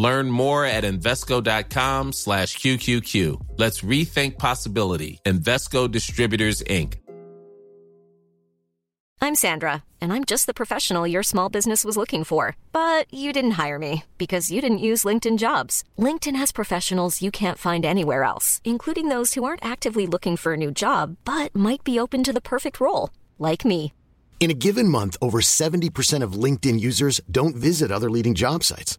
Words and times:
Learn 0.00 0.30
more 0.30 0.64
at 0.64 0.82
Invesco.com 0.82 2.12
slash 2.12 2.56
QQQ. 2.56 3.48
Let's 3.58 3.82
rethink 3.82 4.38
possibility. 4.38 5.20
Invesco 5.26 5.90
Distributors, 5.90 6.62
Inc. 6.62 6.94
I'm 9.20 9.34
Sandra, 9.34 9.84
and 10.00 10.14
I'm 10.14 10.24
just 10.24 10.46
the 10.46 10.54
professional 10.54 11.06
your 11.06 11.22
small 11.22 11.50
business 11.50 11.84
was 11.84 11.98
looking 11.98 12.24
for. 12.24 12.56
But 12.72 13.12
you 13.12 13.34
didn't 13.34 13.62
hire 13.62 13.78
me 13.78 14.04
because 14.16 14.50
you 14.50 14.62
didn't 14.62 14.86
use 14.88 15.04
LinkedIn 15.04 15.36
jobs. 15.36 15.84
LinkedIn 15.98 16.36
has 16.36 16.50
professionals 16.50 17.20
you 17.20 17.30
can't 17.30 17.58
find 17.58 17.84
anywhere 17.84 18.24
else, 18.24 18.62
including 18.64 19.08
those 19.08 19.34
who 19.34 19.44
aren't 19.44 19.64
actively 19.64 20.06
looking 20.06 20.38
for 20.38 20.54
a 20.54 20.62
new 20.64 20.70
job, 20.70 21.18
but 21.26 21.54
might 21.54 21.84
be 21.84 22.00
open 22.00 22.24
to 22.24 22.32
the 22.32 22.40
perfect 22.40 22.80
role, 22.80 23.10
like 23.38 23.66
me. 23.66 23.92
In 24.40 24.50
a 24.50 24.60
given 24.66 24.88
month, 24.88 25.18
over 25.20 25.42
70% 25.42 26.22
of 26.22 26.42
LinkedIn 26.44 26.80
users 26.80 27.20
don't 27.30 27.54
visit 27.54 27.92
other 27.92 28.08
leading 28.08 28.34
job 28.34 28.64
sites. 28.64 28.98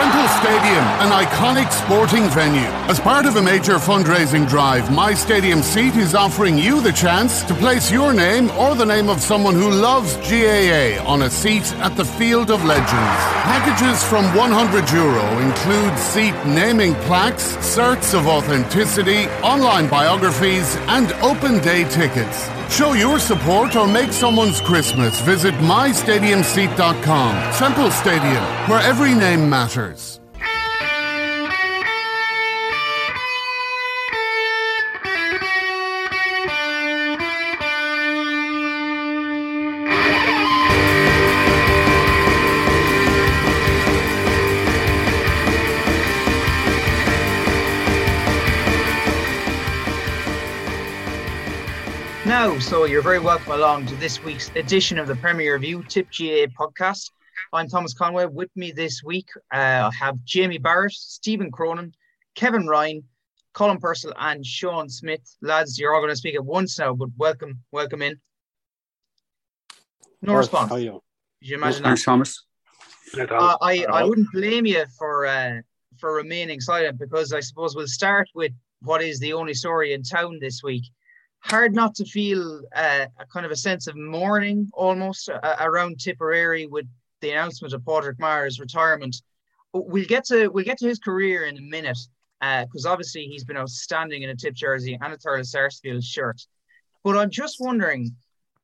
Semple 0.00 0.28
Stadium, 0.28 0.84
an 1.04 1.10
iconic 1.26 1.70
sporting 1.70 2.26
venue. 2.30 2.70
As 2.88 2.98
part 2.98 3.26
of 3.26 3.36
a 3.36 3.42
major 3.42 3.74
fundraising 3.74 4.48
drive, 4.48 4.90
My 4.90 5.12
Stadium 5.12 5.60
Seat 5.60 5.94
is 5.94 6.14
offering 6.14 6.56
you 6.56 6.80
the 6.80 6.90
chance 6.90 7.42
to 7.44 7.52
place 7.52 7.92
your 7.92 8.14
name 8.14 8.50
or 8.52 8.74
the 8.74 8.86
name 8.86 9.10
of 9.10 9.20
someone 9.20 9.54
who 9.54 9.70
loves 9.70 10.16
GAA 10.16 11.04
on 11.06 11.20
a 11.20 11.28
seat 11.28 11.70
at 11.84 11.98
the 11.98 12.04
Field 12.06 12.50
of 12.50 12.64
Legends. 12.64 13.20
Packages 13.44 14.02
from 14.02 14.24
100 14.34 14.90
euro 14.90 15.38
include 15.40 15.98
seat 15.98 16.34
naming 16.46 16.94
plaques, 17.04 17.56
certs 17.56 18.18
of 18.18 18.26
authenticity, 18.26 19.26
online 19.42 19.86
biographies, 19.86 20.76
and 20.96 21.12
open 21.20 21.58
day 21.58 21.84
tickets. 21.90 22.48
Show 22.70 22.92
your 22.92 23.18
support 23.18 23.74
or 23.74 23.86
make 23.86 24.12
someone's 24.12 24.60
Christmas. 24.60 25.20
Visit 25.22 25.54
mystadiumseat.com. 25.54 27.52
Semple 27.52 27.90
Stadium, 27.90 28.44
where 28.70 28.80
every 28.80 29.12
name 29.12 29.50
matters. 29.50 29.89
Now, 52.30 52.58
so 52.60 52.84
you're 52.84 53.02
very 53.02 53.18
welcome 53.18 53.52
along 53.52 53.86
to 53.86 53.96
this 53.96 54.22
week's 54.22 54.50
edition 54.54 55.00
of 55.00 55.08
the 55.08 55.16
Premier 55.16 55.54
Review 55.54 55.82
Tipp 55.88 56.06
GAA 56.16 56.46
podcast. 56.46 57.10
I'm 57.52 57.68
Thomas 57.68 57.94
Conway. 57.94 58.26
With 58.26 58.50
me 58.56 58.72
this 58.72 59.02
week, 59.02 59.28
uh, 59.52 59.90
I 59.90 59.90
have 59.98 60.22
Jamie 60.24 60.58
Barrett, 60.58 60.92
Stephen 60.92 61.50
Cronin, 61.50 61.92
Kevin 62.34 62.66
Ryan, 62.66 63.04
Colm 63.54 63.80
Purcell, 63.80 64.12
and 64.18 64.44
Sean 64.44 64.88
Smith. 64.88 65.36
Lads, 65.42 65.78
you're 65.78 65.94
all 65.94 66.00
going 66.00 66.10
to 66.10 66.16
speak 66.16 66.34
at 66.34 66.44
once 66.44 66.78
now, 66.78 66.94
but 66.94 67.08
welcome, 67.16 67.60
welcome 67.72 68.02
in. 68.02 68.20
No 70.22 70.34
response. 70.34 70.68
How 70.68 70.76
are 70.76 70.80
you? 70.80 71.02
Did 71.40 71.50
you 71.50 71.56
imagine 71.56 71.82
Thanks, 71.82 72.02
that? 72.02 72.10
Thomas. 72.10 72.44
Uh, 73.18 73.56
I, 73.60 73.84
I 73.90 74.04
wouldn't 74.04 74.30
blame 74.32 74.66
you 74.66 74.84
for 74.96 75.26
uh, 75.26 75.60
for 75.98 76.14
remaining 76.14 76.60
silent 76.60 76.98
because 76.98 77.32
I 77.32 77.40
suppose 77.40 77.74
we'll 77.74 77.88
start 77.88 78.28
with 78.34 78.52
what 78.82 79.02
is 79.02 79.18
the 79.18 79.32
only 79.32 79.54
story 79.54 79.92
in 79.92 80.02
town 80.02 80.38
this 80.40 80.62
week. 80.62 80.84
Hard 81.40 81.74
not 81.74 81.94
to 81.96 82.04
feel 82.04 82.62
uh, 82.76 83.06
a 83.18 83.26
kind 83.32 83.46
of 83.46 83.50
a 83.50 83.56
sense 83.56 83.86
of 83.86 83.96
mourning 83.96 84.68
almost 84.74 85.28
uh, 85.28 85.56
around 85.58 85.98
Tipperary 85.98 86.66
with 86.66 86.86
the 87.20 87.30
announcement 87.30 87.74
of 87.74 87.84
Patrick 87.84 88.18
Maher's 88.18 88.60
retirement. 88.60 89.16
We'll 89.72 90.04
get 90.04 90.24
to 90.26 90.48
we'll 90.48 90.64
get 90.64 90.78
to 90.78 90.88
his 90.88 90.98
career 90.98 91.44
in 91.44 91.56
a 91.56 91.62
minute 91.62 91.98
because 92.40 92.86
obviously 92.86 93.26
he's 93.26 93.44
been 93.44 93.56
outstanding 93.56 94.22
in 94.22 94.30
a 94.30 94.36
tip 94.36 94.54
jersey 94.54 94.98
and 95.00 95.12
a 95.12 95.16
Thurles 95.16 95.46
Sarsfield 95.46 96.02
shirt. 96.02 96.40
But 97.04 97.16
I'm 97.16 97.30
just 97.30 97.56
wondering, 97.60 98.16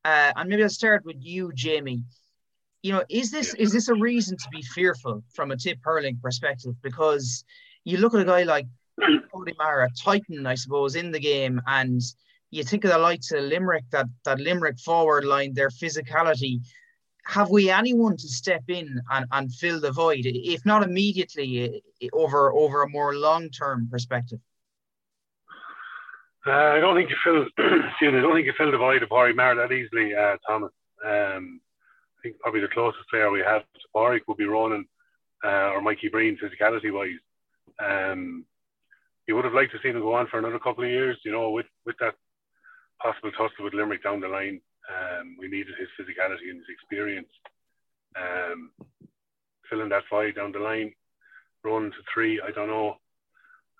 uh, 0.04 0.32
and 0.34 0.48
maybe 0.48 0.62
I'll 0.62 0.68
start 0.68 1.04
with 1.04 1.16
you, 1.20 1.52
Jamie 1.54 2.02
you 2.86 2.92
know, 2.92 3.02
is 3.08 3.32
this 3.32 3.52
is 3.54 3.72
this 3.72 3.88
a 3.88 3.94
reason 3.94 4.36
to 4.36 4.48
be 4.50 4.62
fearful 4.62 5.20
from 5.34 5.50
a 5.50 5.56
tip 5.56 5.78
hurling 5.82 6.20
perspective? 6.22 6.72
Because 6.82 7.44
you 7.82 7.98
look 7.98 8.14
at 8.14 8.20
a 8.20 8.24
guy 8.24 8.44
like 8.44 8.66
Paudie 9.00 9.56
Maher, 9.58 9.88
Titan, 10.00 10.46
I 10.46 10.54
suppose, 10.54 10.94
in 10.94 11.10
the 11.10 11.18
game, 11.18 11.60
and 11.66 12.00
you 12.52 12.62
think 12.62 12.84
of 12.84 12.92
the 12.92 12.98
likes 12.98 13.32
of 13.32 13.42
Limerick, 13.42 13.84
that 13.90 14.06
that 14.24 14.38
Limerick 14.38 14.78
forward 14.78 15.24
line, 15.24 15.52
their 15.52 15.68
physicality. 15.68 16.60
Have 17.26 17.50
we 17.50 17.70
anyone 17.70 18.16
to 18.16 18.28
step 18.28 18.62
in 18.68 19.00
and, 19.10 19.26
and 19.32 19.52
fill 19.52 19.80
the 19.80 19.90
void, 19.90 20.26
if 20.26 20.64
not 20.64 20.84
immediately, 20.84 21.82
over 22.12 22.52
over 22.52 22.82
a 22.82 22.88
more 22.88 23.16
long 23.16 23.50
term 23.50 23.88
perspective? 23.90 24.38
Uh, 26.46 26.52
I 26.52 26.78
don't 26.78 26.94
think 26.94 27.10
you 27.10 27.16
fill. 27.24 27.42
excuse 27.88 28.12
me. 28.12 28.18
I 28.18 28.22
don't 28.22 28.34
think 28.34 28.46
you 28.46 28.52
fill 28.56 28.70
the 28.70 28.78
void 28.78 29.02
of 29.02 29.08
Barry 29.08 29.34
Maher 29.34 29.56
that 29.56 29.72
easily, 29.72 30.14
uh, 30.14 30.36
Thomas. 30.46 30.70
Um, 31.04 31.60
I 32.18 32.22
think 32.22 32.38
probably 32.38 32.60
the 32.60 32.68
closest 32.68 33.08
player 33.10 33.30
we 33.30 33.40
have 33.40 33.62
to 33.62 33.88
Barry 33.92 34.22
would 34.28 34.36
be 34.36 34.44
Ronan 34.44 34.86
uh, 35.44 35.70
or 35.72 35.80
Mikey 35.80 36.08
Breen, 36.08 36.38
physicality 36.38 36.92
wise. 36.92 37.18
Um, 37.84 38.44
you 39.26 39.34
would 39.34 39.44
have 39.44 39.54
liked 39.54 39.72
to 39.72 39.78
see 39.82 39.88
him 39.88 40.00
go 40.00 40.14
on 40.14 40.28
for 40.28 40.38
another 40.38 40.60
couple 40.60 40.84
of 40.84 40.90
years, 40.90 41.18
you 41.24 41.32
know, 41.32 41.50
with 41.50 41.66
with 41.84 41.96
that 41.98 42.14
possible 43.02 43.32
tussle 43.32 43.64
with 43.64 43.74
Limerick 43.74 44.04
down 44.04 44.20
the 44.20 44.28
line. 44.28 44.60
Um, 44.88 45.36
we 45.38 45.48
needed 45.48 45.74
his 45.78 45.88
physicality 45.98 46.50
and 46.50 46.58
his 46.58 46.68
experience. 46.70 47.28
Um, 48.16 48.70
filling 49.68 49.88
that 49.90 50.04
void 50.08 50.36
down 50.36 50.52
the 50.52 50.58
line, 50.58 50.92
Ronan 51.64 51.90
to 51.90 51.96
three. 52.12 52.40
I 52.40 52.50
don't 52.52 52.68
know. 52.68 52.96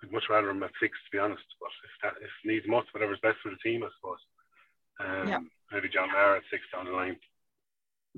I'd 0.03 0.11
much 0.11 0.25
rather 0.29 0.49
him 0.49 0.61
at 0.63 0.71
six, 0.79 0.93
to 0.93 1.11
be 1.11 1.19
honest. 1.19 1.43
But 1.59 1.69
if 1.83 1.91
that 2.03 2.23
if 2.23 2.29
needs 2.45 2.67
must, 2.67 2.93
whatever's 2.93 3.19
best 3.21 3.37
for 3.41 3.49
the 3.49 3.57
team, 3.57 3.83
I 3.83 3.89
suppose. 3.99 4.19
Um, 4.99 5.27
Yeah. 5.27 5.39
Maybe 5.71 5.89
John 5.89 6.09
Maher 6.11 6.37
at 6.37 6.43
six 6.49 6.63
down 6.71 6.85
the 6.85 6.91
line. 6.91 7.17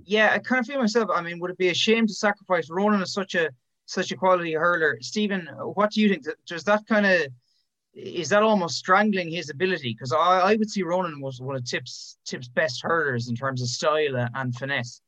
Yeah, 0.03 0.31
I 0.33 0.39
kind 0.39 0.59
of 0.59 0.68
feel 0.68 0.80
myself. 0.80 1.09
I 1.13 1.21
mean, 1.21 1.39
would 1.39 1.51
it 1.51 1.57
be 1.57 1.69
a 1.69 1.74
shame 1.74 2.06
to 2.07 2.13
sacrifice 2.13 2.69
Ronan 2.69 3.01
as 3.01 3.13
such 3.13 3.36
a 3.36 3.50
such 3.86 4.12
a 4.12 4.15
quality 4.15 4.53
hurler? 4.53 4.97
Stephen, 5.01 5.47
what 5.74 5.91
do 5.91 6.01
you 6.01 6.09
think? 6.09 6.25
Does 6.45 6.63
that 6.65 6.86
kind 6.88 7.06
of 7.06 7.27
is 7.94 8.30
that 8.30 8.44
almost 8.44 8.77
strangling 8.77 9.31
his 9.31 9.50
ability? 9.50 9.94
Because 9.94 10.13
I, 10.13 10.18
I 10.39 10.56
would 10.56 10.69
see 10.69 10.83
Ronan 10.83 11.21
was 11.21 11.41
one 11.41 11.56
of 11.56 11.65
Tip's 11.65 12.18
Tip's 12.25 12.47
best 12.47 12.81
hurlers 12.83 13.30
in 13.30 13.36
terms 13.36 13.62
of 13.62 13.68
style 13.68 14.27
and, 14.36 14.56
finesse. 14.56 15.01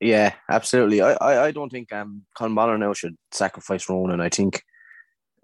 Yeah, 0.00 0.34
absolutely. 0.50 1.00
I, 1.00 1.12
I, 1.14 1.44
I 1.46 1.50
don't 1.50 1.70
think 1.70 1.92
um 1.92 2.22
Colm 2.36 2.54
Bonnar 2.54 2.78
now 2.78 2.92
should 2.92 3.16
sacrifice 3.30 3.88
Ronan. 3.88 4.20
I 4.20 4.28
think 4.28 4.62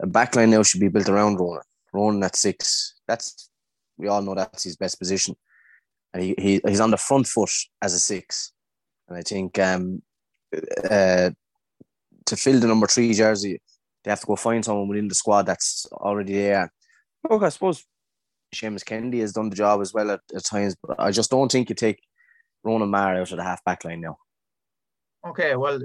a 0.00 0.06
backline 0.06 0.50
now 0.50 0.62
should 0.62 0.80
be 0.80 0.88
built 0.88 1.08
around 1.08 1.38
Ronan. 1.38 1.62
Ronan 1.92 2.22
at 2.22 2.36
six. 2.36 2.94
That's 3.06 3.50
we 3.96 4.08
all 4.08 4.22
know 4.22 4.34
that's 4.34 4.64
his 4.64 4.76
best 4.76 4.98
position. 4.98 5.36
And 6.14 6.22
he, 6.22 6.34
he 6.38 6.60
he's 6.66 6.80
on 6.80 6.90
the 6.90 6.96
front 6.96 7.26
foot 7.26 7.50
as 7.82 7.94
a 7.94 7.98
six. 7.98 8.52
And 9.08 9.18
I 9.18 9.22
think 9.22 9.58
um 9.58 10.02
uh 10.90 11.30
to 12.26 12.36
fill 12.36 12.60
the 12.60 12.66
number 12.66 12.86
three 12.86 13.14
jersey, 13.14 13.60
they 14.04 14.10
have 14.10 14.20
to 14.20 14.26
go 14.26 14.36
find 14.36 14.64
someone 14.64 14.88
within 14.88 15.08
the 15.08 15.14
squad 15.14 15.42
that's 15.42 15.86
already 15.92 16.34
there. 16.34 16.72
Look, 17.28 17.42
I 17.42 17.48
suppose 17.48 17.84
Seamus 18.54 18.84
Kennedy 18.84 19.20
has 19.20 19.32
done 19.32 19.50
the 19.50 19.56
job 19.56 19.80
as 19.80 19.92
well 19.92 20.10
at, 20.10 20.20
at 20.34 20.44
times, 20.44 20.76
but 20.82 20.98
I 20.98 21.10
just 21.10 21.30
don't 21.30 21.50
think 21.50 21.68
you 21.68 21.74
take 21.74 22.00
Ronan 22.64 22.90
Maher 22.90 23.16
out 23.16 23.30
of 23.30 23.36
the 23.36 23.42
half 23.42 23.64
back 23.64 23.84
line 23.84 24.00
now. 24.00 24.18
Okay, 25.26 25.56
well, 25.56 25.80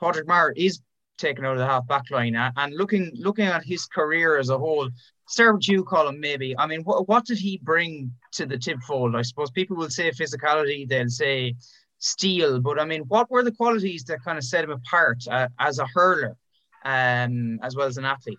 Patrick 0.00 0.26
Maher 0.26 0.52
is 0.56 0.80
taken 1.16 1.44
out 1.44 1.52
of 1.52 1.58
the 1.58 1.66
half 1.66 1.86
back 1.86 2.10
line, 2.10 2.34
and 2.34 2.74
looking 2.74 3.12
looking 3.14 3.46
at 3.46 3.64
his 3.64 3.86
career 3.86 4.36
as 4.36 4.50
a 4.50 4.58
whole, 4.58 4.90
start 5.28 5.56
with 5.56 5.68
you, 5.68 5.84
Colm. 5.84 6.18
Maybe 6.18 6.56
I 6.58 6.66
mean, 6.66 6.82
what 6.82 7.08
what 7.08 7.24
did 7.24 7.38
he 7.38 7.60
bring 7.62 8.12
to 8.32 8.46
the 8.46 8.58
tip 8.58 8.80
fold? 8.82 9.14
I 9.16 9.22
suppose 9.22 9.50
people 9.50 9.76
will 9.76 9.90
say 9.90 10.10
physicality, 10.10 10.88
they'll 10.88 11.08
say 11.08 11.54
steel, 11.98 12.60
but 12.60 12.80
I 12.80 12.84
mean, 12.84 13.02
what 13.02 13.30
were 13.30 13.42
the 13.42 13.52
qualities 13.52 14.04
that 14.04 14.24
kind 14.24 14.38
of 14.38 14.44
set 14.44 14.64
him 14.64 14.70
apart 14.70 15.24
uh, 15.30 15.48
as 15.58 15.78
a 15.78 15.86
hurler, 15.94 16.36
um, 16.84 17.58
as 17.62 17.76
well 17.76 17.86
as 17.86 17.98
an 17.98 18.04
athlete? 18.04 18.38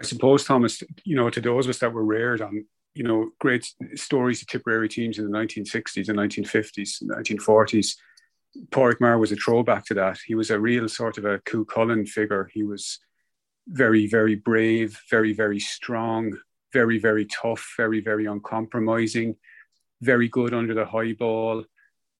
I 0.00 0.04
suppose, 0.04 0.44
Thomas, 0.44 0.82
you 1.04 1.16
know, 1.16 1.28
to 1.28 1.40
those 1.40 1.66
of 1.66 1.70
us 1.70 1.78
that 1.78 1.92
were 1.92 2.04
reared 2.04 2.40
on, 2.40 2.64
you 2.94 3.04
know, 3.04 3.30
great 3.38 3.70
stories 3.94 4.40
of 4.40 4.48
Tipperary 4.48 4.88
teams 4.88 5.18
in 5.18 5.30
the 5.30 5.38
1960s 5.38 6.08
and 6.08 6.18
1950s, 6.18 7.02
and 7.02 7.10
1940s, 7.10 7.96
Pádraig 8.70 9.00
Maher 9.00 9.18
was 9.18 9.30
a 9.30 9.36
throwback 9.36 9.84
to 9.86 9.94
that. 9.94 10.18
He 10.26 10.34
was 10.34 10.50
a 10.50 10.58
real 10.58 10.88
sort 10.88 11.18
of 11.18 11.24
a 11.24 11.38
Cú 11.40 11.64
Chulainn 11.66 12.08
figure. 12.08 12.50
He 12.52 12.62
was 12.62 12.98
very, 13.68 14.06
very 14.06 14.34
brave, 14.34 14.98
very, 15.10 15.32
very 15.32 15.60
strong, 15.60 16.36
very, 16.72 16.98
very 16.98 17.26
tough, 17.26 17.74
very, 17.76 18.00
very 18.00 18.26
uncompromising, 18.26 19.36
very 20.00 20.28
good 20.28 20.54
under 20.54 20.74
the 20.74 20.84
high 20.84 21.12
ball, 21.12 21.64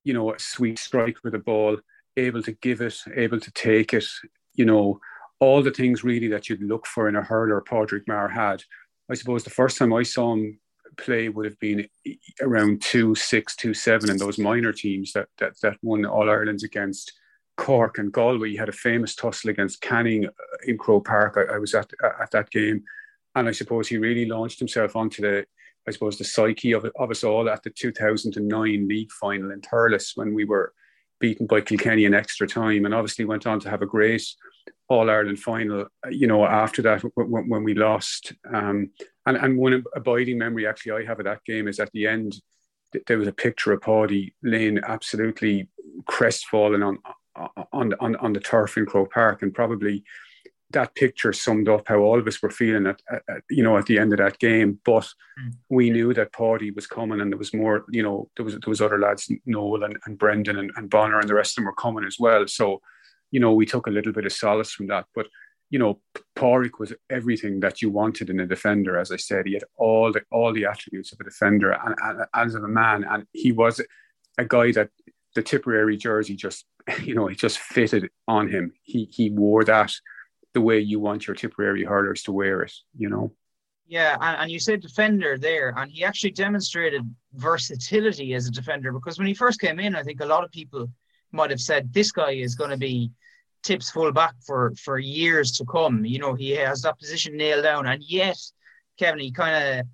you 0.04 0.12
know, 0.12 0.32
a 0.32 0.38
sweet 0.38 0.78
strike 0.78 1.16
with 1.24 1.32
the 1.32 1.38
ball, 1.38 1.78
able 2.20 2.42
to 2.42 2.52
give 2.52 2.80
it, 2.80 2.96
able 3.14 3.40
to 3.40 3.50
take 3.52 3.94
it, 3.94 4.06
you 4.54 4.64
know, 4.64 5.00
all 5.40 5.62
the 5.62 5.70
things 5.70 6.04
really 6.04 6.28
that 6.28 6.48
you'd 6.48 6.62
look 6.62 6.86
for 6.86 7.08
in 7.08 7.16
a 7.16 7.22
hurler 7.22 7.62
Pádraig 7.62 8.06
Maher 8.06 8.28
had. 8.28 8.62
I 9.10 9.14
suppose 9.14 9.42
the 9.42 9.50
first 9.50 9.78
time 9.78 9.92
I 9.92 10.02
saw 10.02 10.34
him 10.34 10.60
play 10.96 11.28
would 11.28 11.46
have 11.46 11.58
been 11.58 11.88
around 12.40 12.82
two 12.82 13.14
six, 13.14 13.56
two 13.56 13.74
seven 13.74 14.10
in 14.10 14.18
those 14.18 14.38
minor 14.38 14.72
teams 14.72 15.12
that 15.12 15.28
that 15.38 15.54
that 15.62 15.78
won 15.82 16.04
All 16.04 16.28
Ireland's 16.28 16.64
against 16.64 17.12
Cork 17.56 17.98
and 17.98 18.12
Galway. 18.12 18.50
He 18.50 18.56
had 18.56 18.68
a 18.68 18.72
famous 18.72 19.14
tussle 19.14 19.50
against 19.50 19.80
Canning 19.80 20.26
uh, 20.26 20.30
in 20.66 20.78
Croke 20.78 21.06
Park. 21.06 21.36
I, 21.36 21.54
I 21.54 21.58
was 21.58 21.74
at 21.74 21.90
at 22.20 22.30
that 22.32 22.50
game, 22.50 22.84
and 23.34 23.48
I 23.48 23.52
suppose 23.52 23.88
he 23.88 23.96
really 23.96 24.26
launched 24.26 24.58
himself 24.58 24.94
onto 24.94 25.22
the 25.22 25.46
I 25.88 25.92
suppose 25.92 26.18
the 26.18 26.24
psyche 26.24 26.72
of, 26.72 26.84
of 26.84 27.10
us 27.10 27.24
all 27.24 27.48
at 27.48 27.62
the 27.62 27.70
2009 27.70 28.86
league 28.86 29.10
final 29.12 29.50
in 29.50 29.60
Thurles 29.60 30.12
when 30.14 30.34
we 30.34 30.44
were 30.44 30.74
beaten 31.20 31.46
by 31.46 31.60
Kilkenny 31.60 32.04
in 32.04 32.14
extra 32.14 32.48
time, 32.48 32.84
and 32.84 32.94
obviously 32.94 33.24
went 33.24 33.46
on 33.46 33.60
to 33.60 33.70
have 33.70 33.82
a 33.82 33.86
great 33.86 34.26
All 34.88 35.10
Ireland 35.10 35.38
final. 35.38 35.86
You 36.10 36.26
know, 36.26 36.44
after 36.44 36.82
that 36.82 37.02
when, 37.14 37.48
when 37.48 37.64
we 37.64 37.74
lost, 37.74 38.32
um, 38.52 38.90
and 39.26 39.36
and 39.36 39.58
one 39.58 39.84
abiding 39.94 40.38
memory 40.38 40.66
actually 40.66 40.92
I 40.92 41.06
have 41.06 41.20
of 41.20 41.26
that 41.26 41.44
game 41.44 41.68
is 41.68 41.78
at 41.78 41.92
the 41.92 42.06
end 42.06 42.40
there 43.06 43.18
was 43.18 43.28
a 43.28 43.32
picture 43.32 43.72
of 43.72 43.82
Paddy 43.82 44.34
laying 44.42 44.80
absolutely 44.84 45.68
crestfallen 46.06 46.82
on 46.82 46.98
on 47.72 47.94
on 48.00 48.16
on 48.16 48.32
the 48.32 48.40
turf 48.40 48.76
in 48.76 48.86
Croke 48.86 49.12
Park, 49.12 49.42
and 49.42 49.54
probably 49.54 50.02
that 50.72 50.94
picture 50.94 51.32
summed 51.32 51.68
up 51.68 51.88
how 51.88 51.98
all 51.98 52.18
of 52.18 52.26
us 52.26 52.40
were 52.40 52.50
feeling 52.50 52.86
at, 52.86 53.02
at, 53.10 53.22
at 53.28 53.42
you 53.50 53.62
know 53.62 53.76
at 53.76 53.86
the 53.86 53.98
end 53.98 54.12
of 54.12 54.18
that 54.18 54.38
game. 54.38 54.78
But 54.84 55.04
mm. 55.40 55.52
we 55.68 55.90
knew 55.90 56.14
that 56.14 56.32
Paddy 56.32 56.70
was 56.70 56.86
coming, 56.86 57.20
and 57.20 57.32
there 57.32 57.38
was 57.38 57.54
more. 57.54 57.84
You 57.90 58.02
know, 58.02 58.30
there 58.36 58.44
was 58.44 58.54
there 58.54 58.60
was 58.68 58.80
other 58.80 58.98
lads, 58.98 59.30
Noel 59.46 59.84
and, 59.84 59.96
and 60.06 60.18
Brendan 60.18 60.58
and, 60.58 60.70
and 60.76 60.90
Bonner, 60.90 61.18
and 61.18 61.28
the 61.28 61.34
rest 61.34 61.52
of 61.52 61.56
them 61.56 61.66
were 61.66 61.74
coming 61.74 62.04
as 62.04 62.16
well. 62.18 62.46
So, 62.46 62.80
you 63.30 63.40
know, 63.40 63.52
we 63.52 63.66
took 63.66 63.86
a 63.86 63.90
little 63.90 64.12
bit 64.12 64.26
of 64.26 64.32
solace 64.32 64.72
from 64.72 64.86
that. 64.88 65.06
But 65.14 65.26
you 65.70 65.78
know, 65.78 66.00
Pádraig 66.36 66.78
was 66.78 66.92
everything 67.08 67.60
that 67.60 67.80
you 67.80 67.90
wanted 67.90 68.28
in 68.28 68.40
a 68.40 68.46
defender. 68.46 68.98
As 68.98 69.12
I 69.12 69.16
said, 69.16 69.46
he 69.46 69.54
had 69.54 69.64
all 69.76 70.12
the 70.12 70.22
all 70.30 70.52
the 70.52 70.66
attributes 70.66 71.12
of 71.12 71.20
a 71.20 71.24
defender 71.24 71.72
and, 71.72 71.94
and 72.02 72.26
as 72.34 72.54
of 72.54 72.64
a 72.64 72.68
man, 72.68 73.04
and 73.04 73.26
he 73.32 73.52
was 73.52 73.80
a 74.38 74.44
guy 74.44 74.72
that 74.72 74.90
the 75.34 75.42
Tipperary 75.42 75.96
jersey 75.96 76.34
just, 76.34 76.66
you 77.02 77.14
know, 77.14 77.28
it 77.28 77.38
just 77.38 77.58
fitted 77.58 78.10
on 78.28 78.48
him. 78.48 78.72
He 78.82 79.08
he 79.10 79.30
wore 79.30 79.64
that 79.64 79.92
the 80.54 80.60
way 80.60 80.80
you 80.80 81.00
want 81.00 81.26
your 81.26 81.36
Tipperary 81.36 81.84
hurlers 81.84 82.22
to 82.24 82.32
wear 82.32 82.62
it, 82.62 82.72
you 82.96 83.08
know. 83.08 83.32
Yeah, 83.86 84.16
and, 84.20 84.42
and 84.42 84.50
you 84.50 84.60
said 84.60 84.80
defender 84.80 85.36
there, 85.36 85.74
and 85.76 85.90
he 85.90 86.04
actually 86.04 86.30
demonstrated 86.30 87.02
versatility 87.34 88.34
as 88.34 88.46
a 88.46 88.52
defender 88.52 88.92
because 88.92 89.18
when 89.18 89.26
he 89.26 89.34
first 89.34 89.60
came 89.60 89.80
in, 89.80 89.96
I 89.96 90.02
think 90.02 90.20
a 90.20 90.26
lot 90.26 90.44
of 90.44 90.52
people 90.52 90.88
might 91.32 91.50
have 91.50 91.60
said 91.60 91.92
this 91.92 92.12
guy 92.12 92.32
is 92.32 92.54
going 92.54 92.70
to 92.70 92.76
be 92.76 93.10
tips 93.62 93.90
full 93.90 94.12
back 94.12 94.34
for 94.46 94.72
for 94.76 94.98
years 94.98 95.52
to 95.52 95.64
come. 95.64 96.04
You 96.04 96.18
know, 96.18 96.34
he 96.34 96.50
has 96.52 96.82
that 96.82 96.98
position 96.98 97.36
nailed 97.36 97.64
down, 97.64 97.86
and 97.86 98.02
yet, 98.02 98.38
Kevin, 98.98 99.20
he 99.20 99.32
kind 99.32 99.80
of 99.80 99.86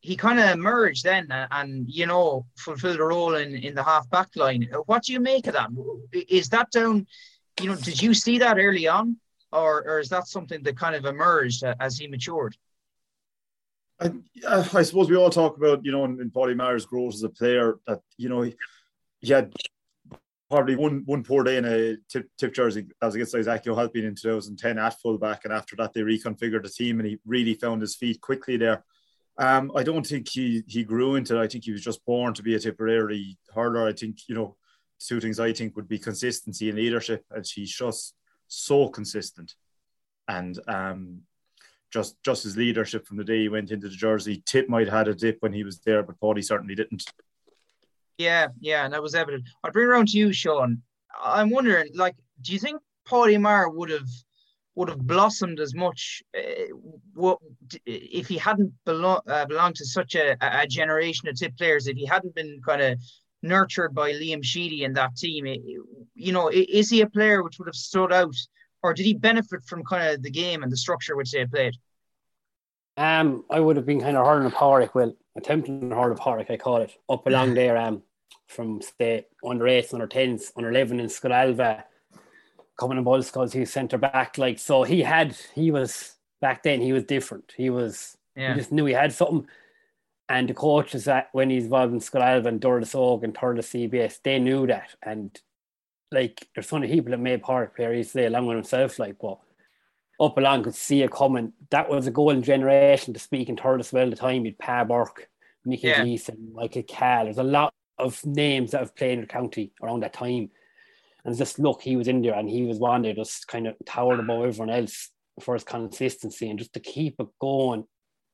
he 0.00 0.16
kind 0.16 0.38
of 0.38 0.50
emerged 0.50 1.02
then 1.02 1.26
and, 1.30 1.48
and, 1.50 1.86
you 1.88 2.06
know 2.06 2.44
fulfilled 2.58 3.00
a 3.00 3.04
role 3.04 3.34
in 3.36 3.54
in 3.54 3.74
the 3.74 3.82
half 3.82 4.08
back 4.10 4.28
line. 4.36 4.68
What 4.86 5.02
do 5.02 5.12
you 5.12 5.20
make 5.20 5.46
of 5.46 5.54
that? 5.54 5.70
Is 6.12 6.50
that 6.50 6.70
down? 6.70 7.06
You 7.60 7.70
know, 7.70 7.76
did 7.76 8.02
you 8.02 8.14
see 8.14 8.38
that 8.38 8.58
early 8.58 8.86
on, 8.86 9.16
or 9.54 9.82
or 9.88 10.00
is 10.00 10.08
that 10.08 10.26
something 10.26 10.62
that 10.62 10.76
kind 10.76 10.94
of 10.94 11.04
emerged 11.04 11.62
as 11.80 11.96
he 11.96 12.06
matured? 12.08 12.56
I, 14.00 14.10
I 14.48 14.82
suppose 14.82 15.08
we 15.08 15.16
all 15.16 15.30
talk 15.30 15.56
about 15.56 15.84
you 15.84 15.92
know 15.92 16.04
in, 16.04 16.20
in 16.20 16.56
Maher's 16.56 16.86
growth 16.86 17.14
as 17.14 17.22
a 17.22 17.28
player 17.28 17.78
that 17.86 18.00
you 18.16 18.28
know 18.28 18.42
he, 18.42 18.54
he 19.20 19.32
had 19.32 19.52
probably 20.50 20.76
one 20.76 21.02
one 21.06 21.22
poor 21.22 21.44
day 21.44 21.56
in 21.56 21.64
a 21.64 21.96
tip, 22.08 22.28
tip 22.38 22.54
jersey 22.54 22.86
as 23.02 23.14
against 23.14 23.34
Aisake 23.34 23.66
Ó 23.66 23.76
hAilpín 23.76 24.04
in 24.04 24.14
2010 24.14 24.78
at 24.78 25.00
fullback, 25.00 25.44
and 25.44 25.52
after 25.52 25.76
that 25.76 25.92
they 25.92 26.00
reconfigured 26.00 26.62
the 26.62 26.68
team, 26.68 26.98
and 27.00 27.08
he 27.08 27.18
really 27.24 27.54
found 27.54 27.80
his 27.80 27.94
feet 27.96 28.20
quickly 28.20 28.56
there. 28.56 28.84
Um, 29.38 29.72
I 29.74 29.82
don't 29.82 30.06
think 30.06 30.28
he 30.28 30.62
he 30.66 30.84
grew 30.84 31.14
into 31.14 31.36
it. 31.36 31.42
I 31.42 31.48
think 31.48 31.64
he 31.64 31.72
was 31.72 31.82
just 31.82 32.04
born 32.04 32.34
to 32.34 32.42
be 32.42 32.54
a 32.54 32.58
Tipperary 32.58 33.38
hurler. 33.54 33.86
I 33.86 33.92
think 33.92 34.18
you 34.28 34.34
know 34.34 34.56
two 35.00 35.20
things 35.20 35.40
I 35.40 35.52
think 35.52 35.76
would 35.76 35.88
be 35.88 35.98
consistency 35.98 36.68
and 36.68 36.78
leadership, 36.78 37.24
and 37.30 37.44
he's 37.46 37.72
just 37.72 38.14
so 38.54 38.88
consistent, 38.88 39.54
and 40.28 40.58
um, 40.68 41.22
just 41.92 42.16
just 42.24 42.44
his 42.44 42.56
leadership 42.56 43.06
from 43.06 43.16
the 43.16 43.24
day 43.24 43.42
he 43.42 43.48
went 43.48 43.70
into 43.70 43.88
the 43.88 43.94
jersey. 43.94 44.42
Tip 44.46 44.68
might 44.68 44.88
have 44.88 44.98
had 44.98 45.08
a 45.08 45.14
dip 45.14 45.38
when 45.40 45.52
he 45.52 45.64
was 45.64 45.78
there, 45.80 46.02
but 46.02 46.20
Paddy 46.20 46.42
certainly 46.42 46.74
didn't. 46.74 47.04
Yeah, 48.18 48.48
yeah, 48.60 48.84
and 48.84 48.94
that 48.94 49.02
was 49.02 49.14
evident. 49.14 49.44
I'll 49.62 49.72
bring 49.72 49.88
around 49.88 50.08
to 50.08 50.18
you, 50.18 50.32
Sean. 50.32 50.82
I'm 51.22 51.50
wondering, 51.50 51.90
like, 51.94 52.16
do 52.42 52.52
you 52.52 52.58
think 52.58 52.80
Paddy 53.08 53.38
Maher 53.38 53.68
would 53.68 53.90
have 53.90 54.08
would 54.76 54.88
have 54.88 54.98
blossomed 54.98 55.60
as 55.60 55.72
much 55.74 56.22
uh, 56.36 56.74
what, 57.14 57.38
if 57.86 58.26
he 58.26 58.36
hadn't 58.36 58.72
belo- 58.84 59.22
uh, 59.28 59.46
belonged 59.46 59.76
to 59.76 59.86
such 59.86 60.16
a, 60.16 60.36
a 60.40 60.66
generation 60.66 61.28
of 61.28 61.36
tip 61.36 61.56
players? 61.56 61.86
If 61.86 61.96
he 61.96 62.06
hadn't 62.06 62.34
been 62.34 62.60
kind 62.66 62.82
of 62.82 62.98
nurtured 63.44 63.94
by 63.94 64.12
Liam 64.12 64.42
Sheedy 64.42 64.84
and 64.84 64.96
that 64.96 65.16
team, 65.16 65.46
you 66.14 66.32
know, 66.32 66.50
is 66.50 66.90
he 66.90 67.02
a 67.02 67.06
player 67.06 67.42
which 67.42 67.58
would 67.58 67.68
have 67.68 67.76
stood 67.76 68.12
out, 68.12 68.34
or 68.82 68.94
did 68.94 69.04
he 69.04 69.14
benefit 69.14 69.62
from 69.64 69.84
kind 69.84 70.08
of 70.08 70.22
the 70.22 70.30
game 70.30 70.62
and 70.62 70.72
the 70.72 70.76
structure 70.76 71.14
which 71.14 71.30
they 71.30 71.44
played? 71.46 71.74
Um, 72.96 73.44
I 73.50 73.60
would 73.60 73.76
have 73.76 73.86
been 73.86 74.00
kind 74.00 74.16
of 74.16 74.24
hard 74.24 74.44
on 74.44 74.50
Pádraig, 74.50 74.94
well, 74.94 75.14
attempting 75.36 75.90
hard 75.90 76.12
of 76.12 76.18
Pádraig, 76.18 76.50
I 76.50 76.56
call 76.56 76.78
it, 76.78 76.92
up 77.08 77.26
along 77.26 77.54
there, 77.54 77.76
um, 77.76 78.02
from 78.46 78.80
say 78.82 79.26
under 79.44 79.68
eights, 79.68 79.92
under 79.92 80.06
tens, 80.06 80.52
under 80.56 80.70
eleven 80.70 81.00
in 81.00 81.06
Scoil 81.06 81.32
Ailbhe, 81.32 81.84
coming 82.78 82.98
in 82.98 83.04
balls 83.04 83.26
because 83.26 83.52
he's 83.52 83.72
centre 83.72 83.98
back. 83.98 84.38
Like 84.38 84.58
so, 84.58 84.84
he 84.84 85.00
had 85.00 85.36
he 85.54 85.70
was 85.70 86.14
back 86.40 86.62
then. 86.62 86.80
He 86.80 86.92
was 86.92 87.04
different. 87.04 87.52
He 87.56 87.70
was. 87.70 88.16
Yeah. 88.36 88.52
He 88.52 88.60
just 88.60 88.72
knew 88.72 88.84
he 88.84 88.94
had 88.94 89.12
something. 89.12 89.46
And 90.28 90.48
the 90.48 90.54
coaches 90.54 91.04
that 91.04 91.28
when 91.32 91.50
he's 91.50 91.64
involved 91.64 91.92
in 91.92 92.00
Scoil 92.00 92.22
Ailbhe 92.22 92.46
and 92.46 92.60
Dúrlas 92.60 92.94
Óg 92.94 93.24
and 93.24 93.34
Thurles 93.34 93.90
CBS, 93.90 94.20
they 94.22 94.38
knew 94.38 94.66
that. 94.66 94.94
And 95.02 95.38
like 96.10 96.48
there's 96.54 96.68
so 96.68 96.78
many 96.78 96.92
people 96.92 97.10
that 97.10 97.20
made 97.20 97.42
Pádraig 97.42 97.74
player. 97.74 97.92
He's 97.92 98.12
there 98.12 98.28
along 98.28 98.46
with 98.46 98.56
himself, 98.56 98.98
like 98.98 99.16
but 99.20 99.38
up 100.20 100.38
along 100.38 100.62
could 100.62 100.74
see 100.74 101.02
it 101.02 101.10
coming. 101.10 101.52
That 101.70 101.90
was 101.90 102.06
a 102.06 102.10
golden 102.10 102.42
generation 102.42 103.12
to 103.12 103.20
speak 103.20 103.48
in 103.48 103.58
as 103.58 103.92
well. 103.92 104.08
The 104.08 104.16
time 104.16 104.44
you'd 104.44 104.58
Pa 104.58 104.84
Bourke, 104.84 105.28
Mickey 105.64 105.88
yeah. 105.88 106.04
Michael 106.52 106.82
Cahill. 106.84 107.24
There's 107.24 107.38
a 107.38 107.42
lot 107.42 107.74
of 107.98 108.24
names 108.24 108.70
that 108.70 108.80
have 108.80 108.96
played 108.96 109.14
in 109.14 109.20
the 109.22 109.26
county 109.26 109.72
around 109.82 110.00
that 110.00 110.12
time. 110.12 110.50
And 111.24 111.36
just 111.36 111.58
look, 111.58 111.82
he 111.82 111.96
was 111.96 112.08
in 112.08 112.22
there 112.22 112.34
and 112.34 112.48
he 112.48 112.64
was 112.64 112.78
one 112.78 113.02
that 113.02 113.16
just 113.16 113.48
kind 113.48 113.66
of 113.66 113.74
towered 113.86 114.20
above 114.20 114.44
everyone 114.44 114.70
else 114.70 115.10
for 115.40 115.54
his 115.54 115.64
consistency 115.64 116.48
and 116.48 116.58
just 116.58 116.74
to 116.74 116.80
keep 116.80 117.16
it 117.18 117.26
going 117.40 117.84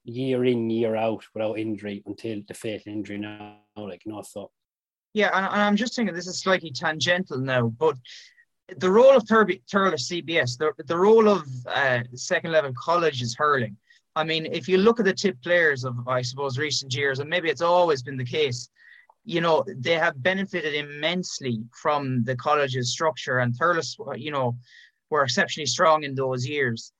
year 0.05 0.45
in, 0.45 0.71
year 0.71 0.97
out 0.97 1.25
without 1.35 1.59
injury 1.59 2.03
until 2.07 2.41
the 2.49 2.55
fatal 2.55 2.93
injury 2.93 3.19
now, 3.19 3.59
like 3.77 4.05
you 4.05 4.13
know, 4.13 4.23
so 4.23 4.51
yeah, 5.13 5.31
and, 5.35 5.45
and 5.45 5.63
I'm 5.63 5.77
just 5.77 5.97
thinking 5.97 6.15
this 6.15 6.29
is 6.29 6.41
slightly 6.41 6.71
tangential 6.71 7.39
now, 7.39 7.69
but 7.69 7.97
the 8.79 8.91
role 8.91 9.17
of 9.17 9.25
Thurles 9.25 9.65
CBS, 9.73 10.57
the, 10.57 10.73
the 10.85 10.97
role 10.97 11.29
of 11.29 11.45
uh, 11.67 12.01
second 12.15 12.53
level 12.53 12.73
college 12.79 13.21
is 13.21 13.35
hurling. 13.35 13.77
I 14.15 14.25
mean, 14.25 14.47
if 14.47 14.69
you 14.69 14.79
look 14.79 15.01
at 15.01 15.07
the 15.07 15.13
tip 15.13 15.41
players 15.43 15.85
of, 15.85 15.97
I 16.07 16.23
suppose, 16.23 16.59
recent 16.59 16.95
years, 16.95 17.19
and 17.19 17.29
maybe 17.29 17.49
it's 17.49 17.63
always 17.63 18.03
been 18.03 18.17
the 18.17 18.25
case, 18.25 18.69
you 19.25 19.41
know, 19.41 19.65
they 19.67 19.95
have 19.95 20.23
benefited 20.23 20.75
immensely 20.75 21.63
from 21.73 22.23
the 22.25 22.37
college's 22.37 22.91
structure, 22.93 23.39
and 23.39 23.55
Thurles, 23.55 23.97
you 24.17 24.31
know, 24.31 24.57
were 25.11 25.25
exceptionally 25.25 25.67
strong 25.67 26.05
in 26.05 26.15
those 26.15 26.47
years. 26.47 26.93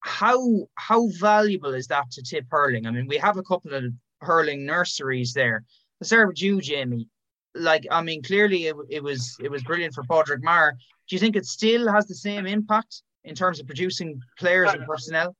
How 0.00 0.66
how 0.76 1.08
valuable 1.18 1.74
is 1.74 1.86
that 1.88 2.10
to 2.12 2.22
tip 2.22 2.46
hurling? 2.50 2.86
I 2.86 2.90
mean, 2.90 3.06
we 3.06 3.18
have 3.18 3.36
a 3.36 3.42
couple 3.42 3.74
of 3.74 3.84
hurling 4.20 4.66
nurseries 4.66 5.32
there. 5.32 5.64
Let's 6.00 6.08
start 6.08 6.28
with 6.28 6.42
you, 6.42 6.60
Jamie. 6.60 7.08
Like, 7.54 7.86
I 7.90 8.02
mean, 8.02 8.22
clearly 8.22 8.66
it, 8.66 8.76
it 8.88 9.02
was 9.02 9.36
it 9.40 9.50
was 9.50 9.62
brilliant 9.62 9.94
for 9.94 10.04
Padraig 10.04 10.42
Maher. 10.42 10.72
Do 11.08 11.16
you 11.16 11.20
think 11.20 11.36
it 11.36 11.46
still 11.46 11.90
has 11.92 12.06
the 12.06 12.14
same 12.14 12.46
impact 12.46 13.02
in 13.24 13.34
terms 13.34 13.60
of 13.60 13.66
producing 13.66 14.20
players 14.38 14.72
and 14.72 14.86
personnel? 14.86 15.36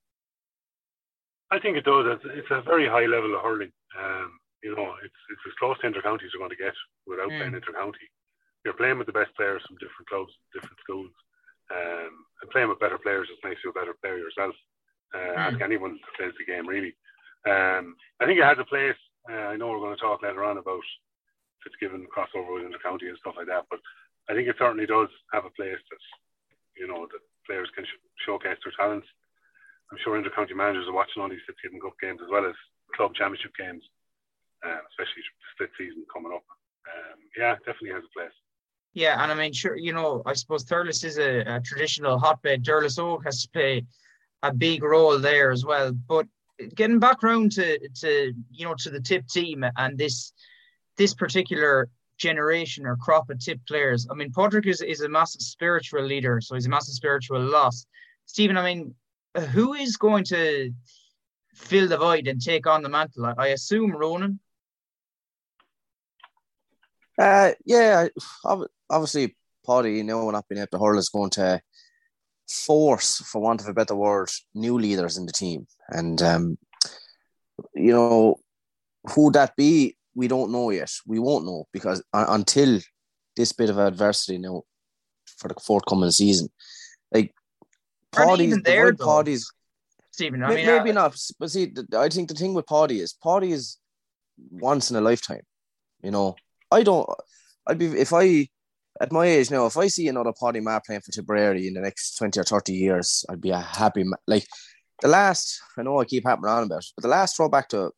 I 1.50 1.58
think 1.58 1.76
it 1.76 1.84
does. 1.84 2.06
It's, 2.06 2.24
it's 2.34 2.50
a 2.50 2.62
very 2.62 2.88
high 2.88 3.06
level 3.06 3.34
of 3.34 3.42
hurling. 3.42 3.72
Um, 3.98 4.38
you 4.62 4.74
know, 4.76 4.94
it's 5.02 5.20
it's 5.30 5.40
as 5.46 5.54
close 5.58 5.78
to 5.80 5.86
inter-counties 5.86 6.30
you're 6.32 6.40
going 6.40 6.50
to 6.50 6.62
get 6.62 6.74
without 7.06 7.30
mm. 7.30 7.38
playing 7.38 7.54
inter-county. 7.54 8.06
You're 8.64 8.74
playing 8.74 8.98
with 8.98 9.06
the 9.06 9.16
best 9.16 9.34
players 9.36 9.62
from 9.66 9.76
different 9.76 10.08
clubs, 10.08 10.32
different 10.52 10.78
schools. 10.80 11.10
Um, 11.70 12.26
and 12.42 12.50
playing 12.50 12.68
with 12.68 12.82
better 12.82 12.98
players 12.98 13.28
just 13.30 13.44
makes 13.44 13.62
you 13.62 13.70
a 13.70 13.78
better 13.78 13.94
player 14.02 14.18
yourself. 14.18 14.54
Uh, 15.14 15.34
mm. 15.34 15.38
Ask 15.38 15.60
anyone 15.62 15.98
that 15.98 16.16
plays 16.18 16.34
the 16.38 16.46
game, 16.46 16.66
really. 16.66 16.94
Um, 17.46 17.96
I 18.20 18.26
think 18.26 18.38
it 18.38 18.46
has 18.48 18.58
a 18.58 18.68
place. 18.68 18.98
Uh, 19.30 19.54
I 19.54 19.56
know 19.56 19.70
we're 19.70 19.84
going 19.84 19.94
to 19.94 20.00
talk 20.00 20.22
later 20.22 20.44
on 20.44 20.58
about 20.58 20.82
Fitzgibbon 21.62 22.08
crossover 22.08 22.54
within 22.56 22.72
the 22.72 22.82
county 22.82 23.08
and 23.08 23.18
stuff 23.20 23.36
like 23.36 23.48
that, 23.48 23.68
but 23.70 23.80
I 24.28 24.34
think 24.34 24.48
it 24.48 24.56
certainly 24.58 24.86
does 24.86 25.08
have 25.32 25.44
a 25.44 25.56
place 25.56 25.78
that 25.78 26.02
you 26.76 26.88
know 26.88 27.04
that 27.10 27.22
players 27.44 27.68
can 27.76 27.84
sh- 27.84 28.00
showcase 28.24 28.56
their 28.64 28.72
talents. 28.76 29.08
I'm 29.90 29.98
sure 30.00 30.16
inter-county 30.16 30.54
managers 30.54 30.86
are 30.86 30.94
watching 30.94 31.20
all 31.20 31.28
these 31.28 31.42
Fitzgibbon 31.44 31.82
Cup 31.82 31.98
games 32.00 32.22
as 32.22 32.30
well 32.30 32.46
as 32.46 32.54
club 32.94 33.10
championship 33.18 33.50
games, 33.58 33.82
uh, 34.62 34.80
especially 34.94 35.26
split 35.52 35.74
season 35.74 36.06
coming 36.06 36.30
up. 36.30 36.46
Um, 36.86 37.18
yeah, 37.34 37.58
definitely 37.66 37.98
has 37.98 38.06
a 38.06 38.14
place. 38.14 38.36
Yeah, 38.92 39.22
and 39.22 39.30
I 39.30 39.34
mean, 39.34 39.52
sure, 39.52 39.76
you 39.76 39.92
know, 39.92 40.22
I 40.26 40.32
suppose 40.32 40.64
Thurles 40.64 41.04
is 41.04 41.18
a, 41.18 41.40
a 41.40 41.60
traditional 41.60 42.18
hotbed. 42.18 42.64
Dúrlas 42.64 42.98
Óg 42.98 43.24
has 43.24 43.42
to 43.42 43.48
play 43.50 43.84
a 44.42 44.52
big 44.52 44.82
role 44.82 45.18
there 45.18 45.50
as 45.50 45.64
well. 45.64 45.92
But 45.92 46.26
getting 46.74 46.98
back 46.98 47.22
around 47.22 47.52
to 47.52 47.78
to 48.00 48.32
you 48.50 48.64
know 48.66 48.74
to 48.78 48.90
the 48.90 49.00
tip 49.00 49.26
team 49.28 49.64
and 49.76 49.96
this 49.96 50.32
this 50.96 51.14
particular 51.14 51.88
generation 52.18 52.84
or 52.84 52.96
crop 52.96 53.30
of 53.30 53.38
tip 53.38 53.60
players. 53.66 54.06
I 54.10 54.14
mean, 54.14 54.30
Padraig 54.30 54.66
is, 54.66 54.82
is 54.82 55.00
a 55.00 55.08
massive 55.08 55.40
spiritual 55.40 56.04
leader, 56.04 56.38
so 56.40 56.54
he's 56.54 56.66
a 56.66 56.70
massive 56.70 56.94
spiritual 56.94 57.40
loss. 57.40 57.86
Stephen, 58.26 58.58
I 58.58 58.64
mean, 58.64 58.94
who 59.52 59.72
is 59.72 59.96
going 59.96 60.24
to 60.24 60.70
fill 61.54 61.88
the 61.88 61.96
void 61.96 62.28
and 62.28 62.40
take 62.40 62.66
on 62.66 62.82
the 62.82 62.90
mantle? 62.90 63.24
I, 63.26 63.34
I 63.38 63.46
assume 63.48 63.92
Ronan. 63.92 64.38
Uh, 67.20 67.52
yeah, 67.66 68.08
obviously, 68.88 69.36
Paddy, 69.66 69.96
you 69.96 70.04
know, 70.04 70.30
not 70.30 70.48
being 70.48 70.60
able 70.60 70.68
to 70.78 70.78
hurl 70.78 70.98
is 70.98 71.10
going 71.10 71.28
to 71.30 71.60
force, 72.48 73.18
for 73.18 73.42
want 73.42 73.60
of 73.60 73.68
a 73.68 73.74
better 73.74 73.94
word, 73.94 74.30
new 74.54 74.78
leaders 74.78 75.18
in 75.18 75.26
the 75.26 75.32
team. 75.32 75.66
And, 75.90 76.22
um, 76.22 76.58
you 77.74 77.92
know, 77.92 78.40
who 79.14 79.30
that 79.32 79.54
be, 79.54 79.96
we 80.14 80.28
don't 80.28 80.50
know 80.50 80.70
yet. 80.70 80.90
We 81.06 81.18
won't 81.18 81.44
know 81.44 81.66
because 81.72 82.02
uh, 82.14 82.26
until 82.30 82.80
this 83.36 83.52
bit 83.52 83.68
of 83.68 83.78
adversity 83.78 84.34
you 84.34 84.38
now 84.38 84.62
for 85.38 85.48
the 85.48 85.54
forthcoming 85.60 86.10
season, 86.10 86.48
like 87.12 87.34
Paddy's 88.12 88.60
there, 88.62 88.94
Paddy's 88.94 89.52
Stephen. 90.10 90.42
I 90.42 90.54
mean, 90.54 90.66
maybe 90.66 90.92
not, 90.92 91.16
but 91.38 91.50
see, 91.50 91.72
I 91.96 92.08
think 92.08 92.28
the 92.28 92.34
thing 92.34 92.54
with 92.54 92.66
Paddy 92.66 93.00
is 93.00 93.12
Paddy 93.22 93.52
is 93.52 93.78
once 94.50 94.90
in 94.90 94.96
a 94.96 95.00
lifetime. 95.00 95.42
You 96.02 96.10
know, 96.10 96.36
I 96.70 96.82
don't. 96.82 97.08
I'd 97.66 97.78
be 97.78 97.86
if 97.86 98.12
I 98.12 98.48
at 99.00 99.12
my 99.12 99.26
age 99.26 99.50
now. 99.50 99.66
If 99.66 99.76
I 99.76 99.88
see 99.88 100.08
another 100.08 100.32
Paddy 100.40 100.60
Maher 100.60 100.82
playing 100.84 101.02
for 101.02 101.12
Tipperary 101.12 101.66
in 101.66 101.74
the 101.74 101.80
next 101.80 102.16
twenty 102.16 102.40
or 102.40 102.44
thirty 102.44 102.74
years, 102.74 103.24
I'd 103.28 103.40
be 103.40 103.50
a 103.50 103.58
happy 103.58 104.04
like 104.26 104.46
the 105.02 105.08
last. 105.08 105.60
I 105.78 105.82
know 105.82 106.00
I 106.00 106.04
keep 106.04 106.26
happening 106.26 106.50
on 106.50 106.64
about, 106.64 106.80
it, 106.80 106.92
but 106.96 107.02
the 107.02 107.08
last 107.08 107.36
throwback 107.36 107.68
to 107.70 107.90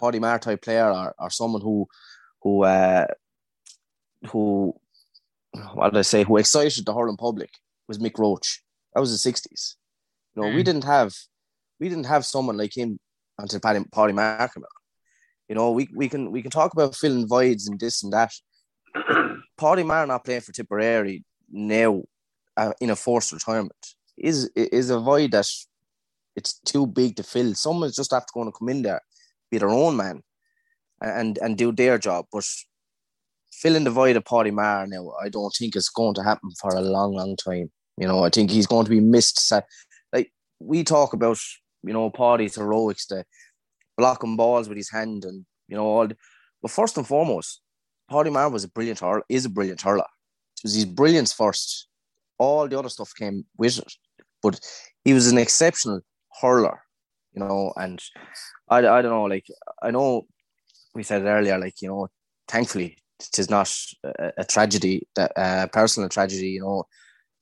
Paddy 0.00 0.18
Maher 0.18 0.38
type 0.38 0.62
player 0.62 0.90
or, 0.90 1.14
or 1.18 1.30
someone 1.30 1.62
who 1.62 1.86
who 2.42 2.64
uh, 2.64 3.06
who 4.30 4.74
what 5.74 5.92
did 5.92 5.98
I 5.98 6.02
say 6.02 6.24
who 6.24 6.36
excited 6.38 6.86
the 6.86 6.94
hurling 6.94 7.16
public 7.16 7.50
was 7.88 7.98
Mick 7.98 8.18
Roche. 8.18 8.60
That 8.94 9.00
was 9.00 9.10
the 9.10 9.18
sixties. 9.18 9.76
You 10.34 10.42
know, 10.42 10.48
mm. 10.48 10.54
we 10.54 10.62
didn't 10.62 10.84
have 10.84 11.14
we 11.80 11.88
didn't 11.88 12.06
have 12.06 12.24
someone 12.24 12.56
like 12.56 12.76
him 12.76 12.98
until 13.38 13.60
Paddy, 13.60 13.84
Paddy 13.92 14.18
out. 14.18 14.50
You 15.52 15.56
know, 15.56 15.70
we, 15.70 15.86
we 15.94 16.08
can 16.08 16.32
we 16.32 16.40
can 16.40 16.50
talk 16.50 16.72
about 16.72 16.96
filling 16.96 17.28
voids 17.28 17.68
and 17.68 17.78
this 17.78 18.02
and 18.02 18.10
that. 18.14 18.32
Paddy 19.58 19.82
Maher 19.82 20.06
not 20.06 20.24
playing 20.24 20.40
for 20.40 20.50
Tipperary 20.50 21.24
now 21.50 22.04
uh, 22.56 22.72
in 22.80 22.88
a 22.88 22.96
forced 22.96 23.32
retirement 23.32 23.86
is 24.16 24.50
is 24.56 24.88
a 24.88 24.98
void 24.98 25.32
that 25.32 25.46
it's 26.36 26.58
too 26.60 26.86
big 26.86 27.16
to 27.16 27.22
fill. 27.22 27.54
Someone's 27.54 27.96
just 27.96 28.12
have 28.12 28.24
to 28.24 28.32
go 28.32 28.40
and 28.40 28.54
come 28.54 28.70
in 28.70 28.80
there, 28.80 29.02
be 29.50 29.58
their 29.58 29.68
own 29.68 29.94
man, 29.94 30.22
and 31.02 31.36
and 31.36 31.58
do 31.58 31.70
their 31.70 31.98
job. 31.98 32.24
But 32.32 32.46
filling 33.52 33.84
the 33.84 33.90
void 33.90 34.16
of 34.16 34.24
Paddy 34.24 34.52
Maher 34.52 34.86
now, 34.86 35.12
I 35.22 35.28
don't 35.28 35.54
think 35.54 35.76
it's 35.76 35.90
going 35.90 36.14
to 36.14 36.22
happen 36.22 36.48
for 36.62 36.74
a 36.74 36.80
long, 36.80 37.12
long 37.12 37.36
time. 37.36 37.70
You 37.98 38.08
know, 38.08 38.24
I 38.24 38.30
think 38.30 38.50
he's 38.50 38.66
going 38.66 38.86
to 38.86 38.90
be 38.90 39.00
missed. 39.00 39.52
Like 40.14 40.32
we 40.60 40.82
talk 40.82 41.12
about, 41.12 41.36
you 41.82 41.92
know, 41.92 42.08
Paddy's 42.08 42.54
heroics, 42.54 43.04
the 43.04 43.26
blocking 43.96 44.36
balls 44.36 44.68
with 44.68 44.76
his 44.76 44.90
hand 44.90 45.24
and 45.24 45.44
you 45.68 45.76
know 45.76 45.86
all. 45.86 46.08
The, 46.08 46.16
but 46.60 46.70
first 46.70 46.96
and 46.96 47.06
foremost, 47.06 47.60
Paddy 48.10 48.30
Maher 48.30 48.50
was 48.50 48.64
a 48.64 48.68
brilliant 48.68 49.00
hurler, 49.00 49.22
is 49.28 49.44
a 49.44 49.50
brilliant 49.50 49.80
hurler. 49.80 50.06
It 50.58 50.64
was 50.64 50.74
his 50.74 50.84
brilliance 50.84 51.32
first. 51.32 51.88
All 52.38 52.68
the 52.68 52.78
other 52.78 52.88
stuff 52.88 53.12
came 53.16 53.44
with 53.56 53.78
it, 53.78 53.92
but 54.42 54.60
he 55.04 55.12
was 55.12 55.30
an 55.30 55.38
exceptional 55.38 56.00
hurler, 56.40 56.80
you 57.32 57.40
know. 57.40 57.72
And 57.76 58.00
I, 58.68 58.78
I 58.78 59.02
don't 59.02 59.12
know, 59.12 59.24
like 59.24 59.46
I 59.82 59.90
know 59.90 60.26
we 60.94 61.02
said 61.02 61.24
earlier, 61.24 61.58
like 61.58 61.80
you 61.80 61.88
know, 61.88 62.08
thankfully 62.48 62.96
it 63.20 63.38
is 63.38 63.50
not 63.50 63.72
a, 64.04 64.32
a 64.38 64.44
tragedy, 64.44 65.06
that 65.16 65.32
uh, 65.36 65.66
personal 65.68 66.08
tragedy, 66.08 66.50
you 66.50 66.60
know. 66.60 66.84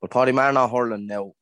But 0.00 0.11
Paddy 0.11 0.33
Maher 0.33 0.52
not 0.52 0.71
hurling 0.71 1.07
now 1.07 1.33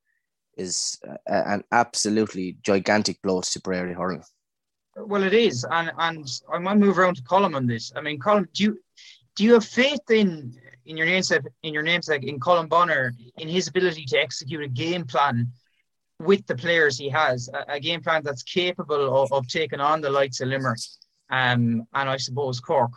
is 0.56 0.98
an 1.26 1.62
absolutely 1.70 2.58
gigantic 2.62 3.22
blow 3.22 3.40
to 3.40 3.50
Tipperary 3.50 3.94
hurling. 3.94 4.24
Well, 5.00 5.22
it 5.22 5.34
is, 5.34 5.64
and 5.70 5.92
and 5.98 6.26
I 6.52 6.58
might 6.58 6.76
move 6.78 6.98
around 6.98 7.16
to 7.16 7.22
Colm 7.22 7.54
on 7.54 7.66
this. 7.66 7.92
I 7.94 8.00
mean, 8.00 8.18
Colm, 8.18 8.48
do 8.52 8.64
you 8.64 8.80
do 9.36 9.44
you 9.44 9.54
have 9.54 9.64
faith 9.64 10.10
in 10.10 10.58
in 10.86 10.96
your 10.96 11.06
namesake 11.06 11.42
in 11.62 11.72
your 11.72 11.82
namesake 11.82 12.24
in 12.24 12.40
Colm 12.40 12.68
Bonnar 12.68 13.12
in 13.36 13.48
his 13.48 13.68
ability 13.68 14.04
to 14.06 14.18
execute 14.18 14.62
a 14.62 14.68
game 14.68 15.04
plan 15.04 15.50
with 16.20 16.46
the 16.46 16.54
players 16.56 16.98
he 16.98 17.08
has, 17.08 17.48
a, 17.54 17.74
a 17.74 17.80
game 17.80 18.00
plan 18.00 18.22
that's 18.24 18.42
capable 18.42 19.22
of, 19.22 19.32
of, 19.32 19.46
taking 19.46 19.80
on 19.80 20.00
the 20.00 20.10
likes 20.10 20.40
of 20.40 20.48
Limerick, 20.48 20.80
um, 21.30 21.86
and 21.94 22.08
I 22.08 22.16
suppose 22.16 22.58
Cork. 22.58 22.90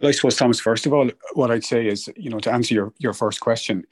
Well, 0.00 0.10
I 0.10 0.12
suppose 0.12 0.36
Thomas. 0.36 0.60
First 0.60 0.86
of 0.86 0.92
all, 0.92 1.10
what 1.32 1.50
I'd 1.50 1.64
say 1.64 1.86
is, 1.86 2.08
you 2.16 2.30
know, 2.30 2.38
to 2.40 2.52
answer 2.52 2.74
your, 2.74 2.92
your 2.98 3.14
first 3.14 3.40
question, 3.40 3.84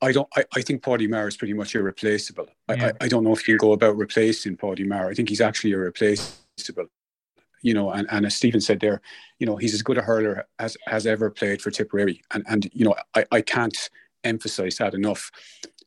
I 0.00 0.12
don't. 0.12 0.28
I, 0.36 0.44
I 0.54 0.62
think 0.62 0.82
Paddy 0.82 1.06
Maher 1.06 1.28
is 1.28 1.36
pretty 1.36 1.54
much 1.54 1.74
irreplaceable. 1.74 2.48
Yeah. 2.68 2.92
I, 3.00 3.04
I, 3.04 3.08
don't 3.08 3.24
know 3.24 3.32
if 3.32 3.48
you 3.48 3.58
can 3.58 3.66
go 3.66 3.72
about 3.72 3.96
replacing 3.96 4.56
Paddy 4.56 4.84
Maher. 4.84 5.10
I 5.10 5.14
think 5.14 5.28
he's 5.28 5.40
actually 5.40 5.72
irreplaceable. 5.72 6.86
You 7.62 7.74
know, 7.74 7.90
and, 7.90 8.06
and 8.10 8.24
as 8.24 8.36
Stephen 8.36 8.60
said 8.60 8.78
there, 8.78 9.00
you 9.40 9.46
know, 9.46 9.56
he's 9.56 9.74
as 9.74 9.82
good 9.82 9.98
a 9.98 10.02
hurler 10.02 10.46
as 10.60 10.76
has 10.86 11.06
ever 11.06 11.30
played 11.30 11.60
for 11.60 11.70
Tipperary, 11.70 12.22
and 12.32 12.44
and 12.48 12.70
you 12.72 12.84
know, 12.84 12.94
I, 13.14 13.24
I 13.32 13.40
can't 13.40 13.90
emphasize 14.22 14.76
that 14.76 14.94
enough. 14.94 15.30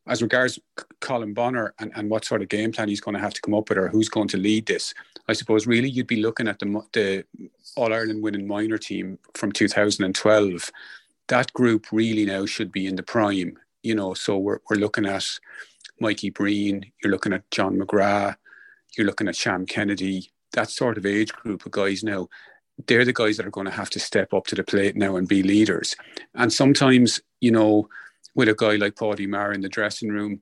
As 0.08 0.22
regards 0.22 0.60
Colm 1.00 1.34
Bonnar 1.34 1.74
and, 1.80 1.91
and 1.96 2.10
what 2.10 2.25
sort 2.25 2.41
of 2.41 2.50
game 2.50 2.72
plan 2.72 2.89
he's 2.89 3.00
going 3.00 3.13
to 3.13 3.22
have 3.22 3.36
to 3.36 3.41
come 3.41 3.53
up 3.53 3.70
with, 3.70 3.77
or 3.77 3.88
who's 3.88 4.10
going 4.10 4.27
to 4.30 4.38
lead 4.38 4.65
this, 4.65 4.94
I 5.30 5.34
suppose 5.34 5.68
really 5.68 5.89
you'd 5.89 6.08
be 6.08 6.22
looking 6.22 6.50
at 6.50 6.60
the 6.60 6.82
the 6.91 7.24
All 7.77 7.94
Ireland 7.94 8.22
winning 8.22 8.48
minor 8.48 8.77
team 8.77 9.20
from 9.36 9.53
2012 9.53 10.72
that 11.27 11.53
group 11.53 11.86
really 11.94 12.25
now 12.25 12.46
should 12.46 12.74
be 12.74 12.88
in 12.88 12.98
the 12.98 13.03
prime 13.03 13.58
you 13.84 13.96
know, 13.96 14.14
so 14.14 14.38
we're, 14.38 14.60
we're 14.70 14.78
looking 14.78 15.06
at 15.06 15.26
Mikey 16.00 16.30
Breen, 16.30 16.92
you're 17.04 17.12
looking 17.12 17.34
at 17.34 17.50
John 17.52 17.78
McGrath, 17.78 18.36
you're 18.98 19.08
looking 19.08 19.28
at 19.28 19.36
Sham 19.36 19.66
Kennedy, 19.66 20.32
that 20.54 20.70
sort 20.70 20.98
of 20.98 21.06
age 21.06 21.32
group 21.34 21.66
of 21.66 21.72
guys 21.72 22.04
now. 22.04 22.28
They're 22.88 23.06
the 23.06 23.14
guys 23.14 23.38
that 23.38 23.46
are 23.46 23.52
going 23.52 23.68
to 23.68 23.72
have 23.72 23.90
to 23.92 24.00
step 24.00 24.34
up 24.34 24.48
to 24.48 24.56
the 24.56 24.64
plate 24.64 24.96
now 24.96 25.16
and 25.16 25.28
be 25.28 25.44
leaders. 25.44 25.96
And 26.34 26.52
sometimes, 26.52 27.22
you 27.40 27.52
know, 27.52 27.88
with 28.34 28.50
a 28.50 28.56
guy 28.56 28.78
like 28.78 28.98
Paddy 28.98 29.28
Maher 29.28 29.52
in 29.52 29.62
the 29.62 29.70
dressing 29.70 30.10
room, 30.10 30.42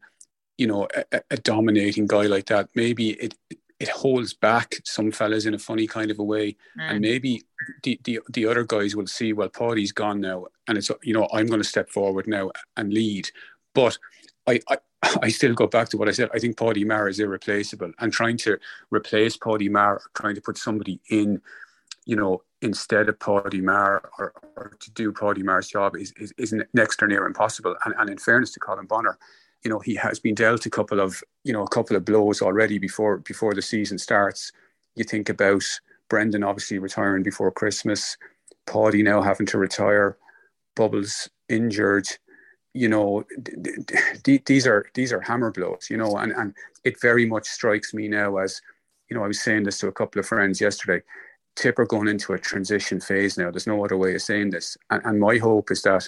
you 0.57 0.67
know, 0.67 0.87
a, 1.11 1.21
a 1.31 1.37
dominating 1.37 2.07
guy 2.07 2.23
like 2.23 2.45
that, 2.47 2.69
maybe 2.75 3.11
it 3.11 3.35
it 3.79 3.89
holds 3.89 4.33
back 4.33 4.75
some 4.83 5.11
fellas 5.11 5.45
in 5.45 5.53
a 5.53 5.59
funny 5.59 5.87
kind 5.87 6.11
of 6.11 6.19
a 6.19 6.23
way, 6.23 6.51
mm. 6.77 6.91
and 6.91 7.01
maybe 7.01 7.43
the, 7.83 7.99
the 8.03 8.19
the 8.29 8.45
other 8.45 8.63
guys 8.63 8.95
will 8.95 9.07
see 9.07 9.33
well, 9.33 9.49
Paddy's 9.49 9.91
gone 9.91 10.19
now, 10.19 10.45
and 10.67 10.77
it's 10.77 10.91
you 11.03 11.13
know 11.13 11.27
I'm 11.33 11.47
going 11.47 11.61
to 11.61 11.67
step 11.67 11.89
forward 11.89 12.27
now 12.27 12.51
and 12.75 12.93
lead, 12.93 13.29
but 13.73 13.97
I, 14.47 14.59
I 14.67 14.77
I 15.21 15.29
still 15.29 15.53
go 15.53 15.67
back 15.67 15.89
to 15.89 15.97
what 15.97 16.09
I 16.09 16.11
said. 16.11 16.29
I 16.33 16.39
think 16.39 16.57
Paddy 16.57 16.83
Maher 16.83 17.07
is 17.07 17.19
irreplaceable, 17.19 17.91
and 17.99 18.11
trying 18.11 18.37
to 18.37 18.57
replace 18.91 19.37
Paddy 19.37 19.69
Maher, 19.69 20.01
trying 20.13 20.35
to 20.35 20.41
put 20.41 20.57
somebody 20.57 20.99
in, 21.09 21.41
you 22.05 22.15
know, 22.15 22.43
instead 22.61 23.07
of 23.07 23.19
Paddy 23.19 23.61
Maher 23.61 24.09
or, 24.17 24.33
or 24.57 24.77
to 24.79 24.91
do 24.91 25.13
Paddy 25.13 25.43
Maher's 25.43 25.69
job 25.69 25.95
is, 25.95 26.13
is, 26.17 26.33
is 26.37 26.53
next 26.73 27.01
or 27.01 27.07
near 27.07 27.25
impossible. 27.25 27.75
And, 27.85 27.93
and 27.97 28.09
in 28.09 28.17
fairness 28.17 28.51
to 28.53 28.59
Colm 28.59 28.87
Bonnar, 28.87 29.17
you 29.63 29.69
know, 29.69 29.79
he 29.79 29.95
has 29.95 30.19
been 30.19 30.35
dealt 30.35 30.65
a 30.65 30.69
couple 30.69 30.99
of, 30.99 31.21
you 31.43 31.53
know, 31.53 31.63
a 31.63 31.69
couple 31.69 31.95
of 31.95 32.05
blows 32.05 32.41
already 32.41 32.77
before 32.77 33.17
before 33.19 33.53
the 33.53 33.61
season 33.61 33.97
starts. 33.97 34.51
You 34.95 35.03
think 35.03 35.29
about 35.29 35.63
Brendan 36.09 36.43
obviously 36.43 36.79
retiring 36.79 37.23
before 37.23 37.51
Christmas, 37.51 38.17
Paddy 38.65 39.03
now 39.03 39.21
having 39.21 39.45
to 39.47 39.57
retire, 39.57 40.17
Bubbles 40.75 41.29
injured. 41.49 42.07
You 42.73 42.87
know, 42.87 43.25
d- 43.41 43.53
d- 44.23 44.43
these 44.45 44.67
are 44.67 44.85
these 44.93 45.11
are 45.11 45.21
hammer 45.21 45.51
blows. 45.51 45.87
You 45.89 45.97
know, 45.97 46.17
and 46.17 46.31
and 46.31 46.53
it 46.83 47.01
very 47.01 47.25
much 47.25 47.47
strikes 47.47 47.93
me 47.93 48.07
now 48.07 48.37
as, 48.37 48.61
you 49.09 49.17
know, 49.17 49.23
I 49.23 49.27
was 49.27 49.41
saying 49.41 49.63
this 49.63 49.79
to 49.79 49.87
a 49.87 49.91
couple 49.91 50.19
of 50.19 50.27
friends 50.27 50.61
yesterday. 50.61 51.03
Tipper 51.55 51.85
going 51.85 52.07
into 52.07 52.31
a 52.31 52.39
transition 52.39 53.01
phase 53.01 53.37
now. 53.37 53.51
There's 53.51 53.67
no 53.67 53.83
other 53.83 53.97
way 53.97 54.15
of 54.15 54.21
saying 54.21 54.51
this, 54.51 54.77
and, 54.89 55.01
and 55.03 55.19
my 55.19 55.37
hope 55.37 55.71
is 55.71 55.81
that 55.81 56.07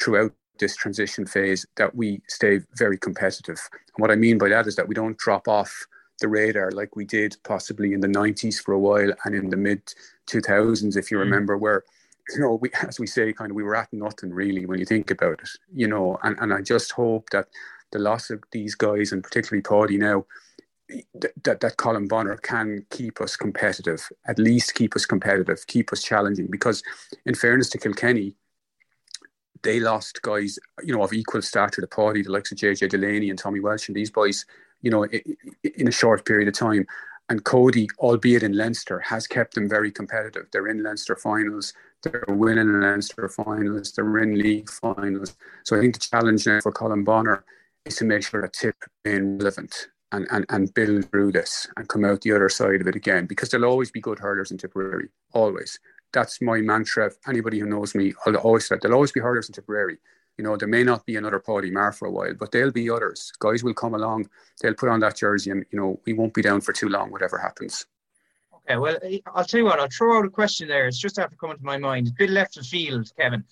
throughout 0.00 0.32
this 0.60 0.76
transition 0.76 1.26
phase 1.26 1.66
that 1.76 1.94
we 1.94 2.22
stay 2.28 2.60
very 2.76 2.98
competitive. 2.98 3.60
And 3.72 4.02
what 4.02 4.10
I 4.10 4.14
mean 4.16 4.38
by 4.38 4.48
that 4.50 4.66
is 4.66 4.76
that 4.76 4.86
we 4.86 4.94
don't 4.94 5.18
drop 5.18 5.48
off 5.48 5.86
the 6.20 6.28
radar 6.28 6.70
like 6.70 6.94
we 6.94 7.04
did 7.04 7.36
possibly 7.44 7.92
in 7.92 8.00
the 8.00 8.08
90s 8.08 8.62
for 8.62 8.72
a 8.72 8.78
while 8.78 9.12
and 9.24 9.34
in 9.34 9.50
the 9.50 9.56
mid 9.56 9.82
2000s, 10.28 10.96
if 10.96 11.10
you 11.10 11.16
mm. 11.16 11.20
remember, 11.20 11.56
where, 11.56 11.82
you 12.30 12.40
know, 12.40 12.58
we, 12.60 12.70
as 12.86 13.00
we 13.00 13.06
say, 13.06 13.32
kind 13.32 13.50
of, 13.50 13.56
we 13.56 13.62
were 13.62 13.76
at 13.76 13.92
nothing 13.92 14.30
really 14.30 14.66
when 14.66 14.78
you 14.78 14.84
think 14.84 15.10
about 15.10 15.40
it, 15.40 15.48
you 15.74 15.88
know, 15.88 16.18
and, 16.22 16.36
and 16.40 16.52
I 16.52 16.60
just 16.60 16.92
hope 16.92 17.30
that 17.30 17.48
the 17.90 17.98
loss 17.98 18.30
of 18.30 18.42
these 18.52 18.74
guys 18.74 19.12
and 19.12 19.22
particularly 19.22 19.62
Paddy 19.62 19.98
now, 19.98 20.26
that, 21.14 21.60
that 21.60 21.76
Colm 21.76 22.08
Bonnar 22.08 22.36
can 22.36 22.84
keep 22.90 23.20
us 23.20 23.36
competitive, 23.36 24.08
at 24.26 24.38
least 24.38 24.74
keep 24.74 24.96
us 24.96 25.06
competitive, 25.06 25.66
keep 25.66 25.92
us 25.92 26.02
challenging. 26.02 26.48
Because, 26.48 26.82
in 27.26 27.34
fairness 27.34 27.70
to 27.70 27.78
Kilkenny, 27.78 28.34
they 29.62 29.80
lost 29.80 30.22
guys, 30.22 30.58
you 30.82 30.94
know, 30.94 31.02
of 31.02 31.12
equal 31.12 31.42
stature 31.42 31.80
to 31.80 31.86
Paddy, 31.86 32.22
the 32.22 32.30
likes 32.30 32.52
of 32.52 32.58
JJ 32.58 32.88
Delaney 32.90 33.30
and 33.30 33.38
Tommy 33.38 33.60
Walsh 33.60 33.88
and 33.88 33.96
these 33.96 34.10
boys, 34.10 34.46
you 34.82 34.90
know, 34.90 35.04
in 35.04 35.88
a 35.88 35.92
short 35.92 36.24
period 36.24 36.48
of 36.48 36.54
time. 36.54 36.86
And 37.28 37.44
Cody, 37.44 37.88
albeit 37.98 38.42
in 38.42 38.56
Leinster, 38.56 38.98
has 39.00 39.26
kept 39.26 39.54
them 39.54 39.68
very 39.68 39.92
competitive. 39.92 40.48
They're 40.50 40.66
in 40.66 40.82
Leinster 40.82 41.14
finals, 41.14 41.72
they're 42.02 42.24
winning 42.28 42.80
Leinster 42.80 43.28
finals, 43.28 43.92
they're 43.92 44.18
in 44.18 44.36
league 44.36 44.68
finals. 44.68 45.36
So 45.64 45.76
I 45.76 45.80
think 45.80 45.94
the 45.94 46.00
challenge 46.00 46.46
now 46.46 46.60
for 46.60 46.72
Colm 46.72 47.04
Bonnar 47.04 47.44
is 47.84 47.96
to 47.96 48.04
make 48.04 48.24
sure 48.24 48.42
that 48.42 48.52
Tip 48.52 48.74
remain 49.04 49.38
relevant 49.38 49.88
and, 50.12 50.26
and, 50.32 50.44
and 50.48 50.74
build 50.74 51.08
through 51.10 51.32
this 51.32 51.68
and 51.76 51.88
come 51.88 52.04
out 52.04 52.22
the 52.22 52.32
other 52.32 52.48
side 52.48 52.80
of 52.80 52.88
it 52.88 52.96
again 52.96 53.26
because 53.26 53.48
there'll 53.48 53.70
always 53.70 53.92
be 53.92 54.00
good 54.00 54.18
hurlers 54.18 54.50
in 54.50 54.58
Tipperary, 54.58 55.08
always 55.32 55.78
that's 56.12 56.40
my 56.40 56.60
mantra. 56.60 57.10
Anybody 57.26 57.58
who 57.58 57.66
knows 57.66 57.94
me, 57.94 58.12
I'll 58.26 58.36
always 58.36 58.66
say 58.66 58.76
there'll 58.80 58.96
always 58.96 59.12
be 59.12 59.20
hurlers 59.20 59.48
in 59.48 59.54
Tipperary. 59.54 59.98
You 60.38 60.44
know, 60.44 60.56
there 60.56 60.68
may 60.68 60.84
not 60.84 61.04
be 61.04 61.16
another 61.16 61.38
Paddy 61.38 61.70
Maher 61.70 61.92
for 61.92 62.08
a 62.08 62.10
while, 62.10 62.34
but 62.34 62.50
there'll 62.50 62.70
be 62.70 62.88
others. 62.88 63.32
Guys 63.40 63.62
will 63.62 63.74
come 63.74 63.94
along, 63.94 64.28
they'll 64.60 64.74
put 64.74 64.88
on 64.88 65.00
that 65.00 65.16
jersey, 65.16 65.50
and 65.50 65.64
you 65.70 65.78
know, 65.78 66.00
we 66.06 66.12
won't 66.12 66.34
be 66.34 66.42
down 66.42 66.60
for 66.60 66.72
too 66.72 66.88
long, 66.88 67.10
whatever 67.10 67.36
happens. 67.36 67.84
Okay, 68.54 68.76
well, 68.76 68.98
I'll 69.34 69.44
tell 69.44 69.58
you 69.58 69.66
what. 69.66 69.80
I'll 69.80 69.88
throw 69.88 70.18
out 70.18 70.24
a 70.24 70.30
question 70.30 70.68
there. 70.68 70.86
It's 70.86 70.98
just 70.98 71.18
after 71.18 71.36
coming 71.36 71.58
to 71.58 71.64
my 71.64 71.76
mind. 71.76 72.08
A 72.08 72.12
bit 72.12 72.30
left 72.30 72.56
of 72.56 72.66
field, 72.66 73.10
Kevin. 73.18 73.44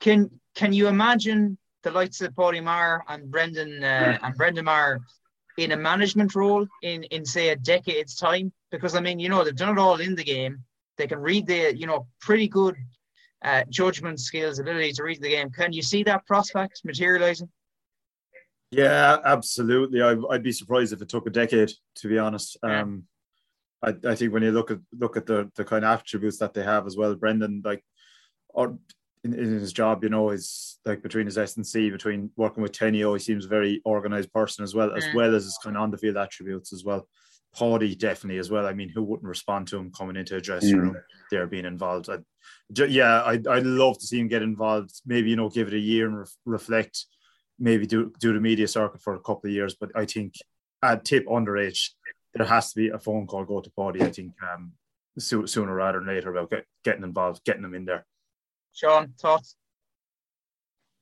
Can 0.00 0.30
can 0.54 0.72
you 0.72 0.88
imagine 0.88 1.58
the 1.82 1.90
likes 1.90 2.20
of 2.20 2.34
Paddy 2.36 2.60
Maher 2.60 3.02
and 3.08 3.30
Brendan 3.30 3.82
uh, 3.82 4.18
and 4.22 4.34
Brendan 4.34 4.64
Maher 4.64 5.00
in 5.58 5.72
a 5.72 5.76
management 5.76 6.34
role 6.34 6.66
in 6.82 7.04
in 7.04 7.24
say 7.24 7.50
a 7.50 7.56
decade's 7.56 8.16
time? 8.16 8.52
Because 8.70 8.94
I 8.94 9.00
mean, 9.00 9.18
you 9.18 9.28
know, 9.28 9.44
they've 9.44 9.54
done 9.54 9.76
it 9.76 9.80
all 9.80 10.00
in 10.00 10.14
the 10.14 10.24
game. 10.24 10.64
They 11.00 11.06
can 11.06 11.18
read 11.18 11.46
the, 11.46 11.74
you 11.74 11.86
know, 11.86 12.06
pretty 12.20 12.46
good 12.46 12.76
uh, 13.42 13.64
judgment 13.70 14.20
skills, 14.20 14.58
ability 14.58 14.92
to 14.92 15.02
read 15.02 15.22
the 15.22 15.30
game. 15.30 15.48
Can 15.48 15.72
you 15.72 15.80
see 15.80 16.02
that 16.02 16.26
prospect 16.26 16.82
materializing? 16.84 17.48
Yeah, 18.70 19.16
absolutely. 19.24 20.02
I, 20.02 20.12
would 20.12 20.42
be 20.42 20.52
surprised 20.52 20.92
if 20.92 21.00
it 21.00 21.08
took 21.08 21.26
a 21.26 21.30
decade, 21.30 21.72
to 21.96 22.08
be 22.08 22.18
honest. 22.18 22.58
Yeah. 22.62 22.82
Um, 22.82 23.04
I, 23.82 23.94
I 24.04 24.14
think 24.14 24.34
when 24.34 24.42
you 24.42 24.52
look 24.52 24.70
at 24.70 24.78
look 24.92 25.16
at 25.16 25.24
the 25.24 25.50
the 25.56 25.64
kind 25.64 25.86
of 25.86 25.98
attributes 25.98 26.36
that 26.40 26.52
they 26.52 26.62
have 26.62 26.86
as 26.86 26.98
well, 26.98 27.14
Brendan, 27.14 27.62
like, 27.64 27.82
or 28.50 28.78
in, 29.24 29.32
in 29.32 29.58
his 29.58 29.72
job, 29.72 30.04
you 30.04 30.10
know, 30.10 30.28
is 30.28 30.78
like 30.84 31.02
between 31.02 31.24
his 31.24 31.38
S 31.38 31.56
and 31.56 31.66
C, 31.66 31.88
between 31.88 32.30
working 32.36 32.62
with 32.62 32.72
Tenio, 32.72 33.14
he 33.14 33.18
seems 33.18 33.46
a 33.46 33.48
very 33.48 33.80
organized 33.86 34.30
person 34.34 34.64
as 34.64 34.74
well, 34.74 34.94
as 34.94 35.06
well 35.14 35.34
as 35.34 35.44
his 35.44 35.58
kind 35.64 35.76
of 35.76 35.82
on 35.82 35.90
the 35.90 35.96
field 35.96 36.18
attributes 36.18 36.74
as 36.74 36.84
well. 36.84 37.08
Paddy 37.56 37.94
definitely 37.94 38.38
as 38.38 38.50
well. 38.50 38.66
I 38.66 38.72
mean, 38.72 38.88
who 38.88 39.02
wouldn't 39.02 39.28
respond 39.28 39.68
to 39.68 39.78
him 39.78 39.90
coming 39.90 40.16
into 40.16 40.36
a 40.36 40.40
dressing 40.40 40.76
mm. 40.76 40.80
room 40.80 40.96
there 41.30 41.46
being 41.46 41.64
involved? 41.64 42.08
I'd, 42.08 42.24
yeah, 42.90 43.22
I'd, 43.24 43.46
I'd 43.46 43.66
love 43.66 43.98
to 43.98 44.06
see 44.06 44.20
him 44.20 44.28
get 44.28 44.42
involved. 44.42 45.00
Maybe 45.04 45.30
you 45.30 45.36
know, 45.36 45.48
give 45.48 45.68
it 45.68 45.74
a 45.74 45.78
year 45.78 46.06
and 46.06 46.18
re- 46.18 46.24
reflect. 46.44 47.06
Maybe 47.58 47.86
do 47.86 48.12
do 48.20 48.32
the 48.32 48.40
media 48.40 48.68
circuit 48.68 49.02
for 49.02 49.14
a 49.14 49.20
couple 49.20 49.48
of 49.48 49.54
years. 49.54 49.74
But 49.74 49.90
I 49.94 50.06
think 50.06 50.34
at 50.82 51.04
tip 51.04 51.26
underage, 51.26 51.90
there 52.34 52.46
has 52.46 52.72
to 52.72 52.76
be 52.76 52.88
a 52.88 52.98
phone 52.98 53.26
call 53.26 53.44
go 53.44 53.60
to 53.60 53.70
Paddy. 53.76 54.02
I 54.02 54.10
think 54.10 54.32
um, 54.42 54.72
sooner 55.18 55.74
rather 55.74 55.98
than 55.98 56.08
later 56.08 56.30
about 56.30 56.50
get, 56.50 56.64
getting 56.84 57.04
involved, 57.04 57.44
getting 57.44 57.62
them 57.62 57.74
in 57.74 57.84
there. 57.84 58.06
Sean, 58.72 59.12
thoughts? 59.18 59.56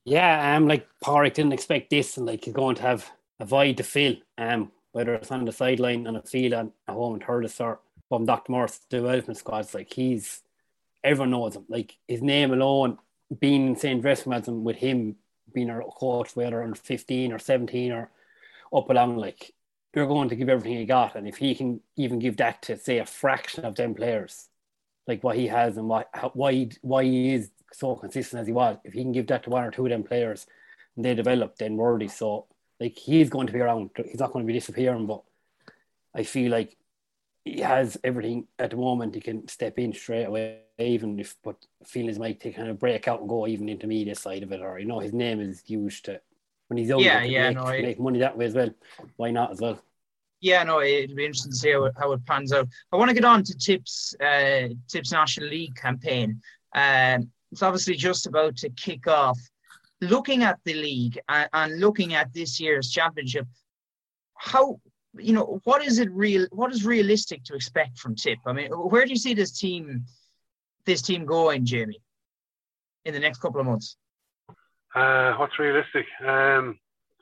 Yeah, 0.04 0.56
um, 0.56 0.66
like 0.66 0.88
Pádraig 1.04 1.34
didn't 1.34 1.52
expect 1.52 1.90
this, 1.90 2.16
and 2.16 2.26
like 2.26 2.44
he's 2.44 2.54
going 2.54 2.76
to 2.76 2.82
have 2.82 3.10
a 3.40 3.44
void 3.44 3.76
to 3.76 3.82
fill. 3.82 4.16
Um, 4.38 4.72
whether 4.92 5.14
it's 5.14 5.30
on 5.30 5.44
the 5.44 5.52
sideline 5.52 6.06
on 6.06 6.16
a 6.16 6.22
field 6.22 6.52
and 6.52 6.72
at 6.86 6.94
home 6.94 7.14
in 7.14 7.20
Thurles 7.20 7.60
or 7.60 7.80
from 8.08 8.24
Dr. 8.24 8.52
Morris 8.52 8.80
development 8.88 9.38
squads, 9.38 9.74
like 9.74 9.92
he's 9.92 10.42
everyone 11.04 11.30
knows 11.30 11.56
him. 11.56 11.64
Like 11.68 11.96
his 12.06 12.22
name 12.22 12.52
alone, 12.52 12.98
being 13.38 13.68
in 13.68 13.76
St. 13.76 14.00
dressing 14.00 14.64
with 14.64 14.76
him 14.76 15.16
being 15.52 15.70
a 15.70 15.80
coach, 15.80 16.34
whether 16.34 16.62
under 16.62 16.74
15 16.74 17.32
or 17.32 17.38
17 17.38 17.92
or 17.92 18.10
up 18.74 18.90
along, 18.90 19.16
like 19.16 19.52
you're 19.94 20.06
going 20.06 20.28
to 20.28 20.36
give 20.36 20.48
everything 20.48 20.78
he 20.78 20.84
got. 20.84 21.16
And 21.16 21.26
if 21.26 21.36
he 21.36 21.54
can 21.54 21.80
even 21.96 22.18
give 22.18 22.36
that 22.38 22.62
to 22.62 22.76
say 22.76 22.98
a 22.98 23.06
fraction 23.06 23.64
of 23.64 23.74
them 23.74 23.94
players, 23.94 24.48
like 25.06 25.24
what 25.24 25.36
he 25.36 25.46
has 25.46 25.76
and 25.76 25.88
what 25.88 26.08
why 26.34 26.52
he, 26.52 26.72
why 26.82 27.04
he 27.04 27.34
is 27.34 27.50
so 27.72 27.96
consistent 27.96 28.40
as 28.40 28.46
he 28.46 28.52
was, 28.52 28.76
if 28.84 28.92
he 28.92 29.02
can 29.02 29.12
give 29.12 29.26
that 29.28 29.44
to 29.44 29.50
one 29.50 29.64
or 29.64 29.70
two 29.70 29.86
of 29.86 29.90
them 29.90 30.04
players 30.04 30.46
and 30.96 31.04
they 31.04 31.14
develop, 31.14 31.56
then 31.56 31.76
worthy. 31.76 32.08
So 32.08 32.46
like 32.80 32.96
he's 32.96 33.30
going 33.30 33.46
to 33.46 33.52
be 33.52 33.60
around. 33.60 33.90
He's 33.96 34.20
not 34.20 34.32
going 34.32 34.44
to 34.44 34.46
be 34.46 34.58
disappearing, 34.58 35.06
but 35.06 35.22
I 36.14 36.22
feel 36.22 36.50
like 36.50 36.76
he 37.44 37.60
has 37.60 37.96
everything 38.04 38.46
at 38.58 38.70
the 38.70 38.76
moment. 38.76 39.14
He 39.14 39.20
can 39.20 39.48
step 39.48 39.78
in 39.78 39.92
straight 39.92 40.24
away, 40.24 40.60
even 40.78 41.18
if 41.18 41.36
but 41.42 41.56
feelings 41.84 42.18
might 42.18 42.40
take 42.40 42.56
kind 42.56 42.68
of 42.68 42.78
break 42.78 43.08
out 43.08 43.20
and 43.20 43.28
go 43.28 43.46
even 43.46 43.68
into 43.68 43.86
media 43.86 44.14
side 44.14 44.42
of 44.42 44.52
it, 44.52 44.60
or 44.60 44.78
you 44.78 44.86
know, 44.86 45.00
his 45.00 45.12
name 45.12 45.40
is 45.40 45.62
used 45.66 46.04
to 46.06 46.20
when 46.68 46.78
he's 46.78 46.88
young. 46.88 47.00
Yeah, 47.00 47.22
yeah, 47.22 47.50
make, 47.50 47.56
no, 47.56 47.66
make 47.66 48.00
money 48.00 48.18
that 48.20 48.36
way 48.36 48.46
as 48.46 48.54
well. 48.54 48.70
Why 49.16 49.30
not 49.30 49.52
as 49.52 49.60
well? 49.60 49.80
Yeah, 50.40 50.62
no, 50.62 50.80
it'll 50.80 51.16
be 51.16 51.24
interesting 51.24 51.50
to 51.50 51.58
see 51.58 51.72
how 51.72 51.84
it, 51.84 51.94
how 51.98 52.12
it 52.12 52.24
pans 52.24 52.52
out. 52.52 52.68
I 52.92 52.96
want 52.96 53.08
to 53.08 53.14
get 53.14 53.24
on 53.24 53.42
to 53.42 53.56
Tips 53.56 54.14
uh, 54.20 54.68
Tips 54.86 55.10
National 55.10 55.48
League 55.48 55.74
campaign. 55.74 56.40
Um, 56.74 57.30
it's 57.50 57.62
obviously 57.62 57.96
just 57.96 58.26
about 58.26 58.56
to 58.58 58.70
kick 58.70 59.08
off 59.08 59.38
looking 60.00 60.42
at 60.42 60.58
the 60.64 60.74
league 60.74 61.18
and, 61.28 61.48
and 61.52 61.80
looking 61.80 62.14
at 62.14 62.32
this 62.32 62.60
year's 62.60 62.90
championship, 62.90 63.46
how 64.34 64.80
you 65.16 65.32
know 65.32 65.60
what 65.64 65.84
is 65.84 65.98
it 65.98 66.10
real? 66.12 66.46
What 66.52 66.72
is 66.72 66.84
realistic 66.84 67.44
to 67.44 67.54
expect 67.54 67.98
from 67.98 68.14
Tip? 68.14 68.38
I 68.46 68.52
mean, 68.52 68.70
where 68.70 69.04
do 69.04 69.10
you 69.10 69.16
see 69.16 69.34
this 69.34 69.58
team, 69.58 70.04
this 70.84 71.02
team 71.02 71.24
going, 71.24 71.64
Jamie, 71.64 72.00
in 73.04 73.14
the 73.14 73.20
next 73.20 73.38
couple 73.38 73.60
of 73.60 73.66
months? 73.66 73.96
Uh, 74.94 75.34
what's 75.34 75.58
realistic? 75.58 76.06
Um, 76.26 76.78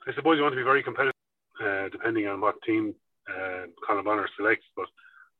I 0.07 0.13
suppose 0.15 0.37
you 0.37 0.43
want 0.43 0.53
to 0.53 0.57
be 0.57 0.63
very 0.63 0.83
competitive, 0.83 1.13
uh, 1.63 1.89
depending 1.89 2.27
on 2.27 2.39
what 2.39 2.61
team 2.63 2.93
uh, 3.29 3.65
Colm 3.87 4.03
Bonnar 4.03 4.29
selects. 4.37 4.65
But 4.75 4.87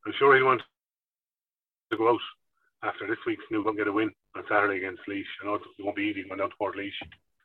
I'm 0.06 0.12
sure 0.18 0.36
he'll 0.36 0.46
want 0.46 0.62
to 1.90 1.96
go 1.96 2.10
out 2.10 2.20
after 2.82 3.06
this 3.06 3.18
week's 3.26 3.44
new 3.50 3.66
and 3.66 3.76
get 3.76 3.88
a 3.88 3.92
win 3.92 4.10
on 4.36 4.44
Saturday 4.48 4.78
against 4.78 5.02
Laois. 5.08 5.24
I 5.42 5.46
know 5.46 5.54
it 5.54 5.62
won't 5.78 5.96
be 5.96 6.02
easy 6.02 6.24
going 6.24 6.38
down 6.38 6.50
to 6.50 6.56
Portlaoise. 6.60 6.92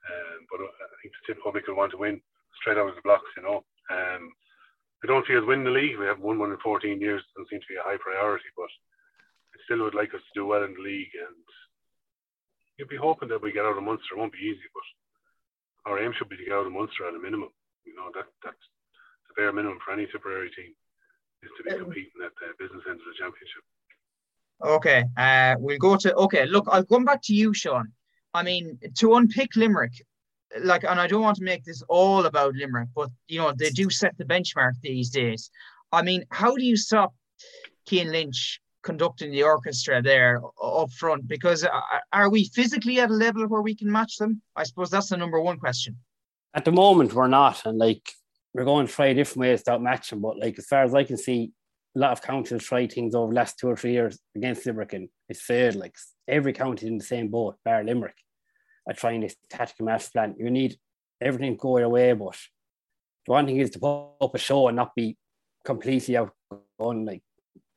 Um, 0.03 0.39
but 0.51 0.59
uh, 0.59 0.67
I 0.67 0.95
think 1.01 1.13
the 1.15 1.23
Tip 1.27 1.43
public 1.43 1.67
will 1.67 1.79
want 1.79 1.91
to 1.91 2.01
win 2.01 2.19
straight 2.59 2.77
out 2.77 2.89
of 2.89 2.95
the 2.95 3.05
blocks, 3.05 3.29
you 3.37 3.43
know. 3.43 3.63
Um, 3.91 4.31
I 5.03 5.07
don't 5.07 5.27
see 5.27 5.35
us 5.35 5.43
winning 5.43 5.67
the 5.67 5.75
league. 5.75 5.99
We 5.99 6.07
have 6.07 6.19
won 6.19 6.39
one 6.39 6.51
in 6.51 6.59
14 6.63 6.99
years. 6.99 7.19
It 7.19 7.31
Doesn't 7.35 7.49
seem 7.51 7.59
to 7.59 7.71
be 7.71 7.79
a 7.79 7.83
high 7.83 7.99
priority, 7.99 8.47
but 8.55 8.71
I 9.51 9.57
still 9.67 9.83
would 9.83 9.95
like 9.95 10.15
us 10.15 10.23
to 10.23 10.35
do 10.35 10.47
well 10.47 10.63
in 10.63 10.73
the 10.75 10.83
league. 10.83 11.11
And 11.15 11.43
you'd 12.77 12.91
be 12.91 12.99
hoping 12.99 13.27
that 13.29 13.41
we 13.41 13.51
get 13.51 13.65
out 13.67 13.77
of 13.77 13.83
Munster. 13.83 14.15
It 14.15 14.19
won't 14.19 14.31
be 14.31 14.47
easy, 14.47 14.63
but 14.71 14.87
our 15.91 15.99
aim 15.99 16.15
should 16.15 16.29
be 16.29 16.37
to 16.37 16.45
get 16.45 16.55
out 16.55 16.65
of 16.65 16.71
Munster 16.71 17.07
at 17.07 17.15
a 17.15 17.19
minimum. 17.19 17.51
You 17.83 17.95
know, 17.95 18.07
that 18.15 18.31
that's 18.43 18.63
the 19.27 19.35
bare 19.35 19.51
minimum 19.51 19.79
for 19.83 19.91
any 19.91 20.07
Tipperary 20.07 20.49
team 20.55 20.71
is 21.43 21.51
to 21.57 21.63
be 21.63 21.75
competing 21.75 22.23
at 22.23 22.31
the 22.39 22.55
business 22.55 22.83
end 22.87 22.99
of 22.99 23.07
the 23.07 23.19
championship. 23.19 23.63
Okay, 24.63 25.03
uh, 25.17 25.55
we'll 25.59 25.77
go 25.77 25.97
to 25.97 26.15
okay. 26.15 26.45
Look, 26.45 26.67
I'll 26.71 26.85
come 26.85 27.03
back 27.03 27.21
to 27.23 27.33
you, 27.33 27.53
Sean. 27.53 27.91
I 28.33 28.43
mean, 28.43 28.79
to 28.97 29.15
unpick 29.15 29.55
Limerick, 29.55 29.93
like, 30.61 30.83
and 30.83 30.99
I 30.99 31.07
don't 31.07 31.21
want 31.21 31.37
to 31.37 31.43
make 31.43 31.63
this 31.63 31.83
all 31.87 32.25
about 32.25 32.55
Limerick, 32.55 32.89
but 32.95 33.09
you 33.27 33.39
know, 33.39 33.53
they 33.55 33.69
do 33.69 33.89
set 33.89 34.17
the 34.17 34.25
benchmark 34.25 34.73
these 34.81 35.09
days. 35.09 35.49
I 35.91 36.01
mean, 36.01 36.25
how 36.31 36.55
do 36.55 36.63
you 36.63 36.75
stop 36.75 37.13
Cian 37.87 38.11
Lynch 38.11 38.59
conducting 38.83 39.31
the 39.31 39.43
orchestra 39.43 40.01
there 40.01 40.41
up 40.61 40.91
front? 40.91 41.27
Because 41.27 41.63
uh, 41.63 41.69
are 42.11 42.29
we 42.29 42.45
physically 42.45 42.99
at 42.99 43.09
a 43.09 43.13
level 43.13 43.47
where 43.47 43.61
we 43.61 43.75
can 43.75 43.91
match 43.91 44.17
them? 44.17 44.41
I 44.55 44.63
suppose 44.63 44.89
that's 44.89 45.09
the 45.09 45.17
number 45.17 45.39
one 45.39 45.59
question. 45.59 45.97
At 46.53 46.65
the 46.65 46.71
moment, 46.71 47.13
we're 47.13 47.27
not, 47.27 47.65
and 47.65 47.77
like 47.77 48.11
we're 48.53 48.65
going 48.65 48.87
to 48.87 48.93
try 48.93 49.13
different 49.13 49.41
ways 49.41 49.63
to 49.63 49.73
outmatch 49.73 50.09
them. 50.09 50.21
But 50.21 50.37
like 50.37 50.57
as 50.59 50.65
far 50.65 50.83
as 50.83 50.93
I 50.93 51.03
can 51.03 51.17
see, 51.17 51.51
a 51.95 51.99
lot 51.99 52.11
of 52.11 52.21
counties 52.21 52.63
tried 52.63 52.91
things 52.91 53.13
over 53.13 53.31
the 53.31 53.35
last 53.35 53.59
two 53.59 53.69
or 53.69 53.75
three 53.75 53.91
years 53.91 54.19
against 54.35 54.65
Limerick, 54.65 54.93
and 54.93 55.09
it's 55.29 55.41
failed. 55.41 55.75
Like 55.75 55.95
every 56.27 56.53
county 56.53 56.87
in 56.87 56.97
the 56.97 57.03
same 57.03 57.27
boat, 57.27 57.57
bar 57.63 57.83
Limerick, 57.83 58.17
are 58.87 58.93
trying 58.93 59.21
this 59.21 59.35
tactical 59.49 59.85
master 59.85 60.11
plan. 60.13 60.35
You 60.37 60.49
need 60.49 60.77
everything 61.21 61.55
go 61.55 61.77
your 61.77 61.89
way, 61.89 62.13
but 62.13 62.37
the 63.25 63.31
one 63.31 63.45
thing 63.45 63.57
is 63.57 63.69
to 63.71 63.79
put 63.79 64.13
up 64.21 64.35
a 64.35 64.37
show 64.37 64.67
and 64.67 64.75
not 64.75 64.95
be 64.95 65.17
completely 65.63 66.17
out 66.17 66.31
on 66.79 67.05
like 67.05 67.23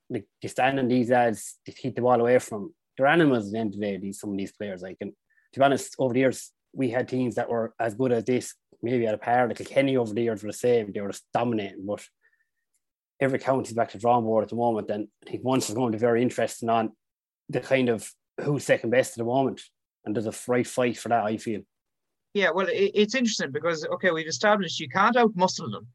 like 0.08 0.26
you 0.40 0.48
stand 0.48 0.78
on 0.78 0.88
these 0.88 1.10
ads 1.10 1.58
to 1.66 1.72
keep 1.72 1.94
the 1.94 2.02
ball 2.02 2.20
away 2.20 2.38
from 2.38 2.72
they're 2.96 3.06
animals 3.06 3.46
at 3.46 3.52
the 3.52 3.58
end 3.58 3.74
of 3.74 3.80
the 3.80 3.86
day, 3.86 3.96
these 3.98 4.20
some 4.20 4.30
of 4.30 4.36
these 4.38 4.52
players. 4.52 4.82
Like 4.82 4.96
and 5.00 5.12
to 5.52 5.60
be 5.60 5.64
honest, 5.64 5.94
over 5.98 6.14
the 6.14 6.20
years 6.20 6.52
we 6.72 6.90
had 6.90 7.08
teams 7.08 7.34
that 7.34 7.50
were 7.50 7.74
as 7.78 7.94
good 7.94 8.12
as 8.12 8.24
this, 8.24 8.54
maybe 8.82 9.06
at 9.06 9.14
a 9.14 9.18
par, 9.18 9.48
like 9.48 9.58
Kenny 9.68 9.96
over 9.96 10.12
the 10.12 10.22
years 10.22 10.42
were 10.42 10.50
the 10.50 10.56
same, 10.56 10.92
they 10.92 11.00
were 11.00 11.10
just 11.10 11.26
dominating, 11.32 11.84
but 11.86 12.04
every 13.20 13.38
county's 13.38 13.72
back 13.72 13.90
to 13.90 13.98
drawing 13.98 14.24
board 14.24 14.44
at 14.44 14.50
the 14.50 14.56
moment. 14.56 14.90
And 14.90 15.08
I 15.26 15.30
think 15.30 15.44
once 15.44 15.68
is 15.68 15.74
going 15.74 15.92
to 15.92 15.98
be 15.98 16.00
very 16.00 16.22
interesting 16.22 16.68
on 16.68 16.92
the 17.48 17.60
kind 17.60 17.88
of 17.88 18.10
who's 18.40 18.64
second 18.64 18.90
best 18.90 19.12
at 19.12 19.18
the 19.18 19.24
moment. 19.24 19.62
And 20.04 20.14
there's 20.14 20.26
a 20.26 20.34
right 20.48 20.66
fight 20.66 20.98
for 20.98 21.08
that, 21.08 21.24
I 21.24 21.36
feel. 21.36 21.62
Yeah, 22.34 22.50
well, 22.50 22.66
it's 22.70 23.14
interesting 23.14 23.50
because, 23.50 23.86
okay, 23.86 24.10
we've 24.10 24.26
established 24.26 24.78
you 24.78 24.88
can't 24.88 25.16
outmuscle 25.16 25.70
them. 25.70 25.86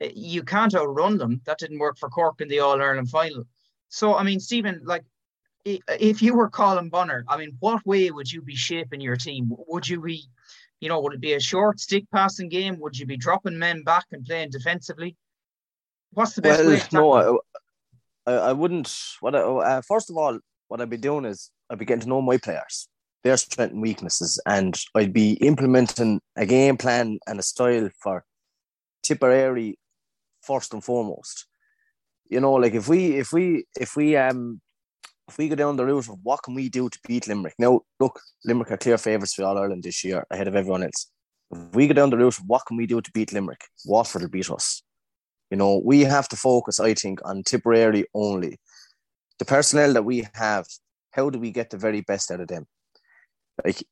You 0.00 0.42
can't 0.42 0.74
outrun 0.74 1.18
them. 1.18 1.42
That 1.44 1.58
didn't 1.58 1.78
work 1.78 1.98
for 1.98 2.08
Cork 2.08 2.40
in 2.40 2.48
the 2.48 2.60
All 2.60 2.80
Ireland 2.80 3.10
final. 3.10 3.44
So, 3.88 4.16
I 4.16 4.22
mean, 4.22 4.40
Stephen, 4.40 4.80
like, 4.84 5.04
if 5.64 6.22
you 6.22 6.34
were 6.34 6.50
Colm 6.50 6.90
Bonnar, 6.90 7.24
I 7.28 7.36
mean, 7.36 7.56
what 7.60 7.86
way 7.86 8.10
would 8.10 8.32
you 8.32 8.42
be 8.42 8.56
shaping 8.56 9.00
your 9.00 9.16
team? 9.16 9.52
Would 9.68 9.86
you 9.86 10.00
be, 10.00 10.24
you 10.80 10.88
know, 10.88 10.98
would 11.00 11.12
it 11.12 11.20
be 11.20 11.34
a 11.34 11.40
short 11.40 11.78
stick 11.78 12.04
passing 12.10 12.48
game? 12.48 12.80
Would 12.80 12.98
you 12.98 13.06
be 13.06 13.16
dropping 13.16 13.58
men 13.58 13.84
back 13.84 14.06
and 14.10 14.24
playing 14.24 14.50
defensively? 14.50 15.16
What's 16.12 16.34
the 16.34 16.42
best 16.42 16.60
well, 16.60 16.70
way? 16.70 16.82
no, 16.92 17.40
I, 18.26 18.32
I 18.32 18.52
wouldn't. 18.52 18.94
What 19.20 19.34
I, 19.34 19.40
uh, 19.40 19.82
first 19.82 20.10
of 20.10 20.16
all, 20.16 20.38
what 20.68 20.80
I'd 20.80 20.90
be 20.90 20.96
doing 20.96 21.24
is 21.24 21.50
I'd 21.70 21.78
be 21.78 21.84
getting 21.84 22.02
to 22.02 22.08
know 22.08 22.22
my 22.22 22.38
players 22.38 22.88
their 23.22 23.36
strengths 23.36 23.72
and 23.72 23.82
weaknesses, 23.82 24.40
and 24.46 24.78
I'd 24.94 25.12
be 25.12 25.32
implementing 25.34 26.20
a 26.36 26.46
game 26.46 26.76
plan 26.76 27.18
and 27.26 27.38
a 27.38 27.42
style 27.42 27.88
for 28.00 28.24
Tipperary 29.02 29.78
first 30.42 30.72
and 30.72 30.82
foremost. 30.82 31.46
You 32.28 32.40
know, 32.40 32.54
like 32.54 32.74
if 32.74 32.88
we 32.88 33.16
if 33.16 33.32
we 33.32 33.64
if 33.78 33.96
we 33.96 34.16
um 34.16 34.60
if 35.28 35.38
we 35.38 35.48
go 35.48 35.54
down 35.54 35.76
the 35.76 35.84
route 35.84 36.08
of 36.08 36.18
what 36.22 36.42
can 36.42 36.54
we 36.54 36.68
do 36.68 36.88
to 36.88 36.98
beat 37.06 37.28
Limerick? 37.28 37.54
Now, 37.58 37.82
look, 38.00 38.20
Limerick 38.44 38.72
are 38.72 38.76
clear 38.76 38.98
favourites 38.98 39.34
for 39.34 39.44
All 39.44 39.58
Ireland 39.58 39.84
this 39.84 40.02
year 40.02 40.24
ahead 40.30 40.48
of 40.48 40.56
everyone 40.56 40.82
else. 40.82 41.10
If 41.50 41.74
we 41.74 41.86
go 41.86 41.94
down 41.94 42.10
the 42.10 42.16
route 42.16 42.38
of 42.38 42.44
what 42.46 42.66
can 42.66 42.76
we 42.76 42.86
do 42.86 43.00
to 43.00 43.10
beat 43.12 43.32
Limerick, 43.32 43.64
Waterford 43.84 44.22
will 44.22 44.28
beat 44.30 44.50
us. 44.50 44.82
You 45.52 45.56
know, 45.56 45.82
we 45.84 46.00
have 46.00 46.28
to 46.30 46.36
focus, 46.36 46.80
I 46.80 46.94
think, 46.94 47.20
on 47.24 47.42
Tipperary 47.44 48.06
only. 48.14 48.58
The 49.38 49.44
personnel 49.44 49.92
that 49.92 50.04
we 50.04 50.26
have, 50.34 50.66
how 51.10 51.30
do 51.30 51.38
we 51.38 51.50
get 51.50 51.70
the 51.70 51.76
very 51.76 52.00
best 52.00 52.30
out 52.32 52.40
of 52.40 52.48
them? 52.48 52.66
like 53.64 53.84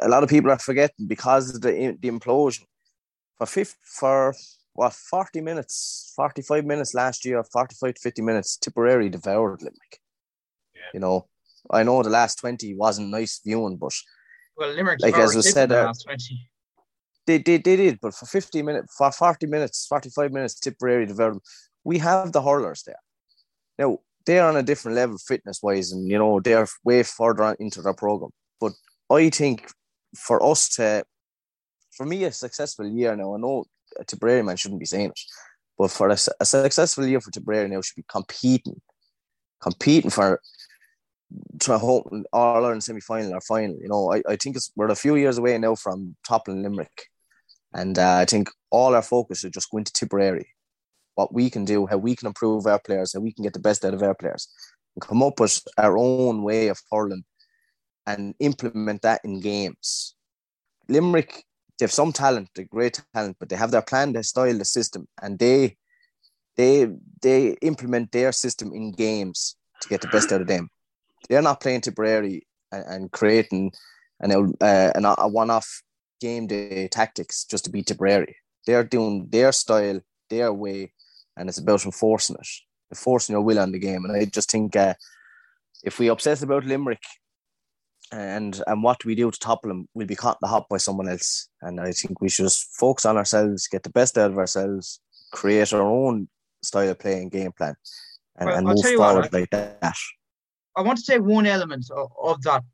a 0.00 0.08
lot 0.08 0.22
of 0.22 0.28
people 0.28 0.50
are 0.50 0.58
forgetting 0.58 1.06
because 1.06 1.54
of 1.54 1.60
the 1.62 1.96
the 2.00 2.10
implosion 2.10 2.64
for 3.38 3.46
50, 3.46 3.76
for 3.82 4.34
what 4.74 4.92
40 4.92 5.40
minutes 5.40 6.12
45 6.16 6.64
minutes 6.64 6.94
last 6.94 7.24
year 7.24 7.42
45 7.42 7.94
to 7.94 8.00
50 8.00 8.22
minutes 8.22 8.56
Tipperary 8.56 9.08
devoured 9.08 9.62
Limerick 9.62 9.98
yeah. 10.74 10.90
you 10.94 11.00
know 11.00 11.26
I 11.70 11.82
know 11.82 12.02
the 12.02 12.10
last 12.10 12.36
20 12.36 12.74
wasn't 12.74 13.08
nice 13.08 13.40
viewing 13.44 13.76
but 13.76 13.92
well 14.56 14.70
Limerick 14.70 15.00
like 15.00 15.16
as 15.16 15.36
I 15.36 15.40
said 15.40 15.72
uh, 15.72 15.92
they, 17.26 17.38
they, 17.38 17.58
they 17.58 17.76
did 17.76 17.98
but 18.00 18.14
for 18.14 18.26
50 18.26 18.62
minutes 18.62 18.94
for 18.96 19.10
40 19.10 19.46
minutes 19.46 19.86
45 19.86 20.32
minutes 20.32 20.54
Tipperary 20.54 21.06
devoured 21.06 21.38
we 21.84 21.98
have 21.98 22.32
the 22.32 22.42
hurlers 22.42 22.82
there. 22.82 23.00
Now 23.78 23.98
they're 24.26 24.44
on 24.44 24.56
a 24.56 24.62
different 24.62 24.96
level 24.96 25.18
fitness 25.18 25.60
wise 25.62 25.92
and 25.92 26.08
you 26.10 26.18
know 26.18 26.40
they're 26.40 26.66
way 26.84 27.02
further 27.02 27.56
into 27.58 27.82
their 27.82 27.94
program 27.94 28.30
but 28.60 28.72
I 29.10 29.30
think 29.30 29.68
for 30.16 30.44
us 30.44 30.68
to, 30.76 31.04
for 31.92 32.06
me, 32.06 32.24
a 32.24 32.32
successful 32.32 32.86
year 32.86 33.16
now, 33.16 33.34
I 33.34 33.38
know 33.38 33.64
Tipperary 34.06 34.42
man 34.42 34.56
shouldn't 34.56 34.80
be 34.80 34.86
saying 34.86 35.10
it, 35.10 35.20
but 35.76 35.90
for 35.90 36.08
a, 36.08 36.16
a 36.40 36.44
successful 36.44 37.06
year 37.06 37.20
for 37.20 37.30
Tipperary 37.30 37.68
now 37.68 37.80
should 37.80 37.96
be 37.96 38.04
competing, 38.08 38.80
competing 39.60 40.10
for 40.10 40.40
to 41.60 41.78
home 41.78 42.24
All 42.32 42.56
Ireland 42.56 42.84
semi 42.84 43.00
final 43.00 43.34
or 43.34 43.40
final. 43.40 43.76
You 43.80 43.88
know, 43.88 44.12
I, 44.12 44.22
I 44.28 44.36
think 44.36 44.56
it's, 44.56 44.72
we're 44.76 44.90
a 44.90 44.96
few 44.96 45.16
years 45.16 45.38
away 45.38 45.56
now 45.58 45.74
from 45.74 46.16
toppling 46.26 46.62
Limerick. 46.62 47.06
And 47.72 47.98
uh, 47.98 48.16
I 48.16 48.24
think 48.24 48.50
all 48.70 48.94
our 48.94 49.02
focus 49.02 49.44
is 49.44 49.52
just 49.52 49.70
going 49.70 49.84
to 49.84 49.92
Tipperary, 49.92 50.48
what 51.14 51.32
we 51.32 51.50
can 51.50 51.64
do, 51.64 51.86
how 51.86 51.98
we 51.98 52.16
can 52.16 52.26
improve 52.26 52.66
our 52.66 52.80
players, 52.80 53.12
how 53.12 53.20
we 53.20 53.32
can 53.32 53.44
get 53.44 53.52
the 53.52 53.60
best 53.60 53.84
out 53.84 53.94
of 53.94 54.02
our 54.02 54.14
players, 54.14 54.48
and 54.94 55.02
come 55.02 55.22
up 55.22 55.38
with 55.38 55.62
our 55.78 55.96
own 55.96 56.42
way 56.42 56.68
of 56.68 56.80
hurling 56.90 57.24
and 58.06 58.34
implement 58.40 59.02
that 59.02 59.20
in 59.24 59.40
games. 59.40 60.16
Limerick, 60.88 61.44
they 61.78 61.84
have 61.84 61.92
some 61.92 62.12
talent, 62.12 62.48
they're 62.54 62.64
great 62.64 63.00
talent, 63.14 63.36
but 63.38 63.48
they 63.48 63.56
have 63.56 63.70
their 63.70 63.82
plan, 63.82 64.12
their 64.12 64.24
style, 64.24 64.58
the 64.58 64.64
system, 64.64 65.06
and 65.22 65.38
they 65.38 65.76
they 66.56 66.88
they 67.22 67.50
implement 67.62 68.10
their 68.12 68.32
system 68.32 68.72
in 68.72 68.92
games 68.92 69.56
to 69.80 69.88
get 69.88 70.00
the 70.00 70.08
best 70.08 70.32
out 70.32 70.40
of 70.40 70.48
them. 70.48 70.68
They're 71.28 71.42
not 71.42 71.60
playing 71.60 71.82
Tipperary 71.82 72.46
and, 72.72 72.84
and 72.86 73.12
creating 73.12 73.72
an, 74.20 74.54
uh, 74.60 74.92
an, 74.94 75.04
a 75.04 75.28
one-off 75.28 75.82
game 76.20 76.46
day 76.46 76.88
tactics 76.88 77.44
just 77.44 77.64
to 77.64 77.70
beat 77.70 77.86
Tipperary. 77.86 78.36
They're 78.66 78.84
doing 78.84 79.28
their 79.30 79.52
style, 79.52 80.00
their 80.28 80.52
way, 80.52 80.92
and 81.36 81.48
it's 81.48 81.58
about 81.58 81.84
enforcing 81.84 82.36
it, 82.36 82.48
enforcing 82.90 83.34
your 83.34 83.42
will 83.42 83.58
on 83.58 83.72
the 83.72 83.78
game. 83.78 84.04
And 84.04 84.16
I 84.16 84.24
just 84.26 84.50
think 84.50 84.76
uh, 84.76 84.94
if 85.82 85.98
we 85.98 86.08
obsess 86.08 86.42
about 86.42 86.64
Limerick 86.64 87.02
and 88.12 88.60
and 88.66 88.82
what 88.82 89.04
we 89.04 89.14
do 89.14 89.30
to 89.30 89.38
topple 89.38 89.68
them 89.68 89.88
we'll 89.94 90.06
be 90.06 90.16
caught 90.16 90.36
in 90.36 90.38
the 90.42 90.48
hop 90.48 90.68
by 90.68 90.76
someone 90.78 91.08
else. 91.08 91.48
And 91.62 91.80
I 91.80 91.92
think 91.92 92.20
we 92.20 92.28
should 92.28 92.44
just 92.44 92.76
focus 92.76 93.06
on 93.06 93.16
ourselves, 93.16 93.68
get 93.68 93.82
the 93.82 93.90
best 93.90 94.18
out 94.18 94.30
of 94.30 94.38
ourselves, 94.38 95.00
create 95.32 95.72
our 95.72 95.82
own 95.82 96.28
style 96.62 96.90
of 96.90 96.98
play 96.98 97.22
and 97.22 97.30
game 97.30 97.52
plan, 97.52 97.74
and, 98.36 98.48
well, 98.48 98.58
and 98.58 98.66
move 98.66 98.96
forward 98.96 99.22
what, 99.22 99.32
like 99.32 99.50
that. 99.50 99.96
I 100.80 100.82
want 100.82 100.98
to 100.98 101.04
say 101.04 101.18
one 101.18 101.46
element 101.46 101.90
of, 101.90 102.10
of 102.22 102.42
that, 102.42 102.64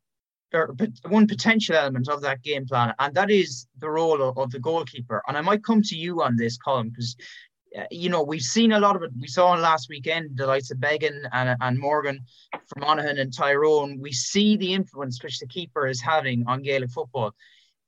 or 0.55 0.75
one 1.09 1.27
potential 1.27 1.75
element 1.75 2.09
of 2.09 2.21
that 2.23 2.41
game 2.43 2.65
plan, 2.65 2.95
and 3.01 3.13
that 3.15 3.33
is 3.33 3.67
the 3.81 3.91
role 3.91 4.23
of, 4.23 4.39
of 4.39 4.53
the 4.53 4.61
goalkeeper. 4.61 5.21
And 5.27 5.37
I 5.37 5.41
might 5.41 5.65
come 5.65 5.83
to 5.83 5.97
you 5.97 6.23
on 6.23 6.37
this, 6.37 6.57
Colm, 6.57 6.91
because 6.91 7.17
uh, 7.77 7.83
you 7.91 8.09
know, 8.09 8.23
we've 8.23 8.43
seen 8.43 8.71
a 8.73 8.79
lot 8.79 8.95
of 8.95 9.03
it. 9.03 9.11
We 9.21 9.27
saw 9.27 9.55
in 9.55 9.61
last 9.61 9.89
weekend 9.89 10.37
the 10.37 10.47
likes 10.47 10.71
of 10.71 10.79
Beggan 10.79 11.29
and, 11.33 11.57
and 11.61 11.79
Morgan 11.79 12.21
from 12.69 12.83
Monaghan 12.83 13.19
and 13.19 13.37
Tyrone. 13.37 13.99
We 14.01 14.13
see 14.13 14.57
the 14.57 14.73
influence 14.73 15.21
which 15.23 15.41
the 15.41 15.49
keeper 15.49 15.89
is 15.89 16.01
having 16.01 16.45
on 16.47 16.63
Gaelic 16.63 16.93
football. 16.93 17.33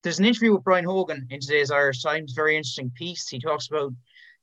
There's 0.03 0.19
an 0.19 0.27
interview 0.27 0.53
with 0.53 0.65
Brian 0.65 0.85
Hogan 0.85 1.29
in 1.31 1.39
today's 1.39 1.71
Irish 1.71 2.03
Times, 2.03 2.33
very 2.33 2.57
interesting 2.57 2.91
piece. 2.91 3.29
He 3.29 3.39
talks 3.39 3.69
about, 3.69 3.93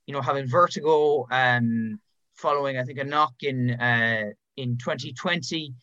you 0.06 0.14
know, 0.14 0.22
having 0.22 0.48
vertigo 0.48 1.26
um, 1.30 2.00
following, 2.34 2.78
I 2.78 2.84
think, 2.84 2.98
a 2.98 3.04
knock 3.04 3.34
in 3.42 3.70
uh, 3.72 4.30
in 4.56 4.78
2020. 4.78 5.74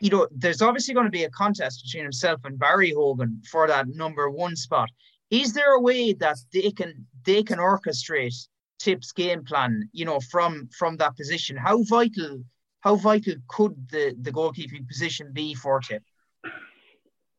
You 0.00 0.10
know, 0.10 0.28
there's 0.30 0.62
obviously 0.62 0.94
going 0.94 1.06
to 1.06 1.10
be 1.10 1.24
a 1.24 1.30
contest 1.30 1.84
between 1.84 2.04
himself 2.04 2.40
and 2.44 2.58
Barry 2.58 2.92
Hogan 2.92 3.42
for 3.50 3.66
that 3.66 3.88
number 3.88 4.30
one 4.30 4.56
spot. 4.56 4.90
Is 5.30 5.52
there 5.54 5.74
a 5.74 5.80
way 5.80 6.12
that 6.14 6.36
they 6.52 6.70
can 6.70 7.06
they 7.24 7.42
can 7.42 7.58
orchestrate 7.58 8.46
Tip's 8.78 9.12
game 9.12 9.42
plan, 9.44 9.88
you 9.92 10.04
know, 10.04 10.20
from 10.20 10.68
from 10.78 10.96
that 10.98 11.16
position? 11.16 11.56
How 11.56 11.82
vital 11.82 12.44
how 12.80 12.96
vital 12.96 13.34
could 13.48 13.88
the 13.90 14.14
the 14.20 14.30
goalkeeping 14.30 14.86
position 14.86 15.32
be 15.32 15.54
for 15.54 15.80
Tip? 15.80 16.02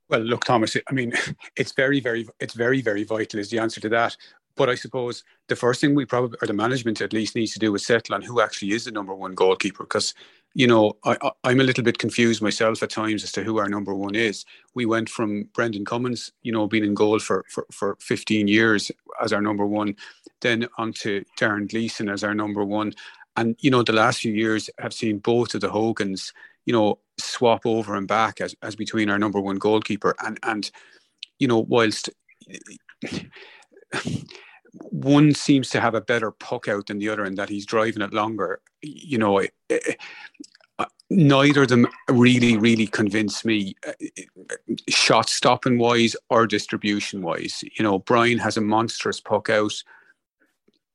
Well, 0.10 0.22
look, 0.22 0.46
Thomas. 0.46 0.78
I 0.88 0.94
mean, 0.94 1.14
it's 1.56 1.74
very, 1.74 2.00
very, 2.00 2.28
it's 2.40 2.54
very, 2.54 2.82
very 2.82 3.04
vital. 3.04 3.40
Is 3.40 3.50
the 3.50 3.60
answer 3.60 3.82
to 3.82 3.90
that? 3.90 4.16
But 4.58 4.70
I 4.70 4.76
suppose 4.76 5.24
the 5.48 5.56
first 5.56 5.80
thing 5.80 5.96
we 5.96 6.06
probably, 6.06 6.38
or 6.42 6.48
the 6.48 6.54
management 6.54 7.02
at 7.02 7.14
least, 7.14 7.36
needs 7.36 7.54
to 7.54 7.60
do 7.60 7.74
is 7.76 7.86
settle 7.86 8.16
on 8.16 8.22
who 8.22 8.42
actually 8.42 8.72
is 8.72 8.86
the 8.86 8.92
number 8.92 9.14
one 9.14 9.36
goalkeeper. 9.36 9.84
Because 9.84 10.14
you 10.58 10.66
know, 10.66 10.98
I, 11.04 11.16
am 11.44 11.60
a 11.60 11.64
little 11.64 11.84
bit 11.84 12.00
confused 12.00 12.42
myself 12.42 12.82
at 12.82 12.90
times 12.90 13.24
as 13.24 13.32
to 13.34 13.44
who 13.44 13.58
our 13.58 13.70
number 13.70 13.94
one 13.94 14.16
is. 14.16 14.44
We 14.74 14.88
went 14.88 15.08
from 15.08 15.44
Brendan 15.54 15.86
Cummins, 15.86 16.32
you 16.42 16.52
know, 16.52 16.66
being 16.66 16.84
in 16.84 16.96
goal 16.96 17.20
for, 17.20 17.46
for, 17.48 17.68
for 17.72 17.96
15 18.02 18.48
years 18.48 18.92
as 19.22 19.32
our 19.32 19.42
number 19.42 19.68
one, 19.68 19.96
then 20.42 20.68
on 20.80 20.94
to 20.94 21.24
Darren 21.40 21.70
Gleeson 21.70 22.10
as 22.10 22.24
our 22.24 22.34
number 22.34 22.66
one. 22.66 22.94
And, 23.36 23.56
you 23.60 23.70
know, 23.70 23.84
the 23.84 23.94
last 23.94 24.22
few 24.22 24.34
years 24.34 24.68
have 24.80 24.94
seen 24.94 25.20
both 25.20 25.54
of 25.54 25.62
the 25.62 25.70
Hogans, 25.70 26.34
you 26.66 26.74
know, 26.74 26.98
swap 27.20 27.68
over 27.68 27.96
and 27.96 28.08
back 28.08 28.42
as, 28.42 28.56
as 28.64 28.76
between 28.76 29.12
our 29.12 29.20
number 29.20 29.40
one 29.40 29.58
goalkeeper. 29.58 30.16
And, 30.26 30.40
and 30.42 30.72
you 31.38 31.48
know, 31.48 31.60
whilst 31.60 32.10
one 34.90 35.34
seems 35.34 35.70
to 35.70 35.82
have 35.82 35.96
a 35.96 36.02
better 36.02 36.32
puck 36.32 36.68
out 36.68 36.88
than 36.88 37.00
the 37.00 37.10
other 37.10 37.24
and 37.24 37.38
that 37.38 37.50
he's 37.50 37.66
driving 37.66 38.02
it 38.02 38.14
longer, 38.14 38.62
you 38.82 39.18
know, 39.18 39.40
eh, 39.40 39.48
eh, 39.70 39.80
eh, 40.80 40.86
neither 41.10 41.64
of 41.64 41.70
them 41.70 41.88
really, 42.10 42.58
really 42.58 42.88
convince 42.88 43.46
me, 43.46 43.76
shot 44.90 45.30
stopping 45.30 45.78
wise 45.78 46.16
or 46.30 46.48
distribution 46.48 47.22
wise. 47.22 47.64
You 47.78 47.84
know, 47.84 48.00
Brian 48.00 48.38
has 48.40 48.58
a 48.58 48.62
monstrous 48.62 49.20
puck 49.20 49.50
out. 49.50 49.74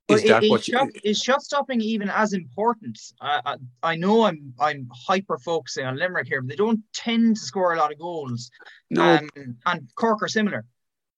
Is 0.09 0.21
but 0.21 0.27
that 0.27 0.43
is, 0.43 0.49
what 0.49 0.63
shot, 0.65 0.87
you, 0.93 1.01
is 1.05 1.21
shot 1.21 1.41
stopping 1.41 1.79
even 1.79 2.09
as 2.09 2.33
important? 2.33 2.99
I, 3.21 3.41
I, 3.45 3.55
I 3.91 3.95
know 3.95 4.23
I'm 4.23 4.53
I'm 4.59 4.89
hyper 5.07 5.37
focusing 5.37 5.85
on 5.85 5.95
Limerick 5.97 6.27
here, 6.27 6.41
but 6.41 6.49
they 6.49 6.57
don't 6.57 6.81
tend 6.93 7.37
to 7.37 7.41
score 7.41 7.73
a 7.73 7.77
lot 7.77 7.91
of 7.91 7.99
goals. 7.99 8.51
No, 8.89 9.15
um, 9.15 9.29
and 9.65 9.89
Cork 9.95 10.21
are 10.21 10.27
similar. 10.27 10.65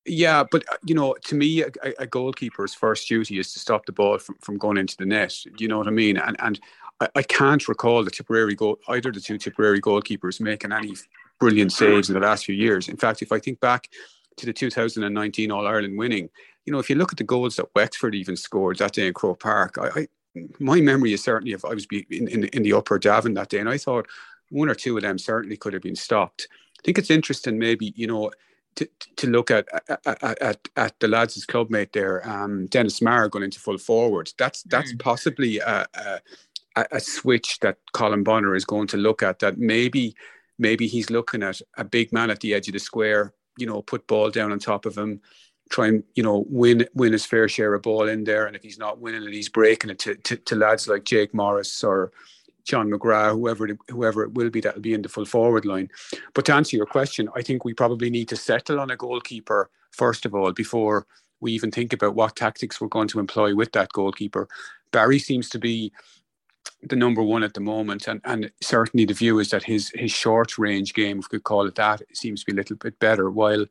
Yeah, 0.06 0.44
but 0.50 0.64
uh, 0.72 0.78
you 0.86 0.94
know, 0.94 1.16
to 1.26 1.36
me, 1.36 1.64
a, 1.64 1.68
a, 1.98 2.06
goalkeeper's 2.06 2.76
first 2.76 3.08
duty 3.08 3.40
is 3.40 3.52
to 3.54 3.60
stop 3.60 3.88
the 3.88 3.92
ball 3.92 4.20
from, 4.20 4.36
from 4.40 4.58
going 4.58 4.78
into 4.78 4.96
the 4.98 5.06
net. 5.06 5.36
You 5.58 5.68
know 5.68 5.80
what 5.80 5.88
I 5.88 5.92
mean? 5.92 6.18
And 6.18 6.36
and 6.40 6.60
I, 7.00 7.10
I 7.16 7.24
can't 7.24 7.68
recall 7.68 8.04
the 8.04 8.12
Tipperary 8.12 8.56
goal 8.56 8.78
either 8.88 9.12
the 9.12 9.20
two 9.20 9.38
Tipperary 9.38 9.82
goalkeepers 9.82 10.40
making 10.40 10.72
any 10.72 10.94
brilliant 11.40 11.72
saves 11.72 12.10
in 12.10 12.14
the 12.14 12.20
last 12.20 12.46
few 12.46 12.56
years. 12.56 12.88
In 12.88 12.98
fact, 12.98 13.22
if 13.24 13.32
I 13.32 13.40
think 13.40 13.60
back 13.60 13.90
to 14.38 14.46
the 14.46 14.54
2019 14.54 15.52
All 15.52 15.66
Ireland 15.66 15.98
winning, 15.98 16.30
you 16.66 16.74
know, 16.74 16.80
if 16.80 16.90
you 16.90 16.96
look 16.96 17.12
at 17.12 17.18
the 17.18 17.24
goals 17.24 17.56
that 17.56 17.74
Wexford 17.76 18.14
even 18.14 18.36
scored 18.36 18.78
that 18.78 18.94
day 18.94 19.08
in 19.08 19.14
Croke 19.14 19.40
Park, 19.40 19.78
I, 19.80 20.02
I 20.02 20.08
my 20.60 20.82
memory 20.82 21.14
is 21.14 21.24
certainly 21.24 21.54
if 21.54 21.66
I 21.66 21.74
was 21.74 21.88
in, 21.92 22.28
in, 22.28 22.44
in 22.46 22.64
the 22.64 22.74
upper 22.74 23.00
Davin 23.00 23.36
that 23.36 23.50
day, 23.50 23.60
and 23.60 23.70
I 23.70 23.78
thought 23.78 24.08
one 24.50 24.70
or 24.70 24.76
two 24.76 24.98
of 24.98 25.04
them 25.04 25.18
certainly 25.18 25.58
could 25.58 25.74
have 25.74 25.82
been 25.82 25.96
stopped. 25.96 26.48
I 26.80 26.82
think 26.84 26.98
it's 26.98 27.10
interesting, 27.10 27.58
maybe 27.58 27.94
you 27.96 28.06
know, 28.06 28.32
to, 28.76 28.90
to 29.18 29.28
look 29.28 29.52
at 29.52 29.68
at, 30.06 30.42
at, 30.42 30.70
at 30.76 31.00
the 31.00 31.08
lads' 31.08 31.46
clubmate 31.46 31.94
there, 31.94 32.28
um, 32.28 32.68
Denis 32.68 33.02
Maher 33.02 33.30
going 33.30 33.44
into 33.44 33.60
full 33.60 33.78
forward. 33.78 34.32
That's 34.38 34.64
that's 34.64 34.94
mm. 34.94 35.00
possibly 35.00 35.60
a, 35.60 35.88
a, 36.76 36.86
a, 36.92 37.00
switch 37.00 37.60
that 37.62 37.78
Colm 37.94 38.24
Bonnar 38.24 38.56
is 38.56 38.66
going 38.66 38.88
to 38.88 38.98
look 38.98 39.24
at. 39.24 39.40
That 39.40 39.58
maybe 39.58 40.16
maybe 40.60 40.88
he's 40.88 41.10
looking 41.10 41.44
at 41.44 41.62
a 41.78 41.84
big 41.84 42.12
man 42.12 42.30
at 42.30 42.42
the 42.42 42.54
edge 42.54 42.68
of 42.68 42.74
the 42.74 42.80
square. 42.80 43.34
You 43.58 43.68
know, 43.68 43.82
put 43.82 44.08
ball 44.08 44.30
down 44.30 44.52
on 44.52 44.60
top 44.60 44.86
of 44.86 44.98
him, 44.98 45.22
try 45.70 45.88
and 45.88 46.04
you 46.16 46.24
know 46.24 46.46
win 46.50 46.88
win 46.94 47.14
his 47.14 47.26
fair 47.26 47.48
share 47.48 47.74
of 47.74 47.84
ball 47.84 48.08
in 48.08 48.26
there. 48.26 48.46
And 48.46 48.56
if 48.56 48.64
he's 48.64 48.80
not 48.80 49.00
winning 49.00 49.24
it, 49.24 49.34
he's 49.34 49.50
breaking 49.50 49.92
it 49.92 50.00
to, 50.00 50.16
to, 50.16 50.36
to 50.36 50.56
lads 50.56 50.88
like 50.88 51.06
Jake 51.06 51.34
Morris 51.34 51.84
or 51.84 52.12
John 52.66 52.90
McGrath, 52.90 53.34
whoever 53.34 53.68
it, 53.68 53.78
whoever 53.90 54.24
it 54.24 54.34
will 54.34 54.50
be 54.50 54.60
that'll 54.60 54.82
be 54.82 54.94
in 54.94 55.02
the 55.02 55.10
full 55.10 55.26
forward 55.26 55.66
line. 55.66 55.90
But 56.34 56.46
to 56.46 56.56
answer 56.56 56.76
your 56.76 56.86
question, 56.86 57.30
I 57.36 57.42
think 57.42 57.64
we 57.64 57.74
probably 57.74 58.10
need 58.10 58.28
to 58.30 58.36
settle 58.36 58.80
on 58.80 58.92
a 58.92 58.98
goalkeeper 58.98 59.70
first 59.92 60.26
of 60.26 60.36
all 60.36 60.52
before 60.52 61.06
we 61.40 61.54
even 61.54 61.72
think 61.72 61.94
about 61.94 62.16
what 62.16 62.36
tactics 62.36 62.82
we're 62.82 62.88
going 62.88 63.08
to 63.10 63.20
employ 63.20 63.56
with 63.56 63.72
that 63.74 63.94
goalkeeper. 63.94 64.48
Barry 64.92 65.20
seems 65.20 65.50
to 65.50 65.60
be 65.60 65.94
the 66.82 66.96
number 66.96 67.22
one 67.22 67.44
at 67.44 67.54
the 67.54 67.60
moment, 67.60 68.08
and, 68.08 68.20
and 68.26 68.52
certainly 68.62 69.06
the 69.06 69.14
view 69.14 69.40
is 69.40 69.50
that 69.50 69.64
his 69.64 69.90
his 69.96 70.12
short 70.12 70.58
range 70.58 70.94
game, 70.94 71.20
if 71.20 71.26
we 71.26 71.38
could 71.38 71.44
call 71.44 71.68
it 71.68 71.76
that, 71.76 72.02
seems 72.14 72.42
to 72.42 72.46
be 72.48 72.52
a 72.54 72.56
little 72.56 72.76
bit 72.76 72.98
better. 73.00 73.30
While 73.30 73.66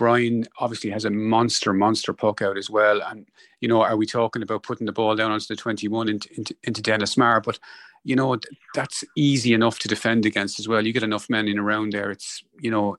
Brian 0.00 0.46
obviously 0.58 0.88
has 0.88 1.04
a 1.04 1.10
monster, 1.10 1.74
monster 1.74 2.14
puck 2.14 2.40
out 2.40 2.56
as 2.56 2.70
well. 2.70 3.02
And, 3.02 3.26
you 3.60 3.68
know, 3.68 3.82
are 3.82 3.98
we 3.98 4.06
talking 4.06 4.42
about 4.42 4.62
putting 4.62 4.86
the 4.86 4.92
ball 4.92 5.14
down 5.14 5.30
onto 5.30 5.46
the 5.46 5.56
21 5.56 6.08
into, 6.08 6.28
into, 6.38 6.56
into 6.64 6.80
Denis 6.80 7.18
Maher? 7.18 7.42
But, 7.42 7.58
you 8.04 8.16
know, 8.16 8.38
that's 8.74 9.04
easy 9.16 9.52
enough 9.52 9.78
to 9.80 9.88
defend 9.88 10.26
against 10.26 10.58
as 10.58 10.68
well. 10.68 10.84
You 10.84 10.92
get 10.92 11.02
enough 11.02 11.28
men 11.28 11.48
in 11.48 11.58
around 11.58 11.92
there. 11.92 12.10
It's, 12.10 12.42
you 12.60 12.70
know, 12.70 12.96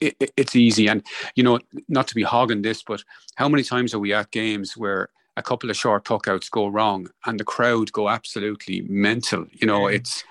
it, 0.00 0.16
it, 0.20 0.32
it's 0.36 0.56
easy. 0.56 0.88
And, 0.88 1.02
you 1.34 1.42
know, 1.42 1.58
not 1.88 2.06
to 2.08 2.14
be 2.14 2.22
hogging 2.22 2.62
this, 2.62 2.82
but 2.82 3.02
how 3.36 3.48
many 3.48 3.62
times 3.62 3.94
are 3.94 3.98
we 3.98 4.12
at 4.12 4.30
games 4.30 4.76
where 4.76 5.08
a 5.36 5.42
couple 5.42 5.68
of 5.68 5.76
short 5.76 6.04
puck 6.04 6.28
outs 6.28 6.48
go 6.48 6.68
wrong 6.68 7.08
and 7.26 7.40
the 7.40 7.44
crowd 7.44 7.92
go 7.92 8.08
absolutely 8.08 8.82
mental? 8.82 9.46
You 9.52 9.66
know, 9.66 9.88
it's, 9.88 10.22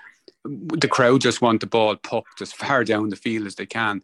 the 0.44 0.88
crowd 0.88 1.20
just 1.20 1.42
want 1.42 1.60
the 1.60 1.66
ball 1.66 1.96
pucked 1.96 2.40
as 2.40 2.52
far 2.54 2.84
down 2.84 3.10
the 3.10 3.16
field 3.16 3.46
as 3.46 3.56
they 3.56 3.66
can 3.66 4.02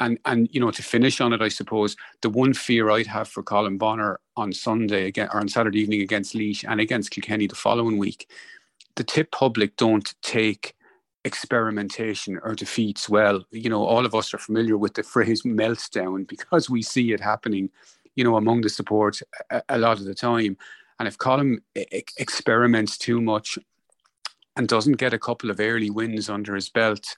and 0.00 0.18
and 0.24 0.48
you 0.52 0.60
know 0.60 0.70
to 0.70 0.82
finish 0.82 1.20
on 1.20 1.32
it, 1.32 1.40
I 1.40 1.48
suppose 1.48 1.96
the 2.22 2.30
one 2.30 2.52
fear 2.52 2.90
I'd 2.90 3.06
have 3.06 3.28
for 3.28 3.42
Colm 3.42 3.78
Bonnar 3.78 4.20
on 4.36 4.52
Sunday 4.52 5.06
again 5.06 5.28
or 5.32 5.40
on 5.40 5.48
Saturday 5.48 5.80
evening 5.80 6.02
against 6.02 6.34
Laois 6.34 6.64
and 6.68 6.80
against 6.80 7.10
Kilkenny 7.10 7.46
the 7.46 7.54
following 7.54 7.98
week, 7.98 8.28
the 8.96 9.04
tip 9.04 9.30
public 9.30 9.76
don't 9.76 10.14
take 10.22 10.74
experimentation 11.24 12.38
or 12.42 12.54
defeats 12.54 13.08
well. 13.08 13.44
You 13.50 13.68
know, 13.68 13.84
all 13.84 14.06
of 14.06 14.14
us 14.14 14.32
are 14.32 14.38
familiar 14.38 14.76
with 14.76 14.94
the 14.94 15.02
phrase 15.02 15.42
meltdown 15.42 16.26
because 16.26 16.70
we 16.70 16.82
see 16.82 17.12
it 17.12 17.20
happening, 17.20 17.70
you 18.14 18.24
know, 18.24 18.36
among 18.36 18.62
the 18.62 18.68
support 18.68 19.20
a, 19.50 19.62
a 19.68 19.78
lot 19.78 19.98
of 19.98 20.04
the 20.04 20.14
time. 20.14 20.56
And 20.98 21.06
if 21.06 21.18
Colm 21.18 21.58
experiments 21.74 22.96
too 22.96 23.20
much 23.20 23.58
and 24.56 24.66
doesn't 24.66 24.94
get 24.94 25.12
a 25.12 25.18
couple 25.18 25.50
of 25.50 25.60
early 25.60 25.90
wins 25.90 26.30
under 26.30 26.54
his 26.54 26.70
belt, 26.70 27.16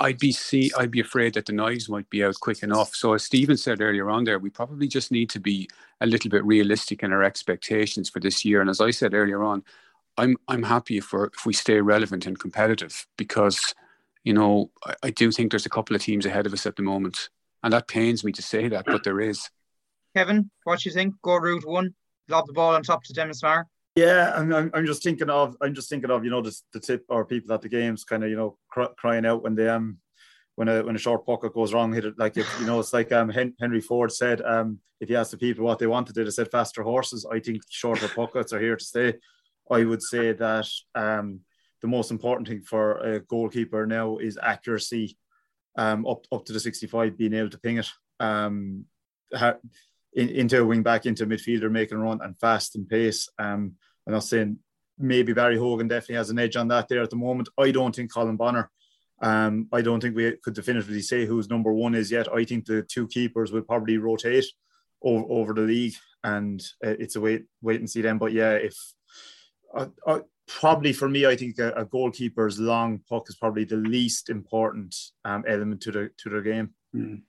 I'd 0.00 0.18
be 0.18 0.32
see 0.32 0.70
I'd 0.78 0.92
be 0.92 1.00
afraid 1.00 1.34
that 1.34 1.46
the 1.46 1.52
knives 1.52 1.88
might 1.88 2.08
be 2.08 2.24
out 2.24 2.36
quick 2.40 2.62
enough. 2.62 2.94
So 2.94 3.12
as 3.14 3.24
Stephen 3.24 3.56
said 3.56 3.80
earlier 3.80 4.08
on 4.08 4.24
there, 4.24 4.38
we 4.38 4.48
probably 4.48 4.88
just 4.88 5.10
need 5.10 5.28
to 5.30 5.40
be 5.40 5.68
a 6.00 6.06
little 6.06 6.30
bit 6.30 6.44
realistic 6.44 7.02
in 7.02 7.12
our 7.12 7.24
expectations 7.24 8.08
for 8.08 8.20
this 8.20 8.44
year. 8.44 8.60
And 8.60 8.70
as 8.70 8.80
I 8.80 8.90
said 8.90 9.12
earlier 9.12 9.42
on, 9.42 9.64
I'm 10.16 10.36
I'm 10.48 10.62
happy 10.62 10.96
if 10.98 11.12
we 11.12 11.24
if 11.24 11.46
we 11.46 11.52
stay 11.52 11.80
relevant 11.80 12.26
and 12.26 12.38
competitive 12.38 13.06
because 13.16 13.74
you 14.22 14.32
know 14.32 14.70
I, 14.84 14.94
I 15.04 15.10
do 15.10 15.30
think 15.30 15.50
there's 15.50 15.66
a 15.66 15.70
couple 15.70 15.96
of 15.96 16.02
teams 16.02 16.26
ahead 16.26 16.46
of 16.46 16.52
us 16.52 16.66
at 16.66 16.76
the 16.76 16.82
moment, 16.82 17.30
and 17.62 17.72
that 17.72 17.88
pains 17.88 18.24
me 18.24 18.32
to 18.32 18.42
say 18.42 18.68
that, 18.68 18.84
but 18.86 19.04
there 19.04 19.20
is. 19.20 19.50
Kevin, 20.16 20.50
what 20.62 20.80
do 20.80 20.88
you 20.88 20.94
think? 20.94 21.14
Go 21.22 21.36
route 21.36 21.66
one, 21.66 21.94
lob 22.28 22.46
the 22.46 22.52
ball 22.52 22.74
on 22.74 22.82
top 22.82 23.02
to 23.04 23.12
Denis 23.12 23.42
Maher. 23.42 23.66
Yeah, 23.96 24.32
I'm, 24.34 24.52
I'm, 24.52 24.70
I'm 24.74 24.86
just 24.86 25.02
thinking 25.02 25.30
of 25.30 25.56
I'm 25.60 25.74
just 25.74 25.88
thinking 25.88 26.10
of 26.10 26.24
you 26.24 26.30
know 26.30 26.42
the, 26.42 26.56
the 26.72 26.80
tip 26.80 27.04
or 27.08 27.24
people 27.24 27.52
at 27.54 27.62
the 27.62 27.68
games 27.68 28.04
kind 28.04 28.24
of 28.24 28.30
you 28.30 28.36
know 28.36 28.58
cr- 28.68 28.92
crying 28.98 29.26
out 29.26 29.42
when 29.42 29.54
they 29.54 29.68
um 29.68 29.98
when 30.56 30.68
a 30.68 30.82
when 30.82 30.96
a 30.96 30.98
short 30.98 31.24
puck 31.24 31.42
out 31.44 31.54
goes 31.54 31.72
wrong 31.72 31.92
hit 31.92 32.04
it 32.04 32.18
like 32.18 32.36
if 32.36 32.48
you 32.58 32.66
know 32.66 32.80
it's 32.80 32.92
like 32.92 33.12
um 33.12 33.28
Henry 33.28 33.80
Ford 33.80 34.10
said 34.10 34.42
um 34.42 34.78
if 35.00 35.10
you 35.10 35.16
ask 35.16 35.30
the 35.30 35.36
people 35.36 35.64
what 35.64 35.78
they 35.78 35.86
wanted 35.86 36.14
they 36.14 36.28
said 36.30 36.50
faster 36.50 36.82
horses 36.82 37.24
I 37.30 37.38
think 37.38 37.62
shorter 37.68 38.08
puck 38.08 38.34
outs 38.36 38.52
are 38.52 38.60
here 38.60 38.76
to 38.76 38.84
stay 38.84 39.14
I 39.70 39.84
would 39.84 40.02
say 40.02 40.32
that 40.32 40.68
um 40.94 41.40
the 41.80 41.88
most 41.88 42.10
important 42.10 42.48
thing 42.48 42.62
for 42.62 42.98
a 42.98 43.20
goalkeeper 43.20 43.86
now 43.86 44.18
is 44.18 44.38
accuracy 44.42 45.16
um 45.76 46.06
up 46.06 46.26
up 46.32 46.44
to 46.46 46.52
the 46.52 46.60
65 46.60 47.16
being 47.16 47.34
able 47.34 47.50
to 47.50 47.58
ping 47.58 47.78
it 47.78 47.88
um 48.20 48.86
in, 50.14 50.28
into 50.30 50.60
a 50.60 50.64
wing 50.64 50.82
back, 50.82 51.06
into 51.06 51.24
a 51.24 51.26
midfielder, 51.26 51.70
making 51.70 51.98
a 51.98 52.00
run 52.00 52.20
and 52.22 52.38
fast 52.38 52.76
and 52.76 52.88
pace. 52.88 53.28
Um, 53.38 53.74
I'm 54.06 54.12
not 54.12 54.24
saying 54.24 54.58
maybe 54.98 55.32
Barry 55.32 55.58
Hogan 55.58 55.88
definitely 55.88 56.16
has 56.16 56.30
an 56.30 56.38
edge 56.38 56.56
on 56.56 56.68
that 56.68 56.88
there 56.88 57.02
at 57.02 57.10
the 57.10 57.16
moment. 57.16 57.48
I 57.58 57.70
don't 57.70 57.94
think 57.94 58.12
Colm 58.12 58.36
Bonnar. 58.36 58.70
Um, 59.22 59.68
I 59.72 59.80
don't 59.80 60.00
think 60.00 60.16
we 60.16 60.36
could 60.42 60.54
definitively 60.54 61.00
say 61.00 61.24
who's 61.24 61.48
number 61.48 61.72
one 61.72 61.94
is 61.94 62.10
yet. 62.10 62.32
I 62.32 62.44
think 62.44 62.66
the 62.66 62.82
two 62.82 63.06
keepers 63.08 63.52
will 63.52 63.62
probably 63.62 63.98
rotate 63.98 64.44
over, 65.02 65.24
over 65.28 65.54
the 65.54 65.62
league, 65.62 65.94
and 66.22 66.60
uh, 66.84 66.94
it's 66.98 67.16
a 67.16 67.20
wait 67.20 67.44
wait 67.62 67.80
and 67.80 67.88
see 67.88 68.02
then. 68.02 68.18
But 68.18 68.32
yeah, 68.32 68.52
if 68.52 68.76
uh, 69.74 69.86
uh, 70.06 70.20
probably 70.46 70.92
for 70.92 71.08
me, 71.08 71.26
I 71.26 71.36
think 71.36 71.58
a, 71.58 71.72
a, 71.72 71.84
goalkeeper's 71.84 72.58
long 72.58 73.00
puck 73.08 73.24
is 73.28 73.36
probably 73.36 73.64
the 73.64 73.76
least 73.76 74.30
important 74.30 74.94
um, 75.24 75.44
element 75.46 75.82
to 75.82 75.92
the 75.92 76.10
to 76.18 76.30
their 76.30 76.42
game. 76.42 76.70
Mm. 76.94 77.22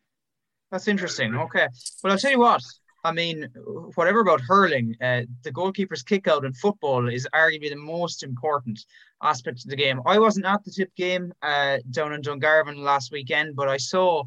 That's 0.72 0.88
interesting. 0.88 1.36
Okay. 1.36 1.68
Well, 2.04 2.14
I'll 2.14 2.20
tell 2.20 2.32
you 2.32 2.40
what. 2.40 2.62
I 3.04 3.12
mean, 3.12 3.48
whatever 3.94 4.22
about 4.22 4.42
hurling, 4.42 4.96
uh, 5.00 5.22
the 5.44 5.52
goalkeeper's 5.52 6.02
kick 6.02 6.28
out 6.28 6.44
in 6.44 6.54
football 6.54 7.08
is 7.08 7.28
arguably 7.36 7.70
the 7.70 7.76
most 7.76 8.24
important 8.24 8.84
aspect 9.22 9.64
of 9.64 9.70
the 9.70 9.76
game. 9.76 10.02
I 10.08 10.18
wasn't 10.18 10.48
at 10.48 10.64
the 10.64 10.72
tip 10.72 10.94
game 10.96 11.32
uh, 11.44 11.78
down 11.92 12.14
in 12.14 12.24
Dungarvan 12.24 12.78
last 12.78 13.12
weekend, 13.12 13.56
but 13.56 13.70
I 13.70 13.78
saw, 13.78 14.24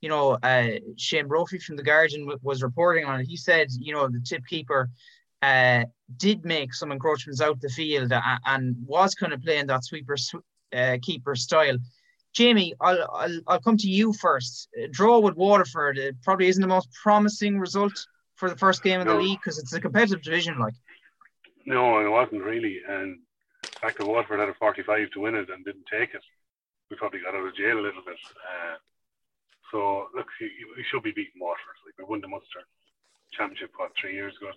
you 0.00 0.08
know, 0.08 0.38
uh, 0.42 0.70
Shane 0.96 1.28
Brophy 1.28 1.60
from 1.60 1.76
The 1.76 1.84
Guardian 1.84 2.28
was 2.42 2.64
reporting 2.64 3.04
on 3.04 3.20
it. 3.20 3.28
He 3.28 3.36
said, 3.36 3.68
you 3.70 3.94
know, 3.94 4.08
the 4.08 4.20
tip 4.20 4.42
keeper 4.48 4.90
uh, 5.42 5.84
did 6.16 6.44
make 6.44 6.74
some 6.74 6.92
encroachments 6.92 7.40
out 7.40 7.60
the 7.60 7.68
field 7.68 8.12
and, 8.12 8.40
and 8.46 8.76
was 8.86 9.14
kind 9.14 9.32
of 9.32 9.42
playing 9.42 9.66
that 9.66 9.84
sweeper 9.84 10.16
uh, 10.74 10.96
keeper 11.02 11.34
style. 11.34 11.76
Jamie, 12.32 12.74
I'll, 12.80 13.08
I'll, 13.14 13.40
I'll 13.46 13.60
come 13.60 13.76
to 13.78 13.88
you 13.88 14.12
first. 14.12 14.68
Draw 14.90 15.20
with 15.20 15.36
Waterford 15.36 15.98
it 15.98 16.16
probably 16.22 16.48
isn't 16.48 16.60
the 16.60 16.68
most 16.68 16.88
promising 17.02 17.58
result 17.58 18.06
for 18.34 18.50
the 18.50 18.56
first 18.56 18.82
game 18.82 19.00
of 19.00 19.06
no. 19.06 19.14
the 19.14 19.22
league 19.22 19.38
because 19.38 19.58
it's 19.58 19.72
a 19.72 19.80
competitive 19.80 20.22
division. 20.22 20.58
Like, 20.58 20.74
no, 21.64 21.98
it 22.00 22.08
wasn't 22.08 22.42
really. 22.42 22.80
And 22.86 23.18
the 23.62 23.68
fact 23.80 23.98
that 23.98 24.06
Waterford 24.06 24.40
had 24.40 24.50
a 24.50 24.54
45 24.54 25.10
to 25.12 25.20
win 25.20 25.34
it 25.34 25.48
and 25.50 25.64
didn't 25.64 25.86
take 25.90 26.14
it, 26.14 26.22
we 26.90 26.96
probably 26.96 27.20
got 27.20 27.34
out 27.34 27.46
of 27.46 27.56
jail 27.56 27.78
a 27.78 27.80
little 27.80 28.02
bit. 28.04 28.18
Uh, 28.36 28.76
so 29.72 30.06
look, 30.14 30.28
we 30.40 30.84
should 30.90 31.02
be 31.02 31.10
beating 31.10 31.40
Waterford. 31.40 31.80
Like 31.84 31.98
we 31.98 32.04
won 32.04 32.20
the 32.20 32.28
Munster 32.28 32.60
Championship 33.32 33.70
what 33.76 33.92
three 34.00 34.14
years 34.14 34.36
ago. 34.36 34.52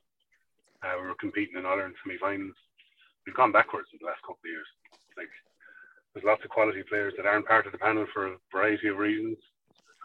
Uh, 0.83 0.95
we 1.01 1.07
were 1.07 1.19
competing 1.19 1.59
in 1.59 1.65
Ireland 1.65 1.95
semi-finals. 2.03 2.55
We've 3.25 3.35
gone 3.35 3.51
backwards 3.51 3.89
in 3.91 3.99
the 3.99 4.07
last 4.07 4.21
couple 4.21 4.39
of 4.43 4.51
years. 4.51 4.69
Like 5.17 5.31
there's 6.13 6.25
lots 6.25 6.43
of 6.43 6.49
quality 6.49 6.83
players 6.87 7.13
that 7.17 7.25
aren't 7.25 7.47
part 7.47 7.65
of 7.67 7.71
the 7.71 7.83
panel 7.83 8.07
for 8.13 8.27
a 8.27 8.37
variety 8.51 8.87
of 8.87 8.97
reasons. 8.97 9.37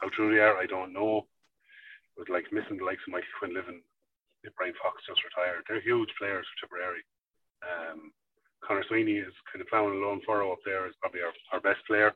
How 0.03 0.09
true 0.11 0.35
they 0.35 0.43
are, 0.43 0.59
I 0.59 0.67
don't 0.67 0.93
know. 0.93 1.27
But 2.19 2.29
like 2.29 2.53
missing 2.53 2.79
the 2.79 2.85
likes 2.85 3.03
of 3.07 3.13
Mike 3.13 3.27
Quinlivan, 3.39 3.81
Brian 4.59 4.75
Fox 4.83 5.01
just 5.07 5.23
retired. 5.25 5.65
They're 5.69 5.81
huge 5.81 6.11
players 6.19 6.45
for 6.45 6.67
Tipperary. 6.67 7.03
Um, 7.65 8.13
Conor 8.61 8.85
Sweeney 8.89 9.17
is 9.17 9.33
kind 9.53 9.63
of 9.63 9.69
plowing 9.69 9.97
a 9.97 10.01
lone 10.05 10.21
furrow 10.27 10.53
up 10.53 10.61
there. 10.65 10.87
Is 10.87 10.95
probably 11.01 11.21
our, 11.21 11.33
our 11.53 11.61
best 11.61 11.81
player, 11.87 12.13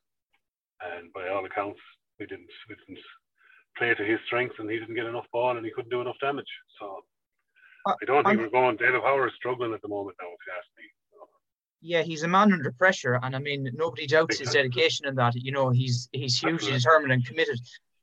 and 0.80 1.12
by 1.12 1.28
all 1.28 1.44
accounts, 1.44 1.80
we 2.20 2.26
didn't 2.26 2.48
we 2.68 2.74
didn't 2.74 3.04
play 3.76 3.94
to 3.94 4.04
his 4.04 4.20
strengths, 4.26 4.56
and 4.58 4.68
he 4.68 4.78
didn't 4.78 4.94
get 4.94 5.06
enough 5.06 5.28
ball, 5.32 5.56
and 5.56 5.64
he 5.64 5.72
couldn't 5.72 5.90
do 5.90 6.00
enough 6.00 6.20
damage. 6.20 6.48
So 6.80 7.04
I 7.86 7.94
don't 8.06 8.24
think 8.24 8.38
I'm, 8.38 8.38
we're 8.38 8.50
going. 8.50 8.76
David 8.76 9.02
Power 9.02 9.26
is 9.28 9.34
struggling 9.36 9.72
at 9.72 9.82
the 9.82 9.88
moment 9.88 10.16
now, 10.20 10.28
if 10.28 10.38
you 10.46 10.52
ask 10.56 10.66
me. 10.76 10.84
Yeah, 11.80 12.02
he's 12.02 12.24
a 12.24 12.28
man 12.28 12.52
under 12.52 12.72
pressure, 12.72 13.20
and 13.22 13.36
I 13.36 13.38
mean 13.38 13.70
nobody 13.74 14.06
doubts 14.06 14.38
his 14.38 14.50
dedication 14.50 15.06
in 15.06 15.14
that. 15.14 15.34
You 15.36 15.52
know, 15.52 15.70
he's 15.70 16.08
he's 16.12 16.38
hugely 16.38 16.72
determined 16.72 17.12
and 17.12 17.24
committed. 17.24 17.60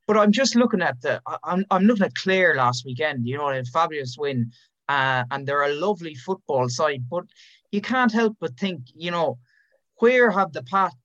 But 0.08 0.18
I'm 0.18 0.32
just 0.32 0.56
looking 0.56 0.82
at 0.82 1.02
the 1.02 1.22
I'm 1.44 1.66
I'm 1.70 1.84
looking 1.84 2.06
at 2.06 2.16
Clare 2.16 2.56
last 2.56 2.86
weekend. 2.86 3.28
You 3.28 3.38
know, 3.38 3.50
a 3.50 3.64
fabulous 3.66 4.16
win, 4.18 4.52
uh, 4.88 5.26
and 5.30 5.46
they're 5.46 5.64
a 5.64 5.74
lovely 5.74 6.16
football 6.16 6.70
side. 6.70 7.04
But 7.10 7.26
you 7.76 7.82
can't 7.82 8.12
help 8.12 8.38
but 8.40 8.58
think, 8.58 8.82
you 8.96 9.12
know, 9.12 9.38
where 9.98 10.32
have 10.32 10.54
the 10.54 10.64
path 10.64 10.96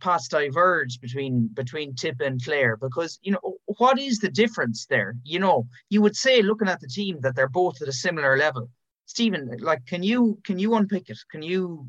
paths 0.00 0.28
diverged 0.28 1.00
between 1.00 1.48
between 1.48 1.94
Tipp 1.94 2.20
and 2.20 2.42
Clare? 2.42 2.76
Because 2.76 3.18
you 3.22 3.32
know, 3.32 3.56
what 3.66 3.98
is 3.98 4.18
the 4.18 4.30
difference 4.30 4.86
there? 4.86 5.14
You 5.24 5.38
know, 5.38 5.66
you 5.88 6.02
would 6.02 6.16
say 6.16 6.42
looking 6.42 6.68
at 6.68 6.80
the 6.80 6.88
team 6.88 7.20
that 7.22 7.34
they're 7.34 7.48
both 7.48 7.80
at 7.82 7.88
a 7.88 7.92
similar 7.92 8.36
level. 8.36 8.68
Stephen, 9.06 9.50
like, 9.60 9.84
can 9.86 10.02
you 10.02 10.38
can 10.44 10.58
you 10.58 10.74
unpick 10.74 11.10
it? 11.10 11.18
Can 11.30 11.42
you 11.42 11.88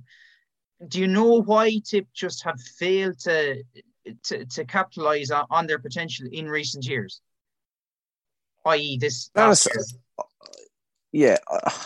do 0.87 0.99
you 0.99 1.07
know 1.07 1.41
why 1.41 1.79
Tipp 1.85 2.07
just 2.13 2.43
have 2.43 2.59
failed 2.77 3.19
to 3.19 3.63
to, 4.23 4.45
to 4.45 4.65
capitalize 4.65 5.31
on, 5.31 5.45
on 5.49 5.67
their 5.67 5.79
potential 5.79 6.27
in 6.31 6.49
recent 6.49 6.85
years? 6.85 7.21
I.e., 8.65 8.97
this. 8.97 9.29
yeah, 11.11 11.37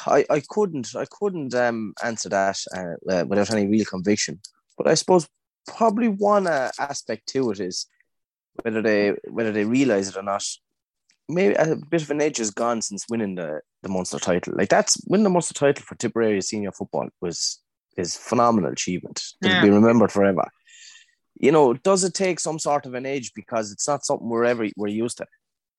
I, 0.05 0.25
I 0.29 0.41
couldn't 0.47 0.95
I 0.95 1.05
couldn't 1.09 1.53
um, 1.53 1.93
answer 2.03 2.29
that 2.29 2.57
uh, 2.75 3.11
uh, 3.11 3.25
without 3.27 3.51
any 3.51 3.67
real 3.67 3.85
conviction. 3.85 4.39
But 4.77 4.87
I 4.87 4.93
suppose 4.93 5.27
probably 5.67 6.07
one 6.07 6.47
uh, 6.47 6.71
aspect 6.79 7.27
to 7.29 7.51
it 7.51 7.59
is 7.59 7.87
whether 8.63 8.81
they 8.81 9.13
whether 9.29 9.51
they 9.51 9.65
realize 9.65 10.09
it 10.09 10.17
or 10.17 10.23
not. 10.23 10.43
Maybe 11.29 11.55
a 11.55 11.75
bit 11.75 12.01
of 12.01 12.11
an 12.11 12.21
edge 12.21 12.37
has 12.37 12.51
gone 12.51 12.81
since 12.81 13.05
winning 13.09 13.35
the, 13.35 13.59
the 13.83 13.89
Munster 13.89 14.17
title. 14.17 14.53
Like 14.55 14.69
that's 14.69 14.97
winning 15.07 15.25
the 15.25 15.29
Munster 15.29 15.53
title 15.53 15.83
for 15.85 15.95
Tipperary 15.95 16.41
senior 16.41 16.71
football 16.71 17.09
was 17.21 17.61
is 17.97 18.15
phenomenal 18.15 18.71
achievement. 18.71 19.21
It'll 19.41 19.55
yeah. 19.55 19.61
be 19.61 19.69
remembered 19.69 20.11
forever. 20.11 20.47
You 21.35 21.51
know, 21.51 21.73
does 21.73 22.03
it 22.03 22.13
take 22.13 22.39
some 22.39 22.59
sort 22.59 22.85
of 22.85 22.93
an 22.93 23.05
edge 23.05 23.33
because 23.35 23.71
it's 23.71 23.87
not 23.87 24.05
something 24.05 24.27
we're 24.27 24.45
ever 24.45 24.67
we're 24.77 24.87
used 24.87 25.17
to. 25.17 25.25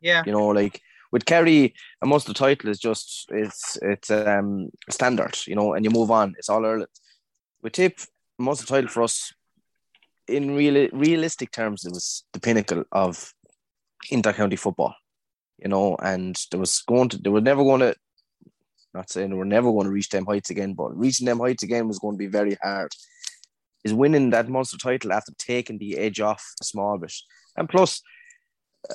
Yeah. 0.01 0.23
You 0.27 0.33
know, 0.33 0.49
like 0.49 0.81
with 1.11 1.25
Kerry, 1.25 1.75
a 2.03 2.07
Munster 2.07 2.35
title 2.35 2.71
is 2.71 2.79
just 2.79 3.27
it's 3.31 3.79
it's 3.83 4.11
um 4.11 4.71
standard, 4.91 5.37
you 5.47 5.55
know, 5.55 5.73
and 5.75 5.85
you 5.85 5.91
move 5.91 6.11
on. 6.11 6.35
It's 6.39 6.49
all 6.49 6.65
Ireland. 6.65 6.89
With 7.63 7.73
Tipp, 7.73 7.99
Munster 8.39 8.67
title 8.67 8.91
for 8.91 9.03
us, 9.03 9.33
in 10.29 10.55
real 10.55 10.89
realistic 10.93 11.51
terms, 11.51 11.85
it 11.85 11.93
was 11.93 12.25
the 12.33 12.41
pinnacle 12.41 12.85
of 12.93 13.33
inter-county 14.11 14.57
football, 14.57 14.95
you 15.59 15.69
know, 15.69 15.97
and 16.03 16.39
there 16.51 16.61
was 16.61 16.83
going 16.87 17.09
to 17.11 17.19
they 17.19 17.31
were 17.31 17.41
never 17.41 17.63
going 17.63 17.81
to 17.81 17.95
not 18.95 19.11
saying 19.11 19.37
we're 19.37 19.45
never 19.45 19.71
going 19.71 19.87
to 19.87 19.93
reach 19.93 20.09
them 20.09 20.27
heights 20.27 20.51
again, 20.51 20.75
but 20.75 20.97
reaching 20.97 21.27
them 21.27 21.41
heights 21.41 21.63
again 21.63 21.89
was 21.89 21.99
going 21.99 22.15
to 22.15 22.19
be 22.19 22.27
very 22.27 22.57
hard. 22.63 22.91
Is 23.85 23.95
winning 23.95 24.31
that 24.31 24.49
Munster 24.49 24.77
title 24.77 25.13
after 25.13 25.33
taking 25.39 25.79
the 25.79 25.99
edge 25.99 26.21
off 26.21 26.45
a 26.61 26.65
small 26.65 26.99
bit. 26.99 27.13
And 27.57 27.69
plus, 27.69 28.03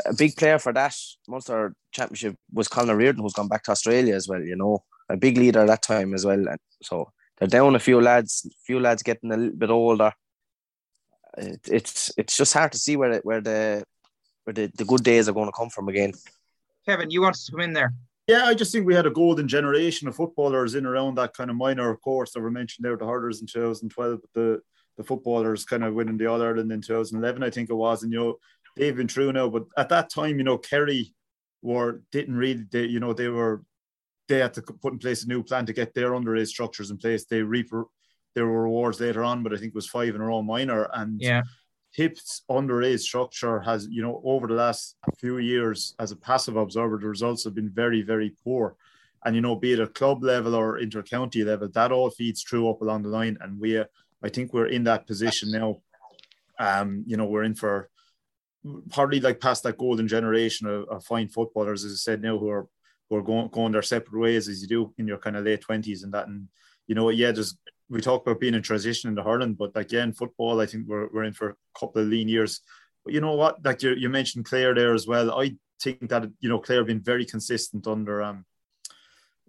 a 0.05 0.13
big 0.13 0.35
player 0.35 0.59
for 0.59 0.73
that 0.73 0.95
Munster 1.27 1.73
championship 1.91 2.35
was 2.51 2.67
Colin 2.67 2.95
Reardon, 2.97 3.23
who's 3.23 3.33
gone 3.33 3.47
back 3.47 3.63
to 3.63 3.71
Australia 3.71 4.15
as 4.15 4.27
well, 4.27 4.41
you 4.41 4.55
know, 4.55 4.83
a 5.09 5.17
big 5.17 5.37
leader 5.37 5.61
at 5.61 5.67
that 5.67 5.83
time 5.83 6.13
as 6.13 6.25
well. 6.25 6.47
And 6.47 6.59
so 6.81 7.11
they're 7.37 7.47
down 7.47 7.75
a 7.75 7.79
few 7.79 8.01
lads, 8.01 8.47
few 8.65 8.79
lads 8.79 9.03
getting 9.03 9.31
a 9.31 9.37
little 9.37 9.57
bit 9.57 9.69
older. 9.69 10.11
It, 11.37 11.61
it's 11.69 12.11
it's 12.17 12.37
just 12.37 12.53
hard 12.53 12.71
to 12.73 12.77
see 12.77 12.95
where 12.95 13.19
where 13.21 13.41
the 13.41 13.83
where 14.43 14.53
the, 14.53 14.71
the 14.75 14.85
good 14.85 15.03
days 15.03 15.27
are 15.27 15.33
going 15.33 15.47
to 15.47 15.57
come 15.57 15.69
from 15.69 15.89
again. 15.89 16.13
Kevin, 16.85 17.09
you 17.09 17.21
wanted 17.21 17.41
to 17.45 17.51
come 17.51 17.61
in 17.61 17.73
there. 17.73 17.93
Yeah, 18.27 18.45
I 18.45 18.53
just 18.53 18.71
think 18.71 18.85
we 18.85 18.95
had 18.95 19.05
a 19.05 19.11
golden 19.11 19.47
generation 19.47 20.07
of 20.07 20.15
footballers 20.15 20.75
in 20.75 20.85
around 20.85 21.15
that 21.15 21.33
kind 21.33 21.49
of 21.49 21.57
minor 21.57 21.95
course 21.97 22.31
that 22.31 22.41
were 22.41 22.51
mentioned 22.51 22.85
there, 22.85 22.95
the 22.95 23.05
hurlers 23.05 23.41
in 23.41 23.47
2012, 23.47 24.19
the 24.33 24.61
the 24.97 25.03
footballers 25.03 25.65
kind 25.65 25.83
of 25.83 25.93
winning 25.93 26.17
the 26.17 26.27
All 26.27 26.41
Ireland 26.41 26.71
in 26.71 26.81
2011, 26.81 27.41
I 27.41 27.49
think 27.49 27.69
it 27.69 27.73
was, 27.73 28.03
and 28.03 28.13
you 28.13 28.19
know 28.19 28.37
they've 28.77 28.95
been 28.95 29.07
true 29.07 29.31
now. 29.31 29.49
But 29.49 29.65
at 29.77 29.89
that 29.89 30.09
time, 30.09 30.37
you 30.37 30.43
know, 30.43 30.57
Kerry 30.57 31.13
were 31.61 32.01
didn't 32.11 32.35
really, 32.35 32.65
they, 32.71 32.85
you 32.85 32.99
know, 32.99 33.13
they 33.13 33.29
were 33.29 33.63
they 34.27 34.39
had 34.39 34.53
to 34.53 34.61
put 34.61 34.93
in 34.93 34.99
place 34.99 35.23
a 35.23 35.27
new 35.27 35.43
plan 35.43 35.65
to 35.65 35.73
get 35.73 35.93
their 35.93 36.11
underage 36.11 36.47
structures 36.47 36.91
in 36.91 36.97
place. 36.97 37.25
They 37.25 37.41
reap 38.35 38.45
were 38.45 38.63
rewards 38.63 38.99
later 38.99 39.23
on, 39.23 39.43
but 39.43 39.53
I 39.53 39.57
think 39.57 39.69
it 39.69 39.75
was 39.75 39.87
five 39.87 40.15
in 40.15 40.21
a 40.21 40.25
row 40.25 40.41
minor 40.41 40.89
and 40.93 41.21
yeah. 41.21 41.43
Tipp's 41.95 42.41
underage 42.49 43.01
structure 43.01 43.59
has, 43.59 43.87
you 43.87 44.01
know, 44.01 44.19
over 44.25 44.47
the 44.47 44.55
last 44.55 44.95
few 45.19 45.37
years, 45.37 45.93
as 45.99 46.11
a 46.11 46.15
passive 46.15 46.55
observer, 46.55 46.97
the 46.97 47.07
results 47.07 47.43
have 47.43 47.53
been 47.53 47.69
very, 47.69 48.01
very 48.01 48.33
poor. 48.43 48.75
And, 49.23 49.35
you 49.35 49.41
know, 49.41 49.55
be 49.55 49.73
it 49.73 49.79
a 49.79 49.87
club 49.87 50.23
level 50.23 50.55
or 50.55 50.79
inter-county 50.79 51.43
level, 51.43 51.69
that 51.69 51.91
all 51.91 52.09
feeds 52.09 52.41
through 52.41 52.67
up 52.69 52.81
along 52.81 53.03
the 53.03 53.09
line. 53.09 53.37
And 53.41 53.59
we, 53.59 53.77
uh, 53.77 53.85
I 54.23 54.29
think 54.29 54.53
we're 54.53 54.67
in 54.67 54.85
that 54.85 55.05
position 55.05 55.51
now. 55.51 55.81
Um, 56.59 57.03
you 57.05 57.15
know, 57.15 57.25
we're 57.25 57.43
in 57.43 57.55
for 57.55 57.89
probably 58.91 59.19
like 59.19 59.39
past 59.39 59.63
that 59.63 59.77
golden 59.77 60.07
generation 60.07 60.67
of, 60.67 60.89
of 60.89 61.05
fine 61.05 61.27
footballers, 61.27 61.83
as 61.85 61.91
I 61.91 61.95
said 61.95 62.21
now, 62.21 62.37
who 62.37 62.49
are 62.49 62.67
who 63.09 63.17
are 63.17 63.21
going 63.21 63.49
going 63.49 63.71
their 63.71 63.81
separate 63.81 64.19
ways 64.19 64.47
as 64.47 64.61
you 64.61 64.67
do 64.67 64.93
in 64.97 65.07
your 65.07 65.17
kind 65.17 65.35
of 65.35 65.45
late 65.45 65.61
twenties 65.61 66.03
and 66.03 66.13
that. 66.13 66.27
And 66.27 66.47
you 66.87 66.95
know, 66.95 67.09
yeah, 67.09 67.31
there's 67.31 67.57
we 67.89 68.01
talk 68.01 68.25
about 68.25 68.39
being 68.39 68.53
in 68.53 68.61
transition 68.61 69.09
into 69.09 69.23
hurling, 69.23 69.53
but 69.53 69.71
again, 69.75 70.13
football, 70.13 70.61
I 70.61 70.65
think 70.65 70.87
we're, 70.87 71.09
we're 71.11 71.23
in 71.23 71.33
for 71.33 71.49
a 71.49 71.79
couple 71.79 72.01
of 72.01 72.07
lean 72.07 72.27
years. 72.27 72.61
But 73.03 73.13
you 73.13 73.21
know 73.21 73.35
what? 73.35 73.63
Like 73.63 73.83
you, 73.83 73.93
you 73.95 74.09
mentioned 74.09 74.45
Clare 74.45 74.73
there 74.73 74.93
as 74.93 75.05
well. 75.05 75.37
I 75.39 75.55
think 75.81 76.09
that 76.09 76.31
you 76.39 76.49
know 76.49 76.59
Clare 76.59 76.79
have 76.79 76.87
been 76.87 77.01
very 77.01 77.25
consistent 77.25 77.87
under 77.87 78.21
um 78.23 78.45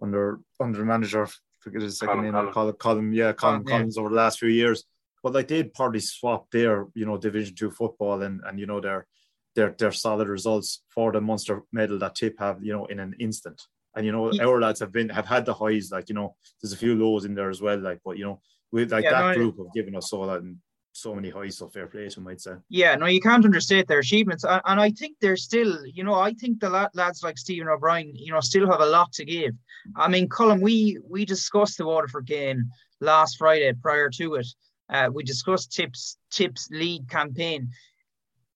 under 0.01 0.39
under 0.59 0.83
manager. 0.83 1.27
Forget 1.59 1.81
his 1.81 1.97
second 1.97 2.17
Colm, 2.17 2.23
name. 2.23 2.53
Colm. 2.53 2.73
Colm, 2.73 3.15
yeah, 3.15 3.31
Colm 3.31 3.61
oh, 3.61 3.63
Collins 3.63 3.95
yeah. 3.95 4.01
over 4.01 4.09
the 4.09 4.15
last 4.15 4.39
few 4.39 4.49
years. 4.49 4.83
But 5.23 5.33
like 5.33 5.47
they'd 5.47 5.73
probably 5.73 6.01
swap 6.01 6.51
their 6.51 6.87
you 6.93 7.05
know 7.05 7.17
Division 7.17 7.55
Two 7.55 7.71
football 7.71 8.21
and 8.21 8.41
and 8.45 8.59
you 8.59 8.67
know 8.67 8.81
their 8.81 9.07
their 9.55 9.73
their 9.77 9.91
solid 9.91 10.27
results 10.27 10.83
for 10.89 11.11
the 11.11 11.21
Munster 11.21 11.63
medal 11.71 11.97
that 11.99 12.15
Tip 12.15 12.35
have 12.39 12.63
you 12.63 12.73
know 12.73 12.85
in 12.85 12.99
an 12.99 13.15
instant. 13.19 13.61
And 13.95 14.05
you 14.05 14.11
know, 14.11 14.31
yeah. 14.31 14.45
our 14.45 14.59
lads 14.59 14.79
have 14.81 14.91
been 14.91 15.09
have 15.09 15.25
had 15.25 15.45
the 15.45 15.53
highs. 15.53 15.91
Like 15.91 16.09
you 16.09 16.15
know, 16.15 16.35
there's 16.61 16.73
a 16.73 16.77
few 16.77 16.95
lows 16.95 17.25
in 17.25 17.33
there 17.33 17.49
as 17.49 17.61
well. 17.61 17.79
Like, 17.79 17.99
but 18.03 18.17
you 18.17 18.25
know, 18.25 18.41
with 18.71 18.91
like 18.91 19.03
yeah, 19.03 19.11
that 19.11 19.27
no, 19.29 19.33
group 19.35 19.57
have 19.57 19.73
given 19.73 19.95
us 19.95 20.11
all 20.11 20.27
that 20.27 20.41
and 20.41 20.57
so 20.91 21.13
many 21.13 21.29
highs. 21.29 21.57
So 21.57 21.67
fair 21.67 21.87
play, 21.87 22.07
to 22.09 22.21
might 22.21 22.41
say. 22.41 22.53
Yeah, 22.69 22.95
no, 22.95 23.05
you 23.05 23.21
can't 23.21 23.45
understate 23.45 23.87
their 23.87 23.99
achievements, 23.99 24.43
and, 24.43 24.61
and 24.65 24.79
I 24.79 24.91
think 24.91 25.17
they're 25.19 25.37
still. 25.37 25.85
You 25.85 26.03
know, 26.03 26.15
I 26.15 26.33
think 26.33 26.59
the 26.59 26.89
lads 26.93 27.23
like 27.23 27.37
Stephen 27.37 27.67
O'Brien, 27.67 28.11
you 28.15 28.31
know, 28.31 28.39
still 28.39 28.69
have 28.69 28.81
a 28.81 28.85
lot 28.85 29.11
to 29.13 29.25
give. 29.25 29.53
I 29.95 30.07
mean, 30.07 30.27
Colm, 30.29 30.61
we 30.61 30.97
we 31.07 31.25
discussed 31.25 31.77
the 31.77 31.85
Waterford 31.85 32.25
game 32.25 32.71
last 33.01 33.37
Friday 33.37 33.71
prior 33.73 34.09
to 34.11 34.35
it. 34.35 34.47
Uh, 34.89 35.09
we 35.11 35.23
discussed 35.23 35.73
Tipp's 35.73 36.17
Tipp's 36.31 36.69
league 36.71 37.09
campaign. 37.09 37.69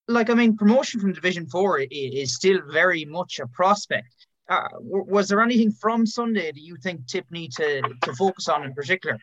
Like 0.07 0.29
I 0.29 0.33
mean, 0.33 0.57
promotion 0.57 0.99
from 0.99 1.13
Division 1.13 1.47
Four 1.47 1.79
is 1.79 2.35
still 2.35 2.59
very 2.71 3.05
much 3.05 3.39
a 3.39 3.47
prospect 3.47 4.27
uh, 4.49 4.67
was 4.81 5.29
there 5.29 5.41
anything 5.41 5.71
from 5.71 6.05
Sunday 6.05 6.51
that 6.51 6.61
you 6.61 6.75
think 6.77 7.05
Tipp 7.07 7.25
need 7.31 7.51
to, 7.53 7.81
to 7.81 8.13
focus 8.15 8.49
on 8.49 8.63
in 8.63 8.73
particular? 8.73 9.17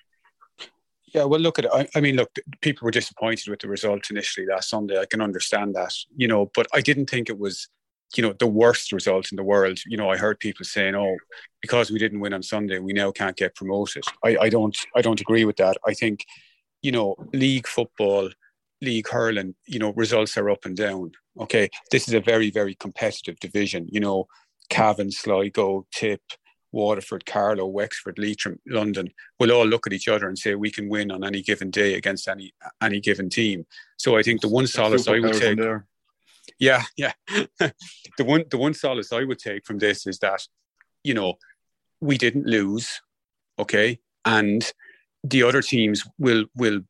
Yeah, 1.14 1.24
well, 1.24 1.40
look 1.40 1.58
at 1.58 1.66
it. 1.66 1.70
I, 1.72 1.88
I, 1.94 2.00
mean, 2.00 2.16
look, 2.16 2.30
people 2.60 2.84
were 2.84 2.90
disappointed 2.90 3.48
with 3.48 3.60
the 3.60 3.68
result 3.68 4.10
initially 4.10 4.46
last 4.46 4.68
Sunday. 4.68 4.98
I 4.98 5.06
can 5.06 5.20
understand 5.20 5.74
that, 5.74 5.94
you 6.16 6.28
know, 6.28 6.50
but 6.54 6.66
I 6.72 6.80
didn't 6.80 7.08
think 7.08 7.28
it 7.28 7.38
was, 7.38 7.68
you 8.16 8.22
know, 8.22 8.34
the 8.38 8.46
worst 8.46 8.92
result 8.92 9.32
in 9.32 9.36
the 9.36 9.42
world. 9.42 9.78
You 9.86 9.96
know, 9.96 10.10
I 10.10 10.16
heard 10.16 10.38
people 10.38 10.64
saying, 10.64 10.94
"Oh, 10.94 11.16
because 11.60 11.90
we 11.90 11.98
didn't 11.98 12.20
win 12.20 12.34
on 12.34 12.42
Sunday, 12.42 12.78
we 12.78 12.92
now 12.92 13.10
can't 13.10 13.36
get 13.36 13.54
promoted." 13.54 14.04
I, 14.24 14.36
I 14.42 14.48
don't, 14.48 14.76
I 14.94 15.00
don't 15.00 15.20
agree 15.20 15.44
with 15.44 15.56
that. 15.56 15.76
I 15.86 15.94
think, 15.94 16.24
you 16.82 16.92
know, 16.92 17.16
league 17.32 17.66
football, 17.66 18.30
league 18.80 19.08
hurling, 19.08 19.54
you 19.66 19.78
know, 19.78 19.92
results 19.94 20.36
are 20.36 20.50
up 20.50 20.64
and 20.66 20.76
down. 20.76 21.12
Okay, 21.40 21.68
this 21.90 22.06
is 22.08 22.14
a 22.14 22.20
very, 22.20 22.50
very 22.50 22.74
competitive 22.74 23.40
division. 23.40 23.88
You 23.90 24.00
know, 24.00 24.26
Cavan, 24.68 25.10
Sligo, 25.10 25.86
Tipp, 25.92 26.20
Waterford, 26.72 27.24
Carlow, 27.24 27.66
Wexford, 27.66 28.18
Leitrim, 28.18 28.60
London 28.66 29.08
will 29.38 29.50
all 29.50 29.66
look 29.66 29.86
at 29.86 29.92
each 29.92 30.08
other 30.08 30.28
and 30.28 30.38
say 30.38 30.54
we 30.54 30.70
can 30.70 30.88
win 30.88 31.10
on 31.10 31.24
any 31.24 31.42
given 31.42 31.70
day 31.70 31.94
against 31.94 32.28
any 32.28 32.52
any 32.82 33.00
given 33.00 33.30
team. 33.30 33.66
So 33.96 34.16
I 34.16 34.22
think 34.22 34.40
the 34.40 34.48
one 34.48 34.66
solace 34.66 35.08
I 35.08 35.18
would 35.18 35.34
take, 35.34 35.58
yeah, 36.58 36.82
yeah, 36.96 37.12
the 37.58 38.24
one 38.24 38.44
the 38.50 38.58
one 38.58 38.74
solace 38.74 39.12
I 39.12 39.24
would 39.24 39.38
take 39.38 39.64
from 39.64 39.78
this 39.78 40.06
is 40.06 40.18
that 40.18 40.46
you 41.02 41.14
know 41.14 41.34
we 42.00 42.18
didn't 42.18 42.46
lose, 42.46 43.00
okay, 43.58 43.98
and 44.24 44.70
the 45.24 45.42
other 45.42 45.62
teams 45.62 46.06
will 46.18 46.44
will 46.54 46.80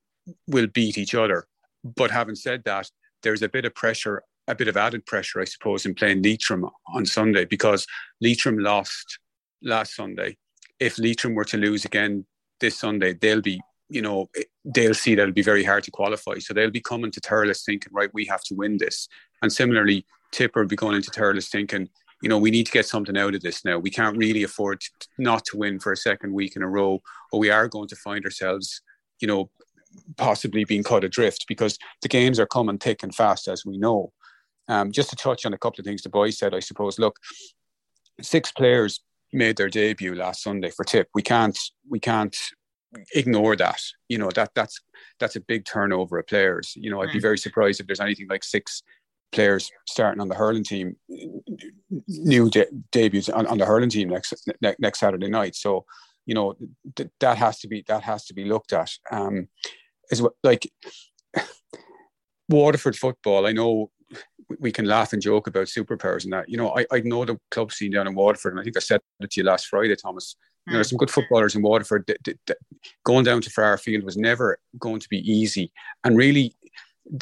will 0.48 0.66
beat 0.66 0.98
each 0.98 1.14
other. 1.14 1.46
But 1.84 2.10
having 2.10 2.34
said 2.34 2.64
that, 2.64 2.90
there's 3.22 3.42
a 3.42 3.48
bit 3.48 3.64
of 3.64 3.74
pressure 3.74 4.22
a 4.48 4.54
bit 4.54 4.68
of 4.68 4.76
added 4.76 5.06
pressure, 5.06 5.40
I 5.40 5.44
suppose, 5.44 5.86
in 5.86 5.94
playing 5.94 6.22
Leitrim 6.22 6.66
on 6.94 7.06
Sunday 7.06 7.44
because 7.44 7.86
Leitrim 8.20 8.58
lost 8.58 9.18
last 9.62 9.94
Sunday. 9.94 10.36
If 10.78 10.98
Leitrim 10.98 11.34
were 11.34 11.44
to 11.46 11.56
lose 11.56 11.84
again 11.84 12.26
this 12.60 12.78
Sunday, 12.78 13.14
they'll 13.14 13.42
be 13.42 13.60
you 13.88 14.02
know, 14.02 14.28
they'll 14.64 14.94
see 14.94 15.14
that 15.14 15.22
it'll 15.22 15.32
be 15.32 15.42
very 15.42 15.64
hard 15.64 15.84
to 15.84 15.90
qualify. 15.90 16.38
So 16.38 16.52
they'll 16.52 16.70
be 16.70 16.80
coming 16.80 17.10
to 17.12 17.20
Thurles 17.20 17.64
thinking, 17.64 17.92
right, 17.92 18.10
we 18.12 18.24
have 18.26 18.42
to 18.44 18.54
win 18.54 18.78
this. 18.78 19.08
And 19.42 19.52
similarly, 19.52 20.04
Tipper 20.32 20.60
will 20.60 20.68
be 20.68 20.76
going 20.76 20.96
into 20.96 21.10
Thurles 21.10 21.48
thinking, 21.48 21.88
you 22.22 22.28
know, 22.28 22.38
we 22.38 22.50
need 22.50 22.66
to 22.66 22.72
get 22.72 22.86
something 22.86 23.16
out 23.16 23.34
of 23.34 23.42
this 23.42 23.64
now. 23.64 23.78
We 23.78 23.90
can't 23.90 24.16
really 24.16 24.42
afford 24.42 24.80
to, 24.80 25.08
not 25.18 25.44
to 25.46 25.58
win 25.58 25.78
for 25.78 25.92
a 25.92 25.96
second 25.96 26.32
week 26.32 26.56
in 26.56 26.62
a 26.62 26.68
row, 26.68 27.00
or 27.30 27.38
we 27.38 27.50
are 27.50 27.68
going 27.68 27.88
to 27.88 27.96
find 27.96 28.24
ourselves, 28.24 28.80
you 29.20 29.28
know, 29.28 29.50
possibly 30.16 30.64
being 30.64 30.82
cut 30.82 31.04
adrift 31.04 31.44
because 31.46 31.78
the 32.02 32.08
games 32.08 32.40
are 32.40 32.46
coming 32.46 32.78
thick 32.78 33.02
and 33.02 33.14
fast, 33.14 33.48
as 33.48 33.64
we 33.64 33.78
know. 33.78 34.12
Um, 34.68 34.90
just 34.90 35.10
to 35.10 35.16
touch 35.16 35.46
on 35.46 35.54
a 35.54 35.58
couple 35.58 35.80
of 35.80 35.86
things 35.86 36.02
the 36.02 36.08
boys 36.08 36.38
said, 36.38 36.54
I 36.54 36.60
suppose. 36.60 36.98
Look, 36.98 37.18
six 38.20 38.50
players 38.52 39.00
made 39.32 39.56
their 39.56 39.68
debut 39.68 40.14
last 40.14 40.42
Sunday 40.42 40.70
for 40.70 40.84
Tipp. 40.84 41.08
We 41.14 41.22
can't 41.22 41.58
we 41.88 42.00
can't 42.00 42.36
ignore 43.14 43.56
that. 43.56 43.80
You 44.08 44.18
know 44.18 44.30
that 44.34 44.50
that's 44.54 44.80
that's 45.20 45.36
a 45.36 45.40
big 45.40 45.64
turnover 45.64 46.18
of 46.18 46.26
players. 46.26 46.72
You 46.76 46.90
know, 46.90 47.02
I'd 47.02 47.12
be 47.12 47.18
hmm. 47.18 47.22
very 47.22 47.38
surprised 47.38 47.80
if 47.80 47.86
there's 47.86 48.00
anything 48.00 48.26
like 48.28 48.44
six 48.44 48.82
players 49.32 49.70
starting 49.86 50.20
on 50.20 50.28
the 50.28 50.34
hurling 50.34 50.64
team, 50.64 50.96
new 52.08 52.48
de- 52.48 52.66
debuts 52.92 53.28
on, 53.28 53.46
on, 53.46 53.58
the 53.58 53.66
hurling 53.66 53.90
team 53.90 54.08
next 54.08 54.48
ne- 54.62 54.76
next 54.78 55.00
Saturday 55.00 55.28
night. 55.28 55.54
So, 55.54 55.84
you 56.26 56.34
know, 56.34 56.54
th- 56.94 57.10
that 57.20 57.36
has 57.36 57.58
to 57.60 57.68
be 57.68 57.84
that 57.88 58.02
has 58.02 58.24
to 58.26 58.34
be 58.34 58.44
looked 58.44 58.72
at. 58.72 58.90
Um, 59.10 59.48
as 60.10 60.22
well, 60.22 60.36
like 60.42 60.70
Waterford 62.48 62.96
football, 62.96 63.46
I 63.46 63.52
know 63.52 63.90
we 64.60 64.72
can 64.72 64.86
laugh 64.86 65.12
and 65.12 65.22
joke 65.22 65.46
about 65.46 65.66
superpowers 65.66 66.24
and 66.24 66.32
that. 66.32 66.48
You 66.48 66.56
know, 66.56 66.76
I, 66.76 66.86
I 66.92 67.00
know 67.00 67.24
the 67.24 67.38
club 67.50 67.72
scene 67.72 67.92
down 67.92 68.06
in 68.06 68.14
Waterford, 68.14 68.52
and 68.52 68.60
I 68.60 68.64
think 68.64 68.76
I 68.76 68.80
said 68.80 69.00
it 69.20 69.30
to 69.30 69.40
you 69.40 69.44
last 69.44 69.66
Friday, 69.66 69.96
Thomas. 69.96 70.36
You 70.66 70.70
know, 70.70 70.72
hmm. 70.72 70.76
there's 70.76 70.90
some 70.90 70.98
good 70.98 71.10
footballers 71.10 71.54
in 71.54 71.62
Waterford. 71.62 72.10
going 73.04 73.24
down 73.24 73.40
to 73.42 73.50
Fraher 73.50 73.80
Field 73.80 74.04
was 74.04 74.16
never 74.16 74.58
going 74.78 75.00
to 75.00 75.08
be 75.08 75.18
easy. 75.18 75.72
And 76.04 76.16
really, 76.16 76.54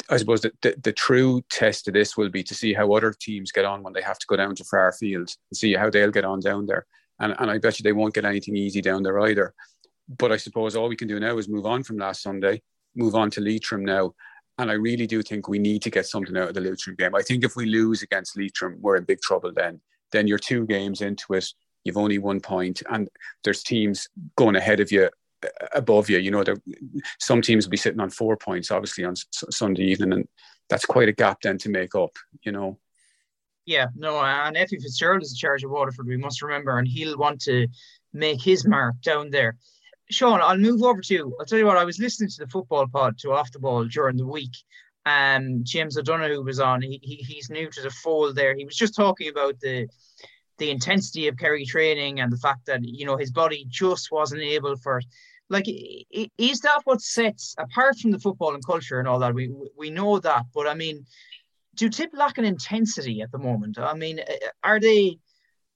I 0.09 0.17
suppose 0.17 0.41
the, 0.41 0.51
the, 0.61 0.75
the, 0.83 0.93
true 0.93 1.43
test 1.49 1.87
of 1.87 1.93
this 1.93 2.17
will 2.17 2.29
be 2.29 2.43
to 2.43 2.55
see 2.55 2.73
how 2.73 2.91
other 2.93 3.13
teams 3.19 3.51
get 3.51 3.65
on 3.65 3.83
when 3.83 3.93
they 3.93 4.01
have 4.01 4.17
to 4.17 4.25
go 4.27 4.35
down 4.35 4.55
to 4.55 4.63
Fraher 4.63 4.95
Field 4.95 5.29
and 5.51 5.57
see 5.57 5.73
how 5.73 5.89
they'll 5.89 6.11
get 6.11 6.25
on 6.25 6.39
down 6.39 6.65
there. 6.65 6.85
And, 7.19 7.35
and 7.37 7.51
I 7.51 7.59
bet 7.59 7.79
you 7.79 7.83
they 7.83 7.93
won't 7.93 8.13
get 8.13 8.25
anything 8.25 8.55
easy 8.55 8.81
down 8.81 9.03
there 9.03 9.19
either. 9.21 9.53
But 10.09 10.31
I 10.31 10.37
suppose 10.37 10.75
all 10.75 10.89
we 10.89 10.95
can 10.95 11.07
do 11.07 11.19
now 11.19 11.37
is 11.37 11.47
move 11.47 11.65
on 11.65 11.83
from 11.83 11.97
last 11.97 12.23
Sunday, 12.23 12.61
move 12.95 13.15
on 13.15 13.29
to 13.31 13.41
Leitrim 13.41 13.85
now, 13.85 14.13
and 14.57 14.71
I 14.71 14.75
really 14.75 15.07
do 15.07 15.21
think 15.21 15.47
we 15.47 15.59
need 15.59 15.81
to 15.83 15.89
get 15.89 16.05
something 16.05 16.35
out 16.37 16.49
of 16.49 16.53
the 16.53 16.61
Leitrim 16.61 16.95
game. 16.95 17.15
I 17.15 17.21
think 17.21 17.43
if 17.43 17.55
we 17.55 17.65
lose 17.65 18.01
against 18.01 18.37
Leitrim, 18.37 18.77
we're 18.79 18.95
in 18.95 19.03
big 19.03 19.21
trouble 19.21 19.51
then. 19.53 19.81
Then 20.11 20.27
you're 20.27 20.39
two 20.39 20.65
games 20.65 21.01
into 21.01 21.33
it, 21.33 21.45
you've 21.83 21.97
only 21.97 22.17
one 22.19 22.39
point, 22.39 22.81
and 22.89 23.09
there's 23.43 23.63
teams 23.63 24.07
going 24.37 24.55
ahead 24.55 24.79
of 24.79 24.91
you, 24.91 25.09
above 25.73 26.09
you. 26.09 26.19
You 26.19 26.31
know, 26.31 26.43
some 27.19 27.41
teams 27.41 27.65
will 27.65 27.71
be 27.71 27.77
sitting 27.77 27.99
on 27.99 28.09
four 28.09 28.37
points, 28.37 28.71
obviously, 28.71 29.03
on 29.03 29.13
S- 29.13 29.43
Sunday 29.49 29.83
evening, 29.83 30.13
and 30.13 30.27
that's 30.69 30.85
quite 30.85 31.09
a 31.09 31.13
gap 31.13 31.41
then 31.41 31.57
to 31.59 31.69
make 31.69 31.95
up, 31.95 32.15
you 32.43 32.51
know. 32.51 32.79
Yeah, 33.65 33.87
no, 33.95 34.19
and 34.19 34.55
Ephie 34.55 34.79
Fitzgerald 34.79 35.23
is 35.23 35.31
in 35.31 35.37
charge 35.37 35.63
of 35.63 35.71
Waterford, 35.71 36.07
we 36.07 36.17
must 36.17 36.41
remember, 36.41 36.77
and 36.77 36.87
he'll 36.87 37.17
want 37.17 37.41
to 37.41 37.67
make 38.13 38.41
his 38.41 38.65
mark 38.65 38.95
down 39.01 39.31
there. 39.31 39.57
Sean, 40.09 40.41
I'll 40.41 40.57
move 40.57 40.83
over 40.83 41.01
to 41.01 41.13
you. 41.13 41.35
I'll 41.39 41.45
tell 41.45 41.57
you 41.57 41.65
what, 41.65 41.77
I 41.77 41.83
was 41.83 41.99
listening 41.99 42.29
to 42.29 42.45
the 42.45 42.47
football 42.47 42.87
pod 42.87 43.17
to 43.19 43.31
Off 43.31 43.51
the 43.51 43.59
Ball 43.59 43.85
during 43.85 44.17
the 44.17 44.27
week. 44.27 44.55
Um, 45.05 45.63
James 45.63 45.97
O'Donoghue 45.97 46.43
was 46.43 46.59
on. 46.59 46.81
He, 46.81 46.99
he 47.01 47.15
he's 47.15 47.49
new 47.49 47.69
to 47.69 47.81
the 47.81 47.89
fold 47.89 48.35
there. 48.35 48.55
He 48.55 48.65
was 48.65 48.75
just 48.75 48.95
talking 48.95 49.29
about 49.29 49.59
the 49.59 49.87
the 50.57 50.71
intensity 50.71 51.27
of 51.27 51.37
Kerry 51.37 51.65
training 51.65 52.19
and 52.19 52.31
the 52.31 52.37
fact 52.37 52.65
that 52.67 52.83
you 52.83 53.05
know 53.05 53.17
his 53.17 53.31
body 53.31 53.65
just 53.69 54.11
wasn't 54.11 54.41
able 54.41 54.75
for 54.77 55.01
like 55.49 55.65
is 55.67 56.59
that 56.61 56.81
what 56.85 57.01
sets 57.01 57.55
apart 57.59 57.97
from 57.97 58.11
the 58.11 58.19
football 58.19 58.53
and 58.53 58.65
culture 58.65 58.99
and 58.99 59.07
all 59.07 59.19
that 59.19 59.33
we 59.33 59.53
we 59.77 59.89
know 59.89 60.19
that 60.19 60.45
but 60.53 60.67
i 60.67 60.73
mean 60.73 61.05
do 61.75 61.89
Tipp 61.89 62.11
lack 62.13 62.37
an 62.37 62.45
intensity 62.45 63.21
at 63.21 63.31
the 63.31 63.37
moment 63.37 63.77
i 63.77 63.93
mean 63.93 64.21
are 64.63 64.79
they 64.79 65.19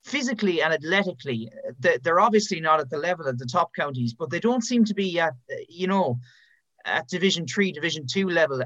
physically 0.03 0.61
and 0.61 0.73
athletically, 0.73 1.49
they're 1.79 2.19
obviously 2.19 2.59
not 2.59 2.79
at 2.79 2.89
the 2.89 2.97
level 2.97 3.27
of 3.27 3.37
the 3.37 3.45
top 3.45 3.73
counties, 3.75 4.13
but 4.13 4.29
they 4.29 4.39
don't 4.39 4.63
seem 4.63 4.85
to 4.85 4.93
be 4.93 5.19
at, 5.19 5.33
you 5.67 5.87
know, 5.87 6.19
at 6.85 7.07
Division 7.07 7.45
Three, 7.45 7.71
Division 7.71 8.07
Two 8.07 8.29
level. 8.29 8.61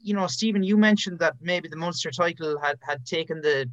You 0.00 0.14
know, 0.14 0.26
Stephen, 0.26 0.62
you 0.62 0.76
mentioned 0.76 1.18
that 1.20 1.36
maybe 1.40 1.68
the 1.68 1.76
Munster 1.76 2.10
title 2.10 2.58
had 2.60 2.78
had 2.82 3.04
taken 3.06 3.40
the, 3.40 3.70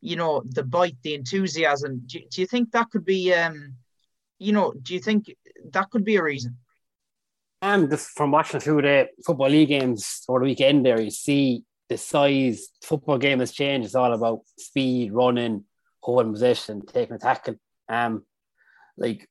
you 0.00 0.16
know, 0.16 0.42
the 0.44 0.62
bite, 0.62 0.96
the 1.02 1.14
enthusiasm. 1.14 2.02
Do, 2.06 2.20
do 2.30 2.40
you 2.40 2.46
think 2.46 2.70
that 2.70 2.90
could 2.90 3.04
be, 3.04 3.34
um, 3.34 3.74
you 4.38 4.52
know, 4.52 4.72
do 4.80 4.94
you 4.94 5.00
think 5.00 5.34
that 5.72 5.90
could 5.90 6.04
be 6.04 6.16
a 6.16 6.22
reason? 6.22 6.56
Um, 7.62 7.90
just 7.90 8.10
from 8.10 8.30
watching 8.30 8.60
through 8.60 8.82
the 8.82 9.08
football 9.26 9.50
league 9.50 9.68
games 9.68 10.22
over 10.28 10.38
the 10.38 10.44
weekend, 10.46 10.86
there 10.86 11.00
you 11.00 11.10
see 11.10 11.64
the 11.90 11.98
size. 11.98 12.68
Football 12.82 13.18
game 13.18 13.40
has 13.40 13.52
changed. 13.52 13.86
It's 13.86 13.94
all 13.94 14.14
about 14.14 14.40
speed, 14.56 15.12
running, 15.12 15.64
holding 16.00 16.32
possession, 16.32 16.82
taking 16.86 17.16
a 17.16 17.18
tackle. 17.18 17.56
Um, 17.88 18.24
like 18.96 19.28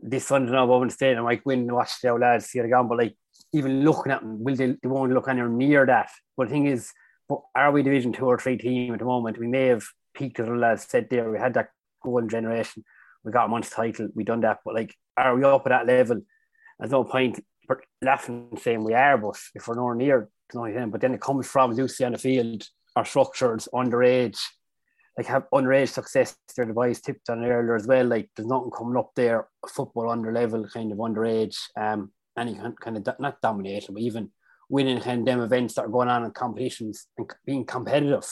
this 0.00 0.26
Sunday 0.26 0.52
now, 0.52 0.66
Bowen 0.66 0.90
State, 0.90 1.16
I 1.16 1.20
might 1.20 1.44
go 1.44 1.50
in 1.50 1.60
and 1.60 1.72
watch 1.72 2.00
the 2.02 2.12
lads 2.14 2.46
see 2.46 2.58
it 2.58 2.64
again, 2.64 2.88
but 2.88 2.98
like 2.98 3.14
even 3.52 3.84
looking 3.84 4.12
at 4.12 4.20
them, 4.20 4.42
will 4.42 4.56
they, 4.56 4.76
they 4.82 4.88
won't 4.88 5.12
look 5.12 5.28
anywhere 5.28 5.48
near 5.48 5.86
that. 5.86 6.10
But 6.36 6.48
the 6.48 6.54
thing 6.54 6.66
is, 6.66 6.90
are 7.54 7.72
we 7.72 7.82
Division 7.82 8.12
two 8.12 8.26
or 8.26 8.38
three 8.38 8.56
team 8.56 8.92
at 8.92 8.98
the 8.98 9.04
moment? 9.04 9.38
We 9.38 9.48
may 9.48 9.66
have 9.66 9.84
peaked, 10.14 10.40
as 10.40 10.46
the 10.46 10.52
lads 10.52 10.86
said 10.88 11.08
there. 11.10 11.30
We 11.30 11.38
had 11.38 11.54
that 11.54 11.70
golden 12.02 12.28
generation. 12.28 12.84
We 13.24 13.32
got 13.32 13.50
month's 13.50 13.70
title. 13.70 14.08
We 14.14 14.24
done 14.24 14.40
that, 14.40 14.58
but 14.64 14.74
like, 14.74 14.94
are 15.16 15.34
we 15.34 15.44
up 15.44 15.66
at 15.66 15.70
that 15.70 15.86
level? 15.86 16.20
There's 16.78 16.92
no 16.92 17.04
point 17.04 17.40
laughing 18.02 18.48
and 18.50 18.60
saying 18.60 18.84
we 18.84 18.94
are, 18.94 19.18
but 19.18 19.38
if 19.54 19.66
we're 19.66 19.74
nowhere 19.74 19.94
near, 19.94 20.28
to 20.50 20.64
anything. 20.64 20.90
but 20.90 21.00
then 21.00 21.14
it 21.14 21.20
comes 21.20 21.46
from 21.46 21.72
Lucy 21.72 22.04
on 22.04 22.12
the 22.12 22.18
field, 22.18 22.62
our 22.94 23.04
structures, 23.04 23.68
underage, 23.74 24.38
like 25.16 25.26
have 25.26 25.44
underage 25.52 25.88
success 25.88 26.36
their 26.56 26.66
device 26.66 27.00
tipped 27.00 27.30
on 27.30 27.44
earlier 27.44 27.74
as 27.74 27.86
well. 27.86 28.06
Like 28.06 28.28
there's 28.36 28.48
nothing 28.48 28.70
coming 28.70 28.98
up 28.98 29.12
there, 29.16 29.48
football 29.68 30.10
under 30.10 30.32
level, 30.32 30.68
kind 30.68 30.92
of 30.92 30.98
underage, 30.98 31.56
um, 31.76 32.12
any 32.38 32.54
kind 32.80 32.96
of 32.96 33.18
not 33.18 33.40
dominating, 33.40 33.94
but 33.94 34.02
even 34.02 34.30
winning 34.68 35.00
kind 35.00 35.20
of 35.20 35.26
them 35.26 35.40
events 35.40 35.74
that 35.74 35.86
are 35.86 35.88
going 35.90 36.08
on 36.08 36.24
in 36.24 36.30
competitions 36.32 37.06
and 37.16 37.30
being 37.46 37.64
competitive 37.64 38.26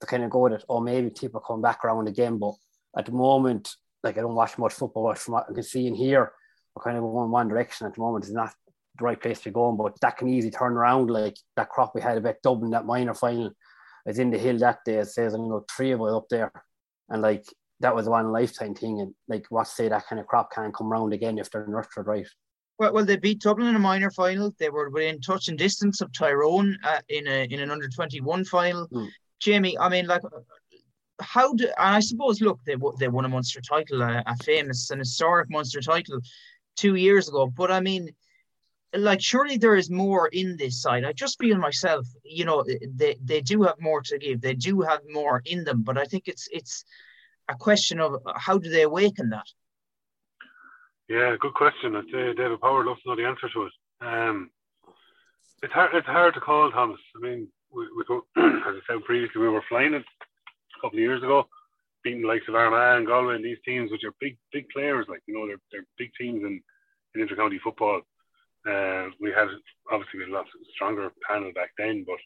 to 0.00 0.06
kind 0.06 0.24
of 0.24 0.30
go 0.30 0.40
with 0.40 0.52
it. 0.52 0.64
Or 0.68 0.82
maybe 0.82 1.10
people 1.10 1.40
come 1.40 1.62
back 1.62 1.84
around 1.84 2.06
again. 2.08 2.38
But 2.38 2.54
at 2.98 3.06
the 3.06 3.12
moment, 3.12 3.70
like 4.02 4.18
I 4.18 4.20
don't 4.20 4.34
watch 4.34 4.58
much 4.58 4.74
football, 4.74 5.08
but 5.08 5.18
from 5.18 5.34
what 5.34 5.46
I 5.48 5.54
can 5.54 5.62
see 5.62 5.86
and 5.86 5.96
hear, 5.96 6.32
we're 6.74 6.82
kind 6.82 6.98
of 6.98 7.02
going 7.02 7.30
one 7.30 7.48
direction 7.48 7.86
at 7.86 7.94
the 7.94 8.00
moment. 8.00 8.24
It's 8.24 8.34
not 8.34 8.52
the 8.98 9.04
right 9.04 9.20
place 9.20 9.40
to 9.40 9.50
go, 9.50 9.72
but 9.72 9.98
that 10.02 10.18
can 10.18 10.28
easily 10.28 10.50
turn 10.50 10.74
around. 10.74 11.08
Like 11.10 11.38
that 11.56 11.70
crop 11.70 11.94
we 11.94 12.02
had 12.02 12.18
about 12.18 12.42
Dublin, 12.42 12.72
that 12.72 12.84
minor 12.84 13.14
final 13.14 13.52
I 14.06 14.10
was 14.10 14.18
in 14.18 14.30
the 14.30 14.38
hill 14.38 14.58
that 14.58 14.78
day. 14.84 14.98
It 14.98 15.08
says 15.08 15.34
I 15.34 15.38
know 15.38 15.64
three 15.74 15.92
of 15.92 16.00
us 16.02 16.12
up 16.12 16.28
there, 16.30 16.52
and 17.08 17.22
like 17.22 17.44
that 17.80 17.94
was 17.94 18.08
one 18.08 18.32
lifetime 18.32 18.74
thing. 18.74 19.00
And 19.00 19.14
like 19.28 19.46
what 19.50 19.68
say 19.68 19.88
that 19.88 20.06
kind 20.06 20.20
of 20.20 20.26
crop 20.26 20.52
can't 20.52 20.74
come 20.74 20.88
round 20.90 21.12
again 21.12 21.38
if 21.38 21.50
they're 21.50 21.66
nurtured 21.66 22.06
right. 22.06 22.26
Well, 22.78 22.92
well, 22.92 23.04
they 23.04 23.16
beat 23.16 23.40
Dublin 23.40 23.68
in 23.68 23.76
a 23.76 23.80
minor 23.80 24.10
final. 24.10 24.54
They 24.58 24.68
were 24.68 24.90
within 24.90 25.20
touch 25.20 25.48
and 25.48 25.58
distance 25.58 26.00
of 26.00 26.12
Tyrone 26.12 26.76
uh, 26.84 27.00
in 27.08 27.26
a 27.26 27.44
in 27.44 27.60
an 27.60 27.70
under 27.70 27.88
twenty 27.88 28.20
one 28.20 28.44
final. 28.44 28.86
Mm. 28.88 29.08
Jamie, 29.40 29.78
I 29.78 29.88
mean, 29.88 30.06
like, 30.06 30.22
how 31.20 31.54
do 31.54 31.64
And 31.64 31.96
I 31.96 32.00
suppose? 32.00 32.40
Look, 32.40 32.60
they 32.64 32.76
they 32.98 33.08
won 33.08 33.24
a 33.24 33.28
Munster 33.28 33.60
title, 33.60 34.02
a, 34.02 34.22
a 34.26 34.36
famous 34.44 34.90
and 34.90 35.00
historic 35.00 35.50
Munster 35.50 35.80
title, 35.80 36.20
two 36.76 36.94
years 36.94 37.28
ago. 37.28 37.46
But 37.46 37.72
I 37.72 37.80
mean, 37.80 38.10
like 38.94 39.20
surely 39.20 39.56
there 39.56 39.76
is 39.76 39.90
more 39.90 40.28
in 40.28 40.56
this 40.56 40.80
side. 40.80 41.04
I 41.04 41.12
just 41.12 41.38
feel 41.38 41.58
myself, 41.58 42.06
you 42.24 42.44
know, 42.44 42.64
they, 42.94 43.16
they 43.22 43.40
do 43.40 43.62
have 43.62 43.80
more 43.80 44.00
to 44.02 44.18
give. 44.18 44.40
They 44.40 44.54
do 44.54 44.80
have 44.82 45.00
more 45.08 45.42
in 45.44 45.64
them, 45.64 45.82
but 45.82 45.98
I 45.98 46.04
think 46.04 46.24
it's 46.28 46.48
it's 46.50 46.84
a 47.48 47.54
question 47.54 48.00
of 48.00 48.20
how 48.36 48.58
do 48.58 48.70
they 48.70 48.82
awaken 48.82 49.30
that. 49.30 49.46
Yeah, 51.08 51.36
good 51.38 51.54
question. 51.54 51.94
I'd 51.94 52.04
say 52.12 52.34
David 52.34 52.60
Power 52.60 52.84
loves 52.84 53.00
to 53.02 53.10
know 53.10 53.16
the 53.16 53.26
answer 53.26 53.48
to 53.48 53.62
it. 53.62 53.72
Um, 54.00 54.50
it's 55.62 55.72
hard. 55.72 55.94
It's 55.94 56.06
hard 56.06 56.34
to 56.34 56.40
call, 56.40 56.70
Thomas. 56.70 57.00
I 57.16 57.20
mean, 57.20 57.48
we, 57.72 57.86
we 57.96 58.04
as 58.36 58.74
I 58.74 58.80
said 58.88 59.04
previously, 59.04 59.40
we 59.40 59.48
were 59.48 59.64
flying 59.68 59.94
it 59.94 60.02
a 60.02 60.80
couple 60.80 60.98
of 60.98 61.02
years 61.02 61.22
ago, 61.22 61.46
beating 62.02 62.22
the 62.22 62.28
likes 62.28 62.48
of 62.48 62.54
Armagh 62.54 62.98
and 62.98 63.06
Galway 63.06 63.36
and 63.36 63.44
these 63.44 63.58
teams, 63.64 63.90
which 63.90 64.04
are 64.04 64.14
big, 64.20 64.36
big 64.52 64.68
players. 64.70 65.06
Like 65.08 65.22
you 65.26 65.34
know, 65.34 65.46
they're 65.46 65.60
they're 65.70 65.86
big 65.96 66.10
teams 66.18 66.42
in 66.42 66.60
in 67.14 67.26
intercounty 67.26 67.60
football. 67.60 68.02
Uh, 68.66 69.14
we 69.20 69.30
had 69.30 69.46
obviously 69.92 70.18
we 70.18 70.24
had 70.26 70.34
lots 70.34 70.50
stronger 70.74 71.10
panel 71.22 71.52
back 71.54 71.70
then, 71.78 72.04
but 72.06 72.18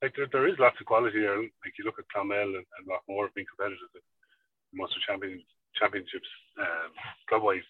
like 0.00 0.14
there, 0.14 0.28
there 0.30 0.46
is 0.46 0.58
lots 0.58 0.78
of 0.80 0.86
quality 0.86 1.20
there. 1.20 1.38
Like 1.38 1.74
you 1.78 1.84
look 1.84 1.98
at 1.98 2.06
Clonmel 2.14 2.54
and, 2.54 2.62
and 2.62 2.84
Loughmore 2.86 3.34
being 3.34 3.46
competitive 3.50 3.90
in 3.94 4.78
Munster 4.78 5.00
Champions 5.06 5.42
Championships 5.74 6.28
um, 6.60 6.90
club 7.28 7.42
wise. 7.42 7.66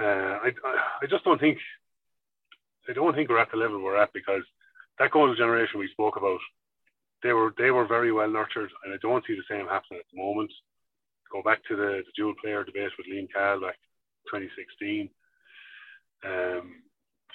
Uh, 0.00 0.42
I, 0.42 0.50
I 1.02 1.06
just 1.08 1.22
don't 1.22 1.38
think 1.38 1.58
I 2.88 2.92
don't 2.92 3.14
think 3.14 3.28
we're 3.28 3.38
at 3.38 3.50
the 3.50 3.58
level 3.58 3.80
we're 3.80 4.00
at 4.00 4.12
because 4.12 4.42
that 4.98 5.12
golden 5.12 5.36
generation 5.36 5.78
we 5.78 5.88
spoke 5.92 6.16
about, 6.16 6.40
they 7.22 7.32
were 7.32 7.54
they 7.58 7.70
were 7.70 7.86
very 7.86 8.10
well 8.10 8.30
nurtured, 8.30 8.70
and 8.84 8.92
I 8.92 8.98
don't 9.02 9.24
see 9.26 9.34
the 9.34 9.46
same 9.48 9.66
happening 9.66 10.00
at 10.00 10.10
the 10.12 10.20
moment. 10.20 10.50
Go 11.30 11.42
back 11.42 11.62
to 11.68 11.76
the, 11.76 12.02
the 12.04 12.12
dual 12.16 12.34
player 12.42 12.64
debate 12.64 12.90
with 12.98 13.06
Liam 13.06 13.26
Cahill 13.32 13.60
back 13.60 13.78
2016 14.30 15.10
um, 16.24 16.82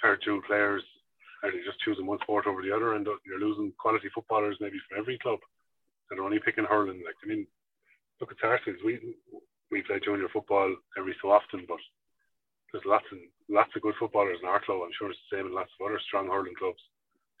hard 0.02 0.22
to 0.24 0.42
players 0.46 0.82
are 1.42 1.50
they 1.50 1.64
just 1.64 1.80
choosing 1.80 2.06
one 2.06 2.20
sport 2.20 2.46
over 2.46 2.62
the 2.62 2.74
other, 2.74 2.94
and 2.94 3.06
you're 3.24 3.40
losing 3.40 3.72
quality 3.78 4.08
footballers 4.14 4.58
maybe 4.60 4.76
from 4.88 5.00
every 5.00 5.18
club 5.18 5.38
that 6.08 6.18
are 6.18 6.24
only 6.24 6.38
picking 6.38 6.64
hurling. 6.64 7.00
Like 7.04 7.16
I 7.24 7.26
mean, 7.26 7.46
look 8.20 8.30
at 8.30 8.40
Sarsfields. 8.40 8.84
We 8.84 9.00
we 9.70 9.82
play 9.82 10.00
junior 10.04 10.28
football 10.32 10.74
every 10.98 11.16
so 11.22 11.30
often, 11.30 11.64
but 11.66 11.80
there's 12.72 12.84
lots 12.84 13.06
and 13.10 13.20
lots 13.48 13.70
of 13.74 13.82
good 13.82 13.94
footballers 13.98 14.38
in 14.42 14.48
our 14.48 14.60
club. 14.60 14.82
I'm 14.84 14.94
sure 14.98 15.10
it's 15.10 15.20
the 15.30 15.38
same 15.38 15.46
in 15.46 15.54
lots 15.54 15.70
of 15.78 15.86
other 15.86 16.00
strong 16.06 16.28
hurling 16.28 16.58
clubs. 16.58 16.82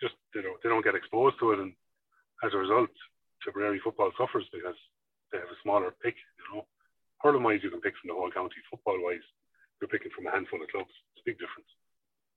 Just 0.00 0.14
you 0.34 0.42
know, 0.42 0.56
they 0.62 0.70
don't 0.70 0.84
get 0.84 0.96
exposed 0.96 1.36
to 1.40 1.52
it, 1.52 1.60
and 1.60 1.72
as 2.42 2.54
a 2.54 2.58
result, 2.58 2.90
Tipperary 3.44 3.80
football 3.80 4.12
suffers 4.16 4.48
because 4.52 4.76
they 5.32 5.38
have 5.38 5.52
a 5.52 5.62
smaller 5.62 5.92
pick. 6.02 6.16
You 6.16 6.44
know, 6.56 6.66
hurling 7.20 7.44
wise, 7.44 7.60
you 7.62 7.70
can 7.70 7.84
pick 7.84 7.94
from 8.00 8.08
the 8.08 8.16
whole 8.16 8.32
county. 8.32 8.56
Football 8.70 9.00
wise, 9.04 9.24
you're 9.80 9.92
picking 9.92 10.12
from 10.16 10.26
a 10.26 10.32
handful 10.32 10.62
of 10.62 10.68
clubs. 10.68 10.92
It's 11.12 11.24
a 11.24 11.28
big 11.28 11.38
difference. 11.38 11.68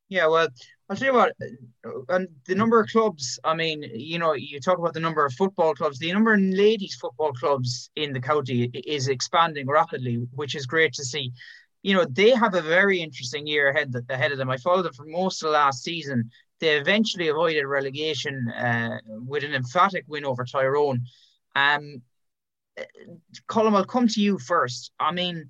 Yeah, 0.09 0.27
well, 0.27 0.47
I'll 0.89 0.95
tell 0.95 1.07
you 1.07 1.13
what, 1.13 1.33
and 2.09 2.27
the 2.45 2.55
number 2.55 2.79
of 2.79 2.89
clubs, 2.89 3.39
I 3.43 3.55
mean, 3.55 3.81
you 3.95 4.19
know, 4.19 4.33
you 4.33 4.59
talk 4.59 4.77
about 4.77 4.93
the 4.93 4.99
number 4.99 5.25
of 5.25 5.33
football 5.33 5.73
clubs, 5.73 5.97
the 5.97 6.11
number 6.11 6.33
of 6.33 6.41
ladies' 6.41 6.95
football 6.95 7.33
clubs 7.33 7.89
in 7.95 8.13
the 8.13 8.19
county 8.19 8.65
is 8.85 9.07
expanding 9.07 9.65
rapidly, 9.67 10.15
which 10.35 10.55
is 10.55 10.65
great 10.65 10.93
to 10.93 11.05
see. 11.05 11.31
You 11.81 11.95
know, 11.95 12.05
they 12.05 12.29
have 12.31 12.53
a 12.53 12.61
very 12.61 13.01
interesting 13.01 13.47
year 13.47 13.69
ahead 13.69 13.93
ahead 14.09 14.31
of 14.31 14.37
them. 14.37 14.49
I 14.49 14.57
followed 14.57 14.83
them 14.83 14.93
for 14.93 15.05
most 15.05 15.41
of 15.41 15.47
the 15.47 15.53
last 15.53 15.83
season. 15.83 16.29
They 16.59 16.77
eventually 16.77 17.29
avoided 17.29 17.65
relegation 17.65 18.49
uh, 18.49 18.99
with 19.07 19.43
an 19.43 19.53
emphatic 19.55 20.05
win 20.07 20.25
over 20.25 20.45
Tyrone. 20.45 21.01
Um, 21.55 22.01
Colm, 23.47 23.75
I'll 23.75 23.85
come 23.85 24.07
to 24.07 24.21
you 24.21 24.37
first. 24.39 24.91
I 24.99 25.11
mean, 25.11 25.49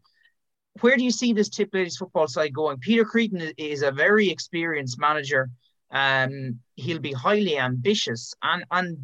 where 0.82 0.97
do 0.97 1.03
you 1.03 1.11
see 1.11 1.34
this 1.34 1.49
Tipp 1.49 1.69
Ladies 1.74 1.97
football 1.97 2.28
side 2.28 2.53
going? 2.53 2.78
Peter 2.78 3.05
Creedon 3.05 3.53
is 3.57 3.84
a 3.84 3.91
very 3.91 4.30
experienced 4.30 4.99
manager. 4.99 5.49
Um, 5.91 6.59
he'll 6.76 6.99
be 6.99 7.13
highly 7.13 7.57
ambitious, 7.57 8.34
and 8.41 8.65
and 8.71 8.97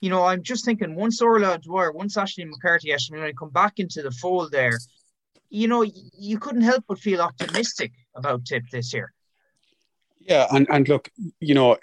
you 0.00 0.10
know, 0.10 0.24
I'm 0.24 0.42
just 0.42 0.64
thinking 0.64 0.96
once 0.96 1.22
Orla 1.22 1.58
Dwyer, 1.58 1.92
once 1.92 2.16
Aishling 2.16 2.50
McCarthy 2.50 2.92
when 3.10 3.22
I 3.22 3.32
come 3.32 3.50
back 3.50 3.78
into 3.78 4.02
the 4.02 4.10
fold 4.10 4.50
there, 4.50 4.76
you 5.48 5.68
know, 5.68 5.84
you 5.84 6.38
couldn't 6.40 6.62
help 6.62 6.84
but 6.88 6.98
feel 6.98 7.20
optimistic 7.20 7.92
about 8.16 8.44
Tipp 8.44 8.64
this 8.72 8.92
year. 8.92 9.12
Yeah, 10.28 10.46
and, 10.50 10.68
and 10.70 10.88
look, 10.88 11.10
you 11.40 11.54
know, 11.54 11.76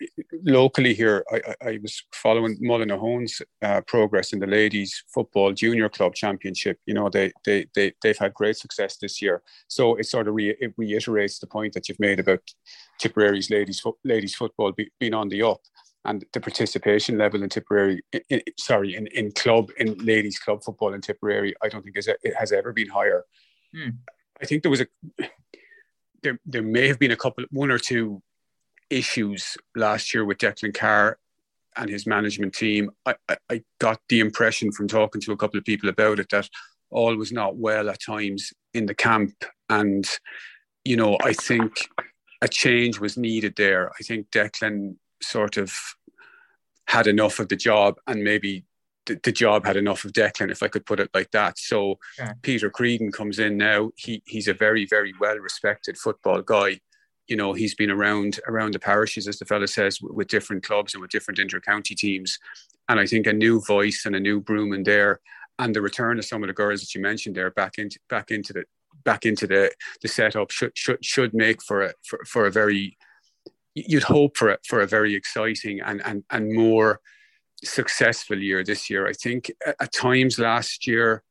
locally 0.43 0.93
here, 0.93 1.25
I, 1.31 1.55
I 1.61 1.79
was 1.81 2.03
following 2.13 2.57
Mullinahone's 2.61 3.41
uh, 3.61 3.81
progress 3.81 4.31
in 4.31 4.39
the 4.39 4.47
ladies 4.47 5.03
football 5.13 5.51
junior 5.51 5.89
club 5.89 6.15
championship. 6.15 6.79
You 6.85 6.93
know, 6.93 7.09
they 7.09 7.33
they 7.43 7.67
they 7.75 7.93
they've 8.01 8.17
had 8.17 8.33
great 8.33 8.57
success 8.57 8.97
this 8.97 9.21
year. 9.21 9.41
So 9.67 9.95
it 9.95 10.05
sort 10.05 10.27
of 10.27 10.35
re- 10.35 10.55
it 10.59 10.73
reiterates 10.77 11.39
the 11.39 11.47
point 11.47 11.73
that 11.73 11.89
you've 11.89 11.99
made 11.99 12.19
about 12.19 12.41
Tipperary's 12.99 13.49
ladies 13.49 13.81
fo- 13.81 13.97
ladies 14.05 14.35
football 14.35 14.71
be, 14.71 14.89
being 14.99 15.13
on 15.13 15.27
the 15.27 15.43
up 15.43 15.61
and 16.05 16.23
the 16.31 16.39
participation 16.39 17.17
level 17.17 17.43
in 17.43 17.49
Tipperary, 17.49 18.01
in, 18.13 18.21
in, 18.29 18.41
sorry, 18.57 18.95
in, 18.95 19.07
in 19.07 19.31
club 19.31 19.69
in 19.77 19.97
ladies 19.97 20.39
club 20.39 20.63
football 20.63 20.93
in 20.93 21.01
Tipperary, 21.01 21.53
I 21.61 21.67
don't 21.67 21.83
think 21.83 21.97
is, 21.97 22.07
it 22.07 22.35
has 22.37 22.51
ever 22.51 22.71
been 22.71 22.87
higher. 22.87 23.25
Hmm. 23.73 23.89
I 24.41 24.45
think 24.45 24.63
there 24.63 24.71
was 24.71 24.81
a 24.81 24.87
there 26.23 26.39
there 26.45 26.63
may 26.63 26.87
have 26.87 26.99
been 26.99 27.11
a 27.11 27.17
couple 27.17 27.43
one 27.51 27.71
or 27.71 27.77
two 27.77 28.21
issues 28.89 29.57
last 29.75 30.13
year 30.13 30.25
with 30.25 30.37
Declan 30.37 30.73
Carr 30.73 31.17
and 31.75 31.89
his 31.89 32.05
management 32.05 32.53
team. 32.53 32.91
I, 33.05 33.15
I, 33.27 33.37
I, 33.49 33.63
got 33.79 33.99
the 34.09 34.19
impression 34.19 34.71
from 34.71 34.87
talking 34.87 35.21
to 35.21 35.31
a 35.31 35.37
couple 35.37 35.57
of 35.57 35.65
people 35.65 35.89
about 35.89 36.19
it 36.19 36.29
that 36.29 36.49
all 36.89 37.15
was 37.15 37.31
not 37.31 37.55
well 37.55 37.89
at 37.89 38.01
times 38.01 38.51
in 38.73 38.85
the 38.85 38.95
camp. 38.95 39.45
And, 39.69 40.09
you 40.83 40.97
know, 40.97 41.17
I 41.23 41.33
think 41.33 41.73
a 42.41 42.47
change 42.47 42.99
was 42.99 43.17
needed 43.17 43.55
there. 43.55 43.91
I 43.91 44.03
think 44.03 44.31
Declan 44.31 44.95
sort 45.21 45.57
of 45.57 45.73
had 46.87 47.07
enough 47.07 47.39
of 47.39 47.49
the 47.49 47.55
job 47.55 47.95
and 48.07 48.23
maybe 48.23 48.65
the, 49.05 49.19
the 49.23 49.31
job 49.31 49.65
had 49.65 49.77
enough 49.77 50.05
of 50.05 50.11
Declan, 50.11 50.51
if 50.51 50.63
I 50.63 50.67
could 50.67 50.85
put 50.85 50.99
it 50.99 51.09
like 51.13 51.31
that. 51.31 51.59
So 51.59 51.99
yeah. 52.17 52.33
Peter 52.41 52.69
Creedon 52.69 53.13
comes 53.13 53.39
in 53.39 53.57
now. 53.57 53.91
He 53.95 54.23
he's 54.25 54.47
a 54.47 54.53
very, 54.53 54.85
very 54.85 55.13
well 55.19 55.37
respected 55.37 55.97
football 55.97 56.41
guy 56.41 56.79
you 57.29 57.35
know 57.35 57.53
he's 57.53 57.75
been 57.75 57.91
around 57.91 58.39
around 58.47 58.73
the 58.73 58.79
parishes 58.79 59.27
as 59.27 59.39
the 59.39 59.45
fella 59.45 59.67
says 59.67 59.99
with 60.01 60.27
different 60.27 60.63
clubs 60.63 60.93
and 60.93 61.01
with 61.01 61.11
different 61.11 61.39
inter-county 61.39 61.95
teams 61.95 62.39
and 62.89 62.99
i 62.99 63.05
think 63.05 63.27
a 63.27 63.33
new 63.33 63.61
voice 63.61 64.03
and 64.05 64.15
a 64.15 64.19
new 64.19 64.39
broom 64.39 64.73
in 64.73 64.83
there 64.83 65.19
and 65.59 65.75
the 65.75 65.81
return 65.81 66.17
of 66.17 66.25
some 66.25 66.43
of 66.43 66.47
the 66.47 66.53
girls 66.53 66.81
that 66.81 66.93
you 66.95 67.01
mentioned 67.01 67.35
there 67.35 67.51
back 67.51 67.77
into 67.77 67.99
back 68.09 68.31
into 68.31 68.51
the 68.51 68.63
back 69.03 69.25
into 69.25 69.47
the 69.47 69.71
the 70.01 70.07
setup 70.07 70.51
should 70.51 70.71
should 70.75 71.03
should 71.03 71.33
make 71.33 71.61
for 71.61 71.83
a 71.83 71.93
for, 72.03 72.19
for 72.25 72.45
a 72.45 72.51
very 72.51 72.97
you'd 73.75 74.03
hope 74.03 74.35
for 74.35 74.49
a, 74.49 74.57
for 74.67 74.81
a 74.81 74.87
very 74.87 75.13
exciting 75.13 75.79
and 75.81 76.01
and 76.05 76.23
and 76.31 76.53
more 76.53 76.99
successful 77.63 78.37
year 78.37 78.63
this 78.63 78.89
year 78.89 79.07
i 79.07 79.13
think 79.13 79.51
at 79.79 79.93
times 79.93 80.39
last 80.39 80.87
year 80.87 81.23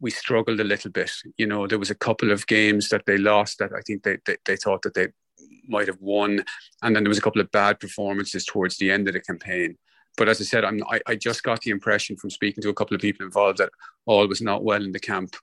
we 0.00 0.10
struggled 0.10 0.60
a 0.60 0.64
little 0.64 0.90
bit. 0.90 1.10
You 1.38 1.46
know, 1.46 1.66
there 1.66 1.78
was 1.78 1.90
a 1.90 1.94
couple 1.94 2.30
of 2.30 2.46
games 2.46 2.90
that 2.90 3.06
they 3.06 3.16
lost 3.16 3.58
that 3.58 3.72
I 3.72 3.80
think 3.80 4.02
they, 4.02 4.18
they, 4.26 4.36
they 4.44 4.56
thought 4.56 4.82
that 4.82 4.92
they 4.92 5.08
might 5.68 5.88
have 5.88 6.00
won. 6.00 6.44
And 6.82 6.94
then 6.94 7.04
there 7.04 7.08
was 7.08 7.18
a 7.18 7.22
couple 7.22 7.40
of 7.40 7.50
bad 7.50 7.80
performances 7.80 8.44
towards 8.44 8.76
the 8.78 8.90
end 8.90 9.08
of 9.08 9.14
the 9.14 9.20
campaign. 9.20 9.76
But 10.16 10.28
as 10.28 10.40
I 10.40 10.44
said, 10.44 10.64
I'm, 10.64 10.82
I, 10.84 11.00
I 11.06 11.14
just 11.16 11.42
got 11.42 11.60
the 11.62 11.70
impression 11.70 12.16
from 12.16 12.30
speaking 12.30 12.62
to 12.62 12.68
a 12.68 12.74
couple 12.74 12.94
of 12.94 13.00
people 13.00 13.26
involved 13.26 13.58
that 13.58 13.70
all 14.06 14.26
was 14.28 14.40
not 14.40 14.62
well 14.62 14.82
in 14.82 14.92
the 14.92 15.00
camp 15.00 15.34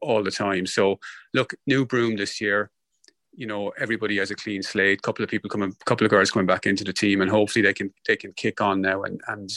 all 0.00 0.22
the 0.22 0.30
time. 0.30 0.66
So 0.66 0.98
look, 1.32 1.54
new 1.66 1.86
broom 1.86 2.16
this 2.16 2.40
year. 2.40 2.70
You 3.32 3.46
know, 3.46 3.72
everybody 3.78 4.18
has 4.18 4.30
a 4.32 4.34
clean 4.34 4.62
slate. 4.62 5.00
Couple 5.02 5.22
of 5.22 5.30
people 5.30 5.48
coming, 5.48 5.74
couple 5.86 6.04
of 6.04 6.10
guys 6.10 6.30
coming 6.30 6.46
back 6.46 6.66
into 6.66 6.82
the 6.82 6.92
team, 6.92 7.20
and 7.20 7.30
hopefully 7.30 7.62
they 7.62 7.72
can 7.72 7.94
they 8.06 8.16
can 8.16 8.32
kick 8.32 8.60
on 8.60 8.80
now 8.80 9.04
and 9.04 9.20
and 9.28 9.50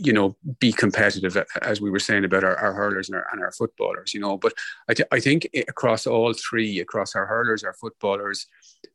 you 0.00 0.12
know 0.12 0.36
be 0.58 0.72
competitive 0.72 1.36
as 1.62 1.80
we 1.80 1.90
were 1.90 1.98
saying 1.98 2.24
about 2.24 2.44
our, 2.44 2.56
our 2.56 2.72
hurlers 2.72 3.08
and 3.08 3.16
our, 3.16 3.26
and 3.32 3.40
our 3.42 3.52
footballers 3.52 4.14
you 4.14 4.20
know 4.20 4.36
but 4.36 4.52
I, 4.88 4.94
th- 4.94 5.08
I 5.12 5.20
think 5.20 5.48
across 5.68 6.06
all 6.06 6.32
three 6.32 6.80
across 6.80 7.14
our 7.14 7.26
hurlers 7.26 7.62
our 7.62 7.74
footballers 7.74 8.46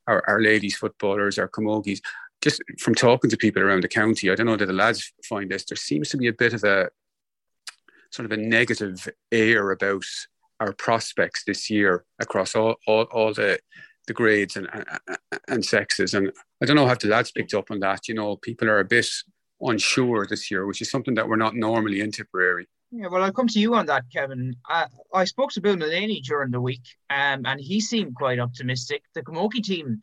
our, 0.08 0.24
our 0.28 0.42
ladies 0.42 0.76
footballers, 0.76 1.38
our 1.38 1.50
camogies, 1.50 2.02
just 2.42 2.62
from 2.80 2.96
talking 2.96 3.30
to 3.30 3.38
people 3.38 3.62
around 3.62 3.84
the 3.84 3.88
county, 3.88 4.30
I 4.30 4.36
don't 4.36 4.48
know 4.48 4.58
that 4.58 4.66
the 4.66 4.74
lads 4.74 5.14
find 5.28 5.50
this. 5.50 5.66
There 5.66 5.78
seems 5.78 6.10
to 6.10 6.18
be 6.18 6.28
a 6.28 6.34
bit 6.34 6.54
of 6.54 6.64
a 6.64 6.90
sort 8.12 8.26
of 8.26 8.32
a 8.32 8.38
negative 8.38 9.08
air 9.32 9.72
about 9.72 10.04
our 10.60 10.74
prospects 10.74 11.44
this 11.46 11.70
year 11.70 12.04
across 12.20 12.56
all 12.56 12.76
all, 12.88 13.04
all 13.04 13.34
the 13.34 13.60
the 14.08 14.14
grades 14.14 14.58
and, 14.58 14.68
and, 14.74 14.86
and 15.48 15.66
sexes. 15.66 16.16
And 16.16 16.32
I 16.62 16.66
don't 16.66 16.76
know 16.76 16.88
how 16.88 16.96
the 16.96 17.08
lads 17.08 17.32
picked 17.32 17.54
up 17.54 17.70
on 17.70 17.80
that. 17.82 18.08
You 18.08 18.16
know, 18.16 18.36
people 18.36 18.68
are 18.68 18.80
a 18.80 18.86
bit 18.86 19.08
unsure 19.62 20.26
this 20.28 20.50
year, 20.52 20.66
which 20.66 20.82
is 20.82 20.90
something 20.90 21.16
that 21.16 21.28
we're 21.28 21.36
not 21.36 21.56
normally 21.56 22.02
in 22.02 22.12
Tipperary. 22.12 22.68
Yeah, 22.92 23.08
well, 23.08 23.24
I'll 23.24 23.32
come 23.32 23.48
to 23.48 23.60
you 23.60 23.74
on 23.76 23.86
that, 23.86 24.04
Kevin. 24.12 24.56
Uh, 24.70 24.88
I 25.14 25.24
spoke 25.24 25.52
to 25.52 25.62
Bill 25.62 25.78
Mullaney 25.78 26.20
during 26.22 26.52
the 26.52 26.60
week, 26.60 26.84
um, 27.10 27.46
and 27.46 27.60
he 27.60 27.80
seemed 27.80 28.16
quite 28.16 28.40
optimistic. 28.40 29.04
The 29.16 29.22
Camogie 29.22 29.64
team 29.64 30.02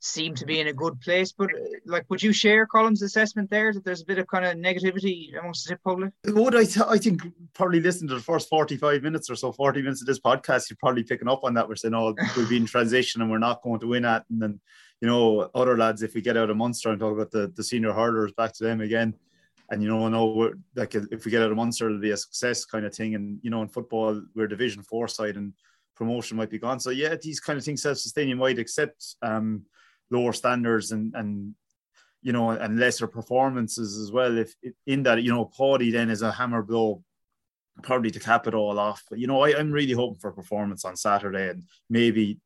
seemed 0.00 0.36
to 0.38 0.46
be 0.46 0.60
in 0.60 0.66
a 0.66 0.72
good 0.72 1.00
place, 1.00 1.32
but 1.32 1.50
uh, 1.50 1.58
like, 1.84 2.04
would 2.10 2.22
you 2.22 2.32
share 2.32 2.66
Colm's 2.66 3.02
assessment 3.02 3.48
there 3.48 3.72
that 3.72 3.84
there's 3.84 4.02
a 4.02 4.04
bit 4.04 4.18
of 4.18 4.26
kind 4.26 4.44
of 4.44 4.56
negativity 4.56 5.38
amongst 5.38 5.68
the 5.68 5.76
public? 5.76 6.12
Would 6.26 6.56
I? 6.56 6.64
Th- 6.64 6.86
I 6.86 6.98
think 6.98 7.22
probably 7.54 7.80
listen 7.80 8.08
to 8.08 8.14
the 8.14 8.20
first 8.20 8.48
forty-five 8.48 9.02
minutes 9.02 9.30
or 9.30 9.36
so, 9.36 9.52
forty 9.52 9.80
minutes 9.80 10.00
of 10.00 10.08
this 10.08 10.20
podcast, 10.20 10.68
you're 10.68 10.78
probably 10.80 11.04
picking 11.04 11.28
up 11.28 11.44
on 11.44 11.54
that. 11.54 11.68
We're 11.68 11.76
saying, 11.76 11.94
"Oh, 11.94 12.14
we'll 12.36 12.48
be 12.48 12.56
in 12.56 12.66
transition, 12.66 13.22
and 13.22 13.30
we're 13.30 13.38
not 13.38 13.62
going 13.62 13.80
to 13.80 13.86
win 13.86 14.04
at," 14.04 14.24
and 14.30 14.42
then 14.42 14.60
you 15.00 15.08
know, 15.08 15.50
other 15.54 15.76
lads, 15.76 16.02
if 16.02 16.14
we 16.14 16.22
get 16.22 16.36
out 16.36 16.50
of 16.50 16.56
Munster 16.56 16.90
and 16.90 17.00
talk 17.00 17.12
about 17.12 17.30
the 17.30 17.52
the 17.54 17.64
senior 17.64 17.92
hurlers, 17.92 18.32
back 18.32 18.52
to 18.54 18.64
them 18.64 18.80
again 18.80 19.14
and 19.70 19.82
you 19.82 19.88
know, 19.88 20.06
I 20.06 20.08
know 20.08 20.52
like 20.74 20.94
if 20.94 21.24
we 21.24 21.30
get 21.30 21.42
out 21.42 21.50
of 21.50 21.56
Munster, 21.56 21.86
it'll 21.86 22.00
be 22.00 22.12
a 22.12 22.16
success 22.16 22.64
kind 22.64 22.86
of 22.86 22.94
thing. 22.94 23.14
And 23.14 23.38
you 23.42 23.50
know, 23.50 23.62
in 23.62 23.68
football, 23.68 24.22
we're 24.34 24.46
Division 24.46 24.82
Four 24.82 25.08
side, 25.08 25.36
and 25.36 25.52
promotion 25.96 26.36
might 26.36 26.50
be 26.50 26.58
gone. 26.58 26.78
So 26.78 26.90
yeah, 26.90 27.16
these 27.20 27.40
kind 27.40 27.58
of 27.58 27.64
things 27.64 27.82
self-sustain. 27.82 28.28
You 28.28 28.36
might 28.36 28.58
accept 28.58 29.16
um, 29.22 29.62
lower 30.10 30.32
standards 30.32 30.92
and 30.92 31.14
and 31.16 31.54
you 32.22 32.32
know 32.32 32.50
and 32.50 32.78
lesser 32.78 33.08
performances 33.08 33.98
as 33.98 34.12
well. 34.12 34.38
If 34.38 34.54
in 34.86 35.02
that, 35.02 35.22
you 35.22 35.32
know, 35.32 35.46
Paddy 35.46 35.90
then 35.90 36.10
is 36.10 36.22
a 36.22 36.30
hammer 36.30 36.62
blow, 36.62 37.02
probably 37.82 38.12
to 38.12 38.20
cap 38.20 38.46
it 38.46 38.54
all 38.54 38.78
off. 38.78 39.02
But 39.10 39.18
you 39.18 39.26
know, 39.26 39.42
I, 39.42 39.58
I'm 39.58 39.72
really 39.72 39.94
hoping 39.94 40.20
for 40.20 40.30
performance 40.30 40.84
on 40.84 40.96
Saturday, 40.96 41.50
and 41.50 41.64
maybe 41.90 42.38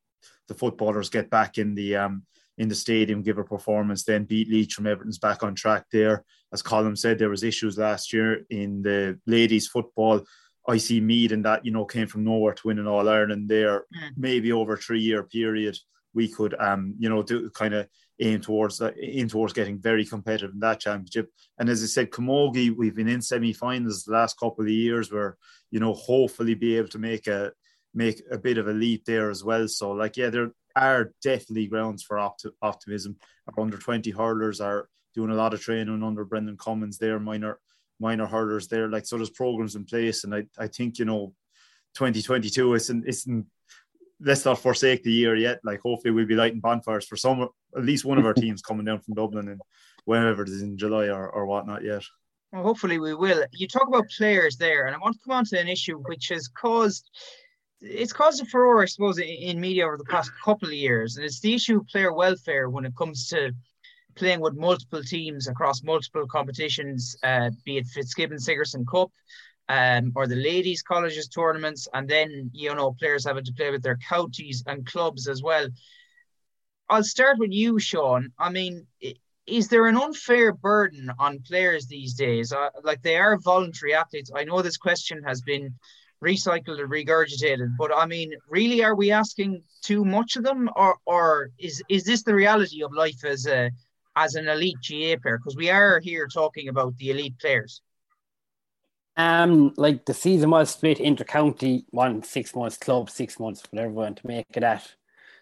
the 0.48 0.54
footballers 0.54 1.10
get 1.10 1.28
back 1.28 1.58
in 1.58 1.74
the 1.74 1.96
um 1.96 2.22
in 2.60 2.68
the 2.68 2.74
stadium, 2.74 3.22
give 3.22 3.38
a 3.38 3.44
performance, 3.44 4.04
then 4.04 4.24
beat 4.24 4.50
Laois 4.50 4.70
from 4.70 4.86
Everton's 4.86 5.18
back 5.18 5.42
on 5.42 5.54
track 5.54 5.86
there. 5.90 6.24
As 6.52 6.62
Colm 6.62 6.96
said, 6.96 7.18
there 7.18 7.30
was 7.30 7.42
issues 7.42 7.78
last 7.78 8.12
year 8.12 8.44
in 8.50 8.82
the 8.82 9.18
ladies 9.26 9.66
football. 9.66 10.20
I 10.68 10.76
see 10.76 11.00
Meath 11.00 11.32
and 11.32 11.42
that, 11.46 11.64
you 11.64 11.72
know, 11.72 11.86
came 11.86 12.06
from 12.06 12.22
nowhere 12.22 12.52
to 12.52 12.66
win 12.66 12.78
an 12.78 12.86
All 12.86 13.08
Ireland 13.08 13.48
there. 13.48 13.78
Mm. 13.80 14.10
Maybe 14.18 14.52
over 14.52 14.74
a 14.74 14.76
three 14.76 15.00
year 15.00 15.22
period, 15.22 15.78
we 16.12 16.28
could, 16.28 16.54
um, 16.60 16.94
you 16.98 17.08
know, 17.08 17.22
do 17.22 17.48
kind 17.48 17.72
of 17.72 17.88
aim 18.20 18.42
towards 18.42 18.76
that, 18.76 18.94
aim 19.00 19.28
towards 19.28 19.54
getting 19.54 19.80
very 19.80 20.04
competitive 20.04 20.52
in 20.52 20.60
that 20.60 20.80
championship. 20.80 21.30
And 21.58 21.70
as 21.70 21.82
I 21.82 21.86
said, 21.86 22.10
Camogie, 22.10 22.76
we've 22.76 22.94
been 22.94 23.08
in 23.08 23.22
semi-finals 23.22 24.04
the 24.04 24.12
last 24.12 24.38
couple 24.38 24.64
of 24.64 24.70
years, 24.70 25.10
where 25.10 25.38
you 25.70 25.80
know, 25.80 25.94
hopefully 25.94 26.54
be 26.54 26.76
able 26.76 26.88
to 26.88 26.98
make 26.98 27.26
a 27.26 27.52
make 27.94 28.22
a 28.30 28.36
bit 28.36 28.58
of 28.58 28.68
a 28.68 28.72
leap 28.72 29.04
there 29.06 29.30
as 29.30 29.42
well. 29.42 29.66
So, 29.66 29.92
like, 29.92 30.16
yeah, 30.18 30.28
there 30.30 30.52
are 30.76 31.12
definitely 31.22 31.66
grounds 31.66 32.02
for 32.02 32.18
opt- 32.18 32.46
optimism. 32.62 33.16
Our 33.48 33.62
under 33.62 33.78
20 33.78 34.10
hurlers 34.10 34.60
are 34.60 34.88
doing 35.14 35.30
a 35.30 35.34
lot 35.34 35.54
of 35.54 35.60
training 35.60 36.02
under 36.02 36.24
Brendan 36.24 36.56
Cummins 36.56 36.98
there, 36.98 37.18
minor 37.18 37.58
minor 37.98 38.26
hurlers 38.26 38.68
there. 38.68 38.88
Like 38.88 39.06
so 39.06 39.16
there's 39.16 39.30
programs 39.30 39.76
in 39.76 39.84
place. 39.84 40.24
And 40.24 40.34
I, 40.34 40.46
I 40.58 40.68
think, 40.68 40.98
you 40.98 41.04
know, 41.04 41.34
2022 41.94 42.74
isn't 42.74 43.06
isn't 43.06 43.46
let's 44.20 44.44
not 44.44 44.58
forsake 44.58 45.02
the 45.02 45.12
year 45.12 45.34
yet. 45.36 45.60
Like 45.64 45.80
hopefully 45.80 46.12
we'll 46.12 46.26
be 46.26 46.34
lighting 46.34 46.60
bonfires 46.60 47.06
for 47.06 47.16
some 47.16 47.48
at 47.76 47.84
least 47.84 48.04
one 48.04 48.18
of 48.18 48.26
our 48.26 48.34
teams 48.42 48.62
coming 48.62 48.84
down 48.84 49.00
from 49.00 49.14
Dublin 49.14 49.48
and 49.48 49.60
whenever 50.04 50.42
it 50.42 50.48
is 50.48 50.62
in 50.62 50.78
July 50.78 51.06
or, 51.06 51.28
or 51.28 51.46
whatnot 51.46 51.84
yet. 51.84 52.02
Well, 52.52 52.64
hopefully 52.64 52.98
we 52.98 53.14
will. 53.14 53.44
You 53.52 53.68
talk 53.68 53.86
about 53.86 54.10
players 54.16 54.56
there, 54.56 54.86
and 54.86 54.94
I 54.94 54.98
want 54.98 55.14
to 55.14 55.20
come 55.24 55.36
on 55.36 55.44
to 55.46 55.60
an 55.60 55.68
issue 55.68 55.98
which 55.98 56.28
has 56.28 56.48
caused 56.48 57.08
it's 57.80 58.12
caused 58.12 58.42
a 58.42 58.46
furore, 58.46 58.82
I 58.82 58.86
suppose, 58.86 59.18
in 59.18 59.60
media 59.60 59.86
over 59.86 59.96
the 59.96 60.04
past 60.04 60.30
couple 60.44 60.68
of 60.68 60.74
years, 60.74 61.16
and 61.16 61.24
it's 61.24 61.40
the 61.40 61.54
issue 61.54 61.78
of 61.78 61.86
player 61.88 62.12
welfare 62.12 62.68
when 62.68 62.84
it 62.84 62.96
comes 62.96 63.28
to 63.28 63.52
playing 64.16 64.40
with 64.40 64.54
multiple 64.54 65.02
teams 65.02 65.48
across 65.48 65.82
multiple 65.82 66.26
competitions, 66.26 67.16
uh, 67.22 67.50
be 67.64 67.78
it 67.78 67.86
Fitzgibbon 67.86 68.38
Sigerson 68.38 68.84
Cup 68.84 69.10
um, 69.70 70.12
or 70.16 70.26
the 70.26 70.36
ladies' 70.36 70.82
colleges 70.82 71.28
tournaments, 71.28 71.86
and 71.94 72.08
then 72.08 72.50
you 72.52 72.74
know 72.74 72.92
players 72.92 73.24
having 73.24 73.44
to 73.44 73.52
play 73.52 73.70
with 73.70 73.82
their 73.82 73.98
counties 73.98 74.64
and 74.66 74.84
clubs 74.84 75.28
as 75.28 75.42
well. 75.42 75.68
I'll 76.88 77.04
start 77.04 77.38
with 77.38 77.52
you, 77.52 77.78
Sean. 77.78 78.32
I 78.36 78.50
mean, 78.50 78.84
is 79.46 79.68
there 79.68 79.86
an 79.86 79.96
unfair 79.96 80.52
burden 80.52 81.12
on 81.20 81.38
players 81.46 81.86
these 81.86 82.14
days? 82.14 82.52
Uh, 82.52 82.70
like 82.82 83.00
they 83.02 83.16
are 83.16 83.38
voluntary 83.38 83.94
athletes. 83.94 84.32
I 84.34 84.42
know 84.42 84.60
this 84.60 84.76
question 84.76 85.22
has 85.22 85.40
been 85.40 85.74
recycled 86.22 86.80
and 86.80 86.90
regurgitated, 86.90 87.74
but 87.78 87.90
I 87.94 88.06
mean, 88.06 88.32
really, 88.48 88.82
are 88.84 88.94
we 88.94 89.10
asking 89.10 89.62
too 89.82 90.04
much 90.04 90.36
of 90.36 90.44
them, 90.44 90.68
or 90.76 90.96
or 91.06 91.50
is 91.58 91.82
is 91.88 92.04
this 92.04 92.22
the 92.22 92.34
reality 92.34 92.82
of 92.82 92.92
life 92.92 93.24
as 93.24 93.46
a 93.46 93.70
as 94.16 94.34
an 94.34 94.48
elite 94.48 94.76
GA 94.82 95.16
player? 95.16 95.38
Because 95.38 95.56
we 95.56 95.70
are 95.70 96.00
here 96.00 96.28
talking 96.28 96.68
about 96.68 96.96
the 96.98 97.10
elite 97.10 97.38
players. 97.38 97.80
Um, 99.16 99.74
like 99.76 100.04
the 100.04 100.14
season 100.14 100.50
was 100.50 100.70
split 100.70 101.00
inter 101.00 101.24
county, 101.24 101.84
one 101.90 102.22
six 102.22 102.54
months 102.54 102.76
club, 102.76 103.10
six 103.10 103.38
months 103.38 103.62
whatever 103.70 103.92
one 103.92 104.14
to 104.14 104.26
make 104.26 104.46
it 104.54 104.60
that. 104.60 104.94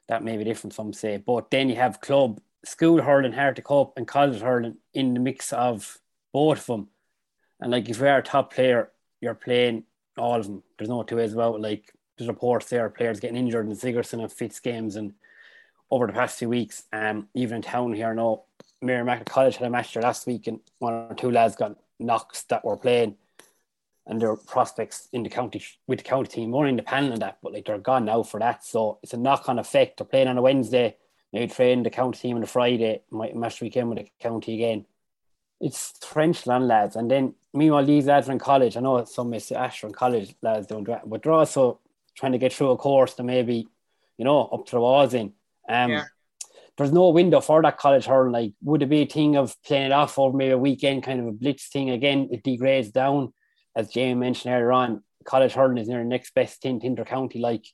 That 0.09 0.25
may 0.25 0.39
be 0.39 0.45
different, 0.45 0.73
some 0.73 0.95
say. 0.95 1.19
But 1.19 1.51
then 1.51 1.69
you 1.69 1.77
have 1.77 2.01
club, 2.01 2.41
school 2.65 3.03
hurling, 3.03 3.33
Harty 3.33 3.61
Cup, 3.61 3.93
and 3.97 4.09
college 4.09 4.41
hurling 4.41 4.79
in 4.95 5.13
the 5.13 5.21
mix 5.21 5.53
of 5.53 5.99
both 6.33 6.61
of 6.61 6.67
them. 6.67 6.89
And 7.61 7.71
like 7.71 7.89
if 7.89 7.99
you 7.99 8.07
are 8.07 8.19
a 8.19 8.23
top 8.23 8.55
player, 8.55 8.91
you're 9.21 9.35
playing 9.35 9.85
all 10.19 10.39
of 10.39 10.47
them. 10.47 10.63
There's 10.77 10.89
no 10.89 11.03
two 11.03 11.17
ways 11.17 11.33
about 11.33 11.57
it. 11.57 11.63
Like 11.63 11.93
there's 12.17 12.29
reports 12.29 12.69
there, 12.69 12.89
players 12.91 13.21
getting 13.21 13.37
injured 13.37 13.69
in 13.69 13.75
Sigerson 13.75 14.21
and 14.21 14.33
Fitz 14.33 14.61
games 14.61 14.97
and 14.97 15.15
over 15.91 16.07
the 16.07 16.13
past 16.13 16.39
few 16.39 16.49
weeks. 16.49 16.85
Um, 16.93 17.29
even 17.35 17.57
in 17.57 17.63
town 17.63 17.93
here, 17.93 18.11
I 18.11 18.15
no, 18.15 18.45
Merrimack 18.81 19.25
College 19.25 19.57
had 19.57 19.67
a 19.67 19.71
match 19.71 19.95
there 19.95 20.03
last 20.03 20.27
week, 20.27 20.47
and 20.47 20.61
one 20.79 20.93
or 20.93 21.15
two 21.15 21.31
lads 21.31 21.57
got 21.57 21.77
knocks 21.99 22.43
that 22.45 22.65
were 22.65 22.77
playing, 22.77 23.17
and 24.07 24.21
their 24.21 24.37
prospects 24.37 25.09
in 25.13 25.23
the 25.23 25.31
county 25.31 25.63
with 25.87 25.99
the 25.99 26.05
county 26.05 26.29
team 26.29 26.51
more 26.51 26.67
independent 26.67 27.15
of 27.15 27.21
that, 27.21 27.39
but 27.43 27.53
like 27.53 27.65
they're 27.65 27.79
gone 27.79 28.05
now 28.05 28.23
for 28.23 28.41
that. 28.41 28.65
So 28.65 28.99
it's 29.03 29.15
a 29.15 29.17
knock-on 29.17 29.59
effect. 29.59 29.99
They're 29.99 30.07
playing 30.07 30.29
on 30.29 30.39
a 30.39 30.43
Wednesday, 30.43 30.97
maybe 31.33 31.53
train 31.53 31.83
the 31.83 31.91
county 31.91 32.19
team 32.19 32.37
on 32.37 32.43
a 32.43 32.47
Friday, 32.47 33.03
might 33.11 33.35
match 33.35 33.61
weekend 33.61 33.89
with 33.89 33.99
the 33.99 34.09
county 34.21 34.55
again. 34.55 34.87
It's 35.61 35.93
French 36.05 36.47
land 36.47 36.69
lads, 36.69 36.95
and 36.95 37.11
then 37.11 37.35
meanwhile 37.55 37.85
these 37.85 38.07
lads 38.07 38.29
are 38.29 38.33
in 38.33 38.39
college. 38.39 38.77
I 38.77 38.81
know 38.81 39.05
some 39.05 39.31
may 39.31 39.39
say 39.39 39.57
Ashton 39.57 39.93
college 39.93 40.35
lads 40.43 40.67
don't, 40.67 40.85
but 40.85 41.23
they're 41.23 41.33
also 41.33 41.81
trying 42.17 42.33
to 42.33 42.39
get 42.39 42.53
through 42.53 42.71
a 42.71 42.77
course 42.77 43.15
that 43.15 43.25
maybe 43.25 43.67
you 44.17 44.25
know 44.25 44.47
up 44.47 44.67
to 44.67 44.73
the 44.73 44.81
walls 44.81 45.15
in. 45.15 45.33
Um, 45.69 45.91
yeah. 45.91 46.05
There's 46.77 46.93
no 46.93 47.09
window 47.09 47.41
for 47.41 47.61
that 47.63 47.77
college 47.77 48.07
hurling. 48.07 48.33
Like, 48.33 48.53
would 48.63 48.83
it 48.83 48.89
be 48.89 49.03
a 49.03 49.07
thing 49.07 49.37
of 49.37 49.55
playing 49.65 49.87
it 49.87 49.93
off 49.93 50.17
over 50.17 50.37
maybe 50.37 50.53
a 50.53 50.59
weekend, 50.59 51.03
kind 51.03 51.19
of 51.19 51.27
a 51.27 51.33
blitz 51.33 51.67
thing 51.67 51.91
again? 51.91 52.29
It 52.31 52.45
degrades 52.45 52.91
down, 52.91 53.33
as 53.75 53.91
Jamie 53.91 54.21
mentioned 54.21 54.55
earlier 54.55 54.71
on. 54.71 55.03
College 55.25 55.55
hurling 55.55 55.79
is 55.79 55.89
near 55.89 55.99
the 55.99 56.05
next 56.05 56.35
best 56.35 56.63
thing 56.63 56.79
to 56.79 56.87
inter-county. 56.87 57.41
Like, 57.41 57.65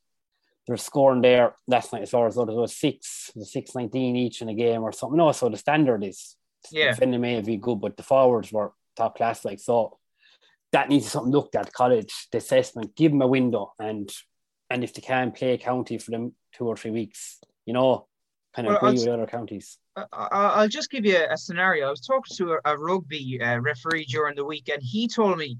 they're 0.66 0.78
scoring 0.78 1.20
there 1.20 1.54
last 1.66 1.92
night 1.92 2.00
as 2.00 2.10
far 2.10 2.26
as 2.26 2.36
there 2.36 2.46
was 2.46 2.74
six, 2.74 3.30
six 3.42 3.74
nineteen 3.74 4.16
each 4.16 4.40
in 4.40 4.48
a 4.48 4.54
game 4.54 4.82
or 4.82 4.92
something. 4.92 5.18
No, 5.18 5.32
so 5.32 5.50
the 5.50 5.58
standard 5.58 6.02
is 6.02 6.36
yeah. 6.72 6.92
defending 6.92 7.20
may 7.20 7.42
be 7.42 7.58
good, 7.58 7.82
but 7.82 7.98
the 7.98 8.02
forwards 8.02 8.50
were 8.50 8.72
top 8.96 9.16
class. 9.16 9.44
Like 9.44 9.60
so, 9.60 9.98
that 10.72 10.88
needs 10.88 11.10
something 11.10 11.32
looked 11.32 11.56
at. 11.56 11.72
College 11.72 12.28
the 12.32 12.38
assessment, 12.38 12.96
give 12.96 13.12
them 13.12 13.22
a 13.22 13.26
window, 13.26 13.72
and 13.78 14.12
and 14.70 14.82
if 14.82 14.94
they 14.94 15.02
can 15.02 15.32
play 15.32 15.52
a 15.52 15.58
county 15.58 15.98
for 15.98 16.10
them 16.10 16.32
two 16.52 16.66
or 16.66 16.76
three 16.76 16.90
weeks, 16.90 17.40
you 17.66 17.72
know, 17.72 18.06
kind 18.54 18.68
of 18.68 18.78
well, 18.80 18.90
agree 18.90 19.00
with 19.00 19.08
other 19.08 19.26
counties. 19.26 19.78
I'll 20.12 20.68
just 20.68 20.90
give 20.90 21.04
you 21.04 21.24
a 21.30 21.36
scenario. 21.36 21.86
I 21.86 21.90
was 21.90 22.00
talking 22.00 22.36
to 22.38 22.58
a, 22.64 22.76
rugby 22.76 23.40
uh, 23.40 23.58
referee 23.58 24.06
during 24.06 24.34
the 24.34 24.44
week, 24.44 24.68
and 24.68 24.82
he 24.82 25.06
told 25.06 25.38
me 25.38 25.58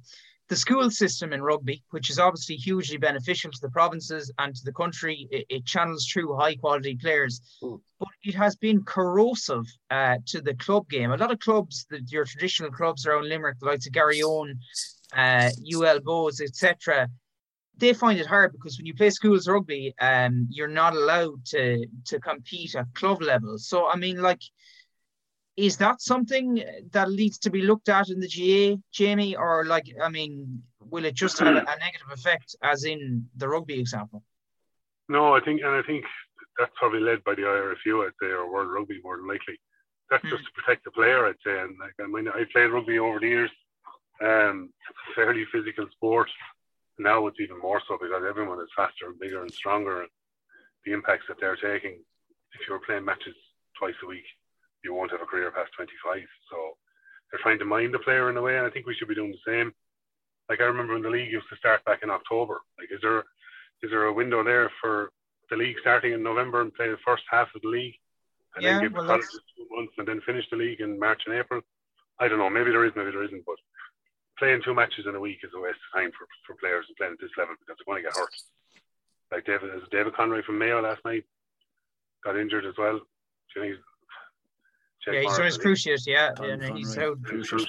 the 0.48 0.56
school 0.56 0.90
system 0.90 1.32
in 1.32 1.42
rugby, 1.42 1.82
which 1.90 2.10
is 2.10 2.18
obviously 2.18 2.56
hugely 2.56 2.98
beneficial 2.98 3.50
to 3.50 3.58
the 3.62 3.70
provinces 3.70 4.30
and 4.38 4.54
to 4.54 4.64
the 4.64 4.72
country, 4.72 5.26
it, 5.30 5.46
it 5.48 5.66
channels 5.66 6.06
through 6.06 6.36
high 6.36 6.54
quality 6.54 6.96
players, 6.96 7.40
mm. 7.62 7.80
but 7.98 8.08
it 8.22 8.34
has 8.34 8.54
been 8.56 8.84
corrosive 8.84 9.64
uh, 9.90 10.16
to 10.26 10.42
the 10.42 10.54
club 10.54 10.88
game. 10.90 11.12
A 11.12 11.16
lot 11.16 11.32
of 11.32 11.38
clubs, 11.38 11.86
the, 11.88 12.00
your 12.08 12.26
traditional 12.26 12.70
clubs 12.70 13.06
around 13.06 13.28
Limerick, 13.28 13.58
the 13.58 13.66
likes 13.66 13.86
of 13.86 13.92
Garryowen, 13.92 14.56
uh, 15.16 15.50
UL 15.74 16.00
Bohs, 16.00 16.40
etc., 16.42 17.08
they 17.76 17.92
find 17.92 18.20
it 18.20 18.26
hard 18.26 18.52
because 18.52 18.78
when 18.78 18.86
you 18.86 18.94
play 18.94 19.10
schools 19.10 19.48
rugby, 19.48 19.94
um, 20.00 20.46
you're 20.50 20.68
not 20.68 20.94
allowed 20.94 21.44
to 21.46 21.84
to 22.06 22.20
compete 22.20 22.76
at 22.76 22.86
club 22.94 23.20
level. 23.20 23.58
So 23.58 23.88
I 23.88 23.96
mean, 23.96 24.22
like, 24.22 24.40
is 25.56 25.76
that 25.78 26.00
something 26.00 26.62
that 26.90 27.10
needs 27.10 27.38
to 27.38 27.50
be 27.50 27.62
looked 27.62 27.88
at 27.88 28.08
in 28.08 28.20
the 28.20 28.28
GA, 28.28 28.78
Jamie, 28.92 29.36
or 29.36 29.64
like, 29.66 29.86
I 30.02 30.08
mean, 30.08 30.62
will 30.90 31.04
it 31.04 31.14
just 31.14 31.38
have 31.38 31.54
a, 31.54 31.60
a 31.60 31.78
negative 31.78 32.10
effect, 32.12 32.56
as 32.62 32.84
in 32.84 33.26
the 33.36 33.48
rugby 33.48 33.78
example? 33.78 34.22
No, 35.08 35.34
I 35.34 35.40
think, 35.40 35.60
and 35.62 35.70
I 35.70 35.82
think 35.82 36.04
that's 36.58 36.72
probably 36.76 37.00
led 37.00 37.22
by 37.24 37.34
the 37.34 37.42
IRFU, 37.42 38.06
I'd 38.06 38.12
say, 38.20 38.28
or 38.28 38.50
World 38.50 38.72
Rugby 38.72 39.00
more 39.02 39.16
than 39.16 39.28
likely. 39.28 39.60
That's 40.10 40.24
mm. 40.24 40.30
just 40.30 40.44
to 40.44 40.50
protect 40.52 40.84
the 40.84 40.90
player, 40.90 41.26
I'd 41.26 41.34
say. 41.44 41.58
And 41.60 41.76
like, 41.78 41.94
I 42.00 42.06
mean, 42.06 42.28
I 42.28 42.44
played 42.52 42.70
rugby 42.70 42.98
over 42.98 43.20
the 43.20 43.28
years. 43.28 43.50
Um, 44.22 44.70
fairly 45.14 45.44
physical 45.52 45.86
sport 45.90 46.30
now 46.98 47.26
it's 47.26 47.40
even 47.40 47.58
more 47.58 47.80
so 47.86 47.98
because 48.00 48.22
everyone 48.28 48.60
is 48.60 48.68
faster 48.76 49.06
and 49.06 49.18
bigger 49.18 49.42
and 49.42 49.52
stronger. 49.52 50.02
And 50.02 50.10
the 50.84 50.92
impacts 50.92 51.24
that 51.28 51.38
they're 51.40 51.56
taking, 51.56 51.98
if 52.52 52.68
you 52.68 52.74
were 52.74 52.80
playing 52.86 53.04
matches 53.04 53.34
twice 53.78 53.94
a 54.02 54.06
week, 54.06 54.24
you 54.84 54.94
won't 54.94 55.10
have 55.10 55.22
a 55.22 55.26
career 55.26 55.50
past 55.50 55.72
25. 55.76 56.22
So 56.50 56.76
they're 57.30 57.40
trying 57.42 57.58
to 57.58 57.64
mind 57.64 57.94
the 57.94 57.98
player 57.98 58.30
in 58.30 58.36
a 58.36 58.42
way, 58.42 58.56
and 58.56 58.66
I 58.66 58.70
think 58.70 58.86
we 58.86 58.94
should 58.94 59.08
be 59.08 59.14
doing 59.14 59.32
the 59.32 59.50
same. 59.50 59.72
Like 60.48 60.60
I 60.60 60.64
remember 60.64 60.92
when 60.92 61.02
the 61.02 61.10
league 61.10 61.32
used 61.32 61.48
to 61.50 61.56
start 61.56 61.84
back 61.84 62.00
in 62.02 62.10
October. 62.10 62.60
Like, 62.78 62.92
is 62.92 63.00
there 63.00 63.24
is 63.82 63.90
there 63.90 64.04
a 64.04 64.12
window 64.12 64.44
there 64.44 64.70
for 64.80 65.10
the 65.50 65.56
league 65.56 65.76
starting 65.80 66.12
in 66.12 66.22
November 66.22 66.60
and 66.60 66.72
play 66.74 66.88
the 66.88 67.04
first 67.04 67.24
half 67.30 67.48
of 67.54 67.62
the 67.62 67.68
league, 67.68 67.94
and 68.54 68.62
yeah, 68.62 68.74
then 68.74 68.82
give 68.82 68.92
well, 68.92 69.02
the 69.02 69.08
colleges 69.08 69.40
two 69.56 69.66
months 69.70 69.92
and 69.98 70.06
then 70.06 70.20
finish 70.26 70.44
the 70.50 70.56
league 70.56 70.80
in 70.80 70.98
March 70.98 71.22
and 71.26 71.34
April? 71.34 71.60
I 72.20 72.28
don't 72.28 72.38
know. 72.38 72.50
Maybe 72.50 72.70
there 72.70 72.84
is, 72.84 72.92
maybe 72.94 73.10
there 73.10 73.24
isn't, 73.24 73.44
but 73.44 73.56
playing 74.38 74.62
two 74.64 74.74
matches 74.74 75.06
in 75.08 75.14
a 75.14 75.20
week 75.20 75.38
is 75.42 75.50
a 75.56 75.60
waste 75.60 75.80
of 75.82 76.00
time 76.00 76.10
for, 76.16 76.26
for 76.46 76.58
players 76.60 76.86
playing 76.96 77.14
at 77.14 77.20
this 77.20 77.34
level 77.36 77.54
because 77.58 77.76
they're 77.78 77.90
going 77.90 78.02
to 78.02 78.08
get 78.08 78.16
hurt. 78.16 78.34
Like 79.32 79.46
David, 79.46 79.70
David 79.90 80.14
Conroy 80.14 80.42
from 80.44 80.58
Mayo 80.58 80.80
last 80.80 81.04
night 81.04 81.24
got 82.22 82.38
injured 82.38 82.64
as 82.64 82.74
well. 82.78 83.00
He's, 83.54 83.76
yeah, 85.12 85.20
he's 85.20 85.38
on 85.38 85.44
his 85.44 85.58
cruciate, 85.58 86.06
yeah, 86.06 86.32
and 86.40 86.62
he's 86.76 86.96
out. 86.98 87.20
Cruciate. 87.22 87.66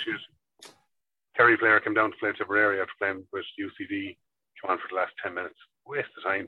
Kerry 1.36 1.58
player 1.58 1.80
came 1.82 1.94
down 1.94 2.12
to 2.12 2.18
play 2.18 2.32
Tipperary 2.32 2.80
after 2.80 2.94
playing 2.98 3.24
with 3.34 3.44
UCD, 3.60 4.16
Come 4.62 4.72
on 4.72 4.78
for 4.80 4.88
the 4.90 4.96
last 4.96 5.14
10 5.22 5.34
minutes. 5.34 5.60
Waste 5.86 6.10
of 6.18 6.24
time. 6.24 6.48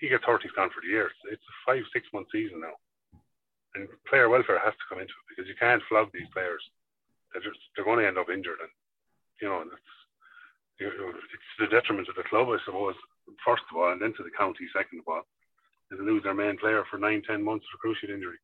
He 0.00 0.08
gets 0.08 0.24
hurt, 0.24 0.42
he's 0.42 0.52
gone 0.52 0.70
for 0.70 0.80
the 0.80 0.88
year. 0.88 1.10
It's 1.30 1.42
a 1.42 1.54
five, 1.66 1.84
six 1.92 2.06
month 2.14 2.28
season 2.32 2.60
now. 2.60 2.74
And 3.74 3.86
player 4.08 4.28
welfare 4.28 4.58
has 4.58 4.74
to 4.74 4.88
come 4.88 4.98
into 4.98 5.12
it 5.12 5.28
because 5.28 5.48
you 5.48 5.54
can't 5.58 5.82
flog 5.88 6.08
these 6.12 6.30
players. 6.32 6.62
They're, 7.32 7.42
just, 7.42 7.58
they're 7.76 7.84
going 7.84 7.98
to 8.00 8.08
end 8.08 8.16
up 8.16 8.30
injured. 8.30 8.58
And 8.58 8.72
you 9.42 9.48
know, 9.48 9.62
it's, 9.62 9.94
you 10.80 10.86
know, 10.86 11.10
it's 11.14 11.52
the 11.58 11.66
detriment 11.66 12.08
of 12.08 12.16
the 12.16 12.26
club, 12.26 12.48
I 12.48 12.58
suppose, 12.64 12.94
first 13.44 13.66
of 13.70 13.76
all, 13.76 13.92
and 13.92 14.00
then 14.00 14.14
to 14.16 14.22
the 14.22 14.34
county, 14.34 14.66
second 14.72 15.00
of 15.00 15.08
all, 15.10 15.26
is 15.90 15.98
to 15.98 16.04
lose 16.04 16.22
their 16.22 16.34
main 16.34 16.56
player 16.56 16.84
for 16.90 16.98
nine, 16.98 17.22
ten 17.26 17.42
months 17.42 17.66
with 17.68 17.78
a 17.78 17.82
cruciate 17.82 18.14
injury. 18.14 18.38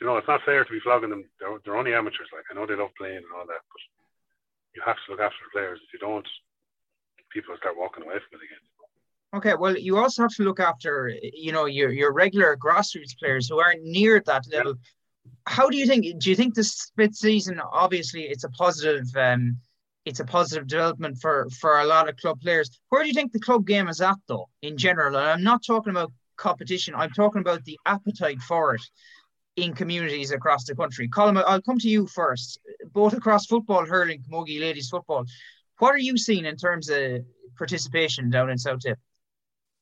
You 0.00 0.06
know, 0.06 0.16
it's 0.16 0.28
not 0.28 0.44
fair 0.44 0.64
to 0.64 0.70
be 0.70 0.80
flogging 0.80 1.10
them. 1.10 1.24
They're, 1.40 1.58
they're 1.64 1.76
only 1.76 1.92
amateurs. 1.92 2.28
Like 2.32 2.44
I 2.50 2.54
know 2.54 2.66
they 2.66 2.76
love 2.76 2.94
playing 2.96 3.16
and 3.16 3.34
all 3.34 3.46
that, 3.46 3.64
but 3.66 3.82
you 4.74 4.82
have 4.84 4.96
to 4.96 5.10
look 5.10 5.20
after 5.20 5.38
the 5.44 5.52
players. 5.52 5.80
If 5.86 5.92
you 5.92 5.98
don't, 5.98 6.26
people 7.32 7.56
start 7.56 7.76
walking 7.76 8.04
away 8.04 8.14
from 8.14 8.40
it 8.40 8.44
again. 8.44 8.62
Okay, 9.34 9.54
well, 9.54 9.76
you 9.76 9.98
also 9.98 10.22
have 10.22 10.34
to 10.36 10.42
look 10.42 10.60
after, 10.60 11.12
you 11.34 11.52
know, 11.52 11.66
your 11.66 11.90
your 11.90 12.12
regular 12.12 12.56
grassroots 12.56 13.18
players 13.18 13.48
who 13.48 13.58
aren't 13.58 13.82
near 13.82 14.22
that 14.26 14.46
level. 14.50 14.74
Yeah. 14.74 15.32
How 15.46 15.68
do 15.68 15.76
you 15.76 15.86
think? 15.86 16.20
Do 16.20 16.30
you 16.30 16.36
think 16.36 16.54
this 16.54 16.72
split 16.72 17.14
season? 17.14 17.60
Obviously, 17.60 18.22
it's 18.22 18.44
a 18.44 18.50
positive 18.50 19.08
um, 19.16 19.58
it's 20.06 20.20
a 20.20 20.24
positive 20.24 20.66
development 20.66 21.18
for 21.20 21.48
for 21.60 21.80
a 21.80 21.84
lot 21.84 22.08
of 22.08 22.16
club 22.16 22.40
players. 22.40 22.70
Where 22.88 23.02
do 23.02 23.08
you 23.08 23.14
think 23.14 23.32
the 23.32 23.40
club 23.40 23.66
game 23.66 23.88
is 23.88 24.00
at 24.00 24.16
though, 24.28 24.48
in 24.62 24.78
general? 24.78 25.16
And 25.16 25.28
I'm 25.28 25.42
not 25.42 25.62
talking 25.66 25.90
about 25.90 26.12
competition. 26.36 26.94
I'm 26.94 27.10
talking 27.10 27.42
about 27.42 27.64
the 27.64 27.78
appetite 27.84 28.40
for 28.40 28.76
it 28.76 28.82
in 29.58 29.74
communities 29.74 30.30
across 30.30 30.64
the 30.64 30.74
country. 30.74 31.08
Colm, 31.08 31.42
I'll 31.46 31.60
come 31.62 31.78
to 31.78 31.88
you 31.88 32.06
first. 32.06 32.60
Both 32.92 33.14
across 33.14 33.46
football, 33.46 33.84
hurling, 33.84 34.22
camogie, 34.22 34.60
ladies 34.60 34.88
football. 34.88 35.24
What 35.78 35.94
are 35.94 35.98
you 35.98 36.16
seeing 36.16 36.44
in 36.44 36.56
terms 36.56 36.88
of 36.88 37.24
participation 37.56 38.30
down 38.30 38.50
in 38.50 38.58
South 38.58 38.80
Tipp? 38.80 38.98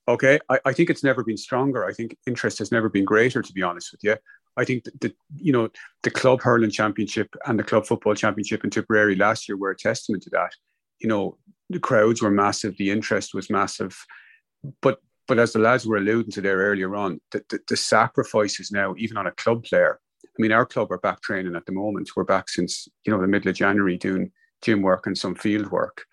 Okay, 0.07 0.39
I, 0.49 0.59
I 0.65 0.73
think 0.73 0.89
it's 0.89 1.03
never 1.03 1.23
been 1.23 1.37
stronger. 1.37 1.85
I 1.85 1.93
think 1.93 2.17
interest 2.25 2.59
has 2.59 2.71
never 2.71 2.89
been 2.89 3.05
greater, 3.05 3.41
to 3.41 3.53
be 3.53 3.61
honest 3.61 3.91
with 3.91 4.03
you. 4.03 4.15
I 4.55 4.65
think 4.65 4.85
that 5.01 5.15
you 5.35 5.51
know 5.51 5.69
the 6.01 6.09
club 6.09 6.41
hurling 6.41 6.71
championship 6.71 7.35
and 7.45 7.59
the 7.59 7.63
club 7.63 7.85
football 7.85 8.15
championship 8.15 8.63
in 8.63 8.71
Tipperary 8.71 9.15
last 9.15 9.47
year 9.47 9.57
were 9.57 9.71
a 9.71 9.77
testament 9.77 10.23
to 10.23 10.31
that. 10.31 10.51
You 10.99 11.07
know, 11.07 11.37
the 11.69 11.79
crowds 11.79 12.21
were 12.21 12.31
massive, 12.31 12.75
the 12.77 12.89
interest 12.89 13.35
was 13.35 13.51
massive, 13.51 13.95
but 14.81 14.99
but 15.27 15.39
as 15.39 15.53
the 15.53 15.59
lads 15.59 15.85
were 15.85 15.97
alluding 15.97 16.31
to 16.31 16.41
there 16.41 16.57
earlier 16.57 16.95
on, 16.95 17.19
the, 17.31 17.43
the, 17.49 17.59
the 17.67 17.77
sacrifices 17.77 18.71
now, 18.71 18.95
even 18.97 19.17
on 19.17 19.27
a 19.27 19.31
club 19.31 19.63
player. 19.63 19.99
I 20.23 20.41
mean, 20.41 20.51
our 20.51 20.65
club 20.65 20.91
are 20.91 20.99
back 20.99 21.21
training 21.21 21.55
at 21.55 21.65
the 21.65 21.71
moment. 21.71 22.11
We're 22.15 22.23
back 22.23 22.49
since 22.49 22.87
you 23.05 23.11
know 23.11 23.19
the 23.19 23.27
middle 23.27 23.49
of 23.49 23.55
January 23.55 23.97
doing 23.97 24.31
gym 24.61 24.81
work 24.81 25.07
and 25.07 25.17
some 25.17 25.35
field 25.35 25.71
work. 25.71 26.05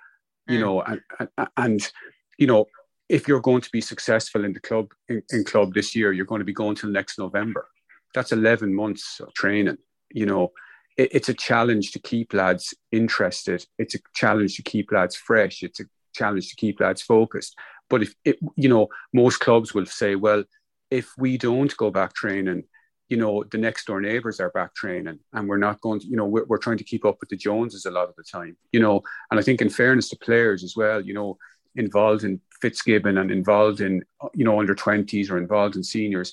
You 0.49 0.59
mm. 0.59 0.61
know, 0.61 0.83
and, 0.83 1.01
and, 1.19 1.49
and 1.57 1.93
you 2.39 2.47
know 2.47 2.67
if 3.09 3.29
you're 3.29 3.41
going 3.41 3.61
to 3.61 3.71
be 3.71 3.81
successful 3.81 4.45
in 4.45 4.53
the 4.53 4.61
club 4.61 4.93
in, 5.09 5.23
in, 5.31 5.45
club 5.45 5.75
this 5.75 5.95
year, 5.95 6.13
you're 6.13 6.25
going 6.25 6.41
to 6.41 6.45
be 6.45 6.53
going 6.53 6.75
till 6.75 6.91
next 6.91 7.19
November. 7.19 7.69
That's 8.15 8.33
11 8.33 8.75
months 8.75 9.21
of 9.21 9.33
training. 9.35 9.79
You 10.11 10.27
know, 10.27 10.53
it, 10.97 11.11
it's 11.13 11.29
a 11.29 11.35
challenge 11.35 11.93
to 11.93 11.99
keep 11.99 12.33
lads 12.33 12.75
interested. 12.93 13.67
It's 13.79 13.95
a 13.95 13.99
challenge 14.15 14.57
to 14.57 14.63
keep 14.63 14.91
lads 14.91 15.17
fresh. 15.17 15.63
It's 15.63 15.81
a 15.81 15.85
challenge 16.15 16.49
to 16.51 16.57
keep 16.57 16.81
lads 16.81 17.03
focused. 17.03 17.57
But 17.95 18.03
if 18.03 18.15
it, 18.25 18.39
you 18.57 18.69
know, 18.69 18.89
most 19.13 19.39
clubs 19.39 19.73
will 19.73 19.87
say, 19.87 20.17
well, 20.17 20.43
if 20.91 21.13
we 21.17 21.39
don't 21.39 21.77
go 21.77 21.93
back 21.93 22.13
training, 22.13 22.65
you 23.09 23.17
know, 23.17 23.45
the 23.53 23.57
next 23.57 23.87
door 23.87 24.01
neighbors 24.01 24.41
are 24.41 24.51
back 24.51 24.75
training 24.75 25.21
and 25.33 25.49
we're 25.49 25.59
not 25.59 25.81
going 25.81 26.01
to, 26.01 26.07
you 26.09 26.17
know, 26.17 26.27
we're, 26.27 26.45
we're 26.47 26.59
trying 26.59 26.79
to 26.79 26.83
keep 26.83 27.05
up 27.05 27.19
with 27.21 27.29
the 27.29 27.37
Joneses 27.37 27.85
a 27.85 27.93
lot 27.93 28.09
of 28.09 28.17
the 28.17 28.25
time, 28.25 28.57
you 28.73 28.81
know. 28.81 29.01
And 29.31 29.39
I 29.39 29.45
think, 29.45 29.61
in 29.61 29.71
fairness 29.71 30.09
to 30.09 30.17
players 30.17 30.65
as 30.65 30.75
well, 30.77 31.01
you 31.01 31.15
know, 31.15 31.39
involved 31.77 32.25
in 32.25 32.41
Fitzgibbon 32.61 33.17
and 33.17 33.31
involved 33.31 33.81
in 33.81 34.03
you 34.35 34.45
know 34.45 34.59
under 34.59 34.75
20s 34.75 35.31
or 35.31 35.39
involved 35.39 35.77
in 35.77 35.85
seniors, 35.85 36.33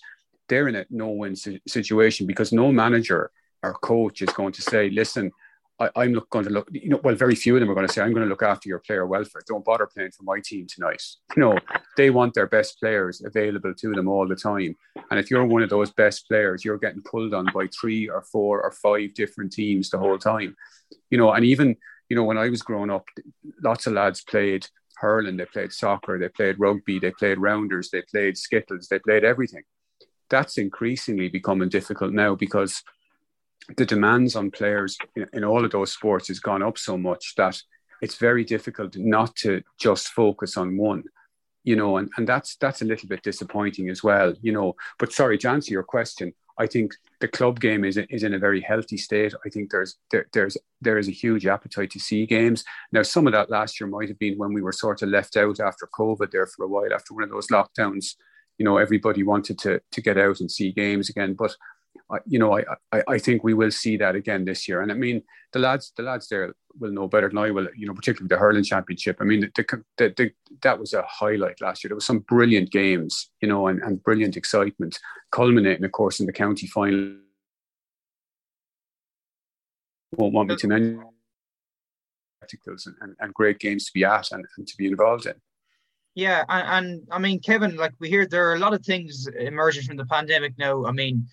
they're 0.49 0.68
in 0.68 0.78
a 0.78 0.86
no-win 0.89 1.36
situation 1.68 2.26
because 2.26 2.51
no 2.51 2.72
manager 2.72 3.30
or 3.62 3.76
coach 3.76 4.24
is 4.24 4.30
going 4.30 4.53
to 4.53 4.64
say, 4.64 4.89
listen, 4.89 5.32
I, 5.96 6.04
am 6.04 6.14
not 6.14 6.30
going 6.30 6.46
to 6.46 6.52
look, 6.52 6.70
you 6.72 6.90
know, 6.90 7.00
well, 7.04 7.16
very 7.16 7.34
few 7.34 7.56
of 7.56 7.60
them 7.60 7.70
are 7.70 7.74
going 7.74 7.88
to 7.88 7.94
say, 7.94 8.02
I'm 8.02 8.14
going 8.14 8.24
to 8.24 8.30
look 8.30 8.44
after 8.44 8.70
your 8.70 8.80
player 8.80 9.06
welfare. 9.08 9.42
Don't 9.48 9.66
bother 9.66 9.88
playing 9.88 10.12
for 10.12 10.24
my 10.24 10.40
team 10.40 10.68
tonight. 10.68 11.02
You 11.36 11.42
know, 11.42 11.58
they 11.98 12.10
want 12.12 12.34
their 12.34 12.48
best 12.48 12.80
players 12.80 13.22
available 13.24 13.74
to 13.74 13.94
them 13.94 14.08
all 14.08 14.28
the 14.28 14.36
time. 14.36 14.76
And 15.10 15.20
if 15.20 15.32
you're 15.32 15.46
one 15.46 15.64
of 15.64 15.70
those 15.70 15.92
best 15.92 16.28
players, 16.28 16.64
you're 16.64 16.78
getting 16.78 17.02
pulled 17.02 17.34
on 17.34 17.48
by 17.54 17.68
three 17.68 18.08
or 18.08 18.22
four 18.22 18.62
or 18.62 18.72
five 18.72 19.14
different 19.16 19.54
teams 19.54 19.90
the 19.90 19.98
whole 19.98 20.20
time. 20.20 20.56
You 21.10 21.18
know, 21.18 21.32
and 21.32 21.46
even, 21.46 21.76
you 22.10 22.16
know, 22.16 22.24
when 22.24 22.38
I 22.38 22.50
was 22.50 22.62
growing 22.62 22.92
up, 22.92 23.06
lots 23.64 23.88
of 23.88 23.94
lads 23.94 24.24
played 24.24 24.68
hurling, 24.98 25.38
they 25.38 25.46
played 25.46 25.74
soccer, 25.74 26.20
they 26.20 26.30
played 26.30 26.60
rugby, 26.60 27.00
they 27.00 27.12
played 27.12 27.40
rounders, 27.40 27.90
they 27.90 28.04
played 28.04 28.38
skittles, 28.38 28.88
they 28.88 29.00
played 29.00 29.24
everything. 29.24 29.64
That's 30.30 30.58
increasingly 30.58 31.30
becoming 31.30 31.70
difficult 31.70 32.14
now 32.14 32.36
because 32.36 32.84
the 33.78 33.86
demands 33.86 34.36
on 34.36 34.51
players 34.51 34.97
in, 35.16 35.28
in 35.34 35.43
all 35.43 35.64
of 35.64 35.72
those 35.72 35.91
sports 35.91 36.28
has 36.28 36.39
gone 36.39 36.64
up 36.64 36.78
so 36.78 36.97
much 36.97 37.34
that 37.36 37.62
it's 38.01 38.16
very 38.16 38.43
difficult 38.43 38.95
not 38.97 39.36
to 39.36 39.62
just 39.80 40.09
focus 40.09 40.57
on 40.57 40.78
one 40.78 41.03
you 41.64 41.76
know 41.76 41.97
and, 41.97 42.09
and 42.18 42.28
that's 42.28 42.55
that's 42.57 42.82
a 42.82 42.86
little 42.86 43.07
bit 43.07 43.22
disappointing 43.22 43.89
as 43.89 44.03
well 44.03 44.34
you 44.41 44.51
know 44.51 44.76
but 44.97 45.14
sorry 45.14 45.38
to 45.38 45.49
answer 45.49 45.72
your 45.72 45.84
question 45.84 46.34
I 46.62 46.68
think 46.68 46.93
the 47.20 47.28
club 47.28 47.59
game 47.59 47.84
is 47.84 47.97
is 47.97 48.24
in 48.24 48.36
a 48.36 48.39
very 48.39 48.62
healthy 48.62 48.97
state. 48.97 49.34
I 49.45 49.49
think 49.49 49.72
there's 49.72 49.97
there, 50.12 50.28
there's 50.32 50.57
there 50.80 50.99
is 50.99 51.07
a 51.07 51.12
huge 51.24 51.47
appetite 51.47 51.89
to 51.91 51.99
see 51.99 52.26
games. 52.26 52.64
Now, 52.91 53.01
some 53.01 53.26
of 53.26 53.34
that 53.34 53.49
last 53.49 53.80
year 53.80 53.88
might 53.88 54.09
have 54.09 54.20
been 54.20 54.38
when 54.38 54.53
we 54.53 54.62
were 54.62 54.72
sort 54.72 55.01
of 55.01 55.09
left 55.09 55.38
out 55.38 55.59
after 55.59 55.88
COVID 55.88 56.30
there 56.32 56.45
for 56.45 56.66
a 56.66 56.68
while, 56.68 56.93
after 56.93 57.16
one 57.16 57.24
of 57.24 57.32
those 57.32 57.47
lockdowns. 57.47 58.16
You 58.59 58.66
know, 58.66 58.78
everybody 58.78 59.24
wanted 59.24 59.57
to 59.59 59.82
to 59.91 60.01
get 60.01 60.20
out 60.20 60.39
and 60.39 60.51
see 60.51 60.72
games 60.72 61.09
again, 61.09 61.34
but 61.34 61.55
you 62.26 62.39
know, 62.39 62.57
I, 62.57 62.64
I, 62.91 63.03
I 63.07 63.18
think 63.18 63.43
we 63.43 63.53
will 63.53 63.72
see 63.72 63.97
that 63.97 64.16
again 64.16 64.45
this 64.45 64.68
year. 64.68 64.82
And 64.82 64.91
I 64.91 64.95
mean, 64.95 65.24
the 65.53 65.59
lads, 65.59 65.93
the 65.95 66.03
lads 66.03 66.28
there 66.28 66.53
will 66.80 66.91
know 66.91 67.07
better 67.07 67.30
than 67.30 67.38
I 67.38 67.51
will. 67.51 67.68
You 67.76 67.88
know, 67.88 67.93
particularly 67.93 68.28
the 68.28 68.38
hurling 68.38 68.64
championship. 68.64 69.18
I 69.20 69.24
mean, 69.24 69.49
the, 69.55 69.84
the, 69.97 70.14
the, 70.16 70.32
that 70.62 70.80
was 70.80 70.93
a 70.93 71.03
highlight 71.07 71.62
last 71.62 71.84
year. 71.84 71.89
There 71.89 71.95
was 71.95 72.05
some 72.05 72.20
brilliant 72.20 72.72
games, 72.72 73.30
you 73.41 73.47
know, 73.47 73.68
and, 73.68 73.82
and 73.82 74.03
brilliant 74.03 74.38
excitement, 74.38 74.99
culminating, 75.32 75.86
of 75.86 75.91
course, 75.91 76.20
in 76.20 76.26
the 76.26 76.34
county 76.34 76.68
final. 76.68 77.18
Won't 80.14 80.34
want 80.34 80.49
me 80.49 80.57
to 80.57 80.68
mention 80.68 81.03
spectacles 82.41 82.86
and, 82.86 82.95
and, 83.01 83.16
and, 83.20 83.34
great 83.34 83.59
games 83.59 83.86
to 83.86 83.91
be 83.93 84.03
at 84.03 84.32
and, 84.32 84.45
and 84.57 84.68
to 84.68 84.76
be 84.78 84.88
involved 84.88 85.26
in. 85.26 85.36
Yeah, 86.16 86.43
and, 86.49 86.88
and 86.88 87.07
I 87.12 87.20
mean, 87.20 87.39
Kevin, 87.39 87.78
like 87.78 87.93
we 87.99 88.09
hear 88.09 88.26
there 88.26 88.49
are 88.49 88.55
a 88.55 88.59
lot 88.59 88.74
of 88.74 88.84
things 88.84 89.28
emerging 89.39 89.84
from 89.84 89.97
the 89.97 90.05
pandemic 90.05 90.57
now. 90.57 90.86
I 90.86 90.91
mean, 90.91 91.28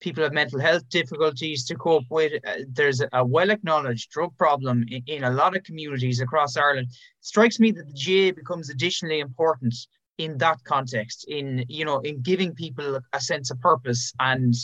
people 0.00 0.22
have 0.22 0.32
mental 0.32 0.60
health 0.60 0.88
difficulties 0.88 1.64
to 1.64 1.74
cope 1.74 2.04
with. 2.10 2.32
Uh, 2.46 2.64
there's 2.68 3.02
a 3.12 3.24
well 3.24 3.50
acknowledged 3.50 4.10
drug 4.10 4.36
problem 4.36 4.84
in, 4.88 5.02
in, 5.06 5.24
a 5.24 5.30
lot 5.30 5.56
of 5.56 5.64
communities 5.64 6.20
across 6.20 6.56
Ireland. 6.56 6.88
It 6.90 6.96
strikes 7.20 7.58
me 7.58 7.70
that 7.72 7.86
the 7.86 7.92
GA 7.94 8.30
becomes 8.32 8.70
additionally 8.70 9.20
important 9.20 9.74
in 10.18 10.38
that 10.38 10.62
context, 10.64 11.26
in 11.28 11.64
you 11.68 11.84
know, 11.84 12.00
in 12.00 12.22
giving 12.22 12.54
people 12.54 13.00
a 13.12 13.20
sense 13.20 13.50
of 13.50 13.60
purpose 13.60 14.12
and 14.18 14.54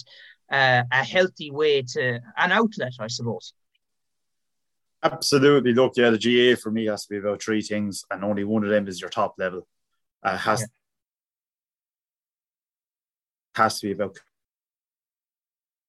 uh, 0.50 0.82
a 0.90 1.04
healthy 1.04 1.50
way 1.50 1.82
to 1.82 2.20
an 2.36 2.52
outlet, 2.52 2.92
I 2.98 3.06
suppose. 3.06 3.54
Absolutely. 5.02 5.74
Look, 5.74 5.94
yeah, 5.96 6.10
the 6.10 6.18
GA 6.18 6.54
for 6.54 6.70
me 6.70 6.86
has 6.86 7.06
to 7.06 7.08
be 7.08 7.18
about 7.18 7.42
three 7.42 7.62
things, 7.62 8.04
and 8.10 8.22
only 8.22 8.44
one 8.44 8.62
of 8.62 8.70
them 8.70 8.86
is 8.86 9.00
your 9.00 9.10
top 9.10 9.34
level. 9.38 9.66
Uh, 10.22 10.36
has 10.36 10.60
yeah. 10.60 10.66
has 13.62 13.80
to 13.80 13.86
be 13.88 13.92
about 13.92 14.16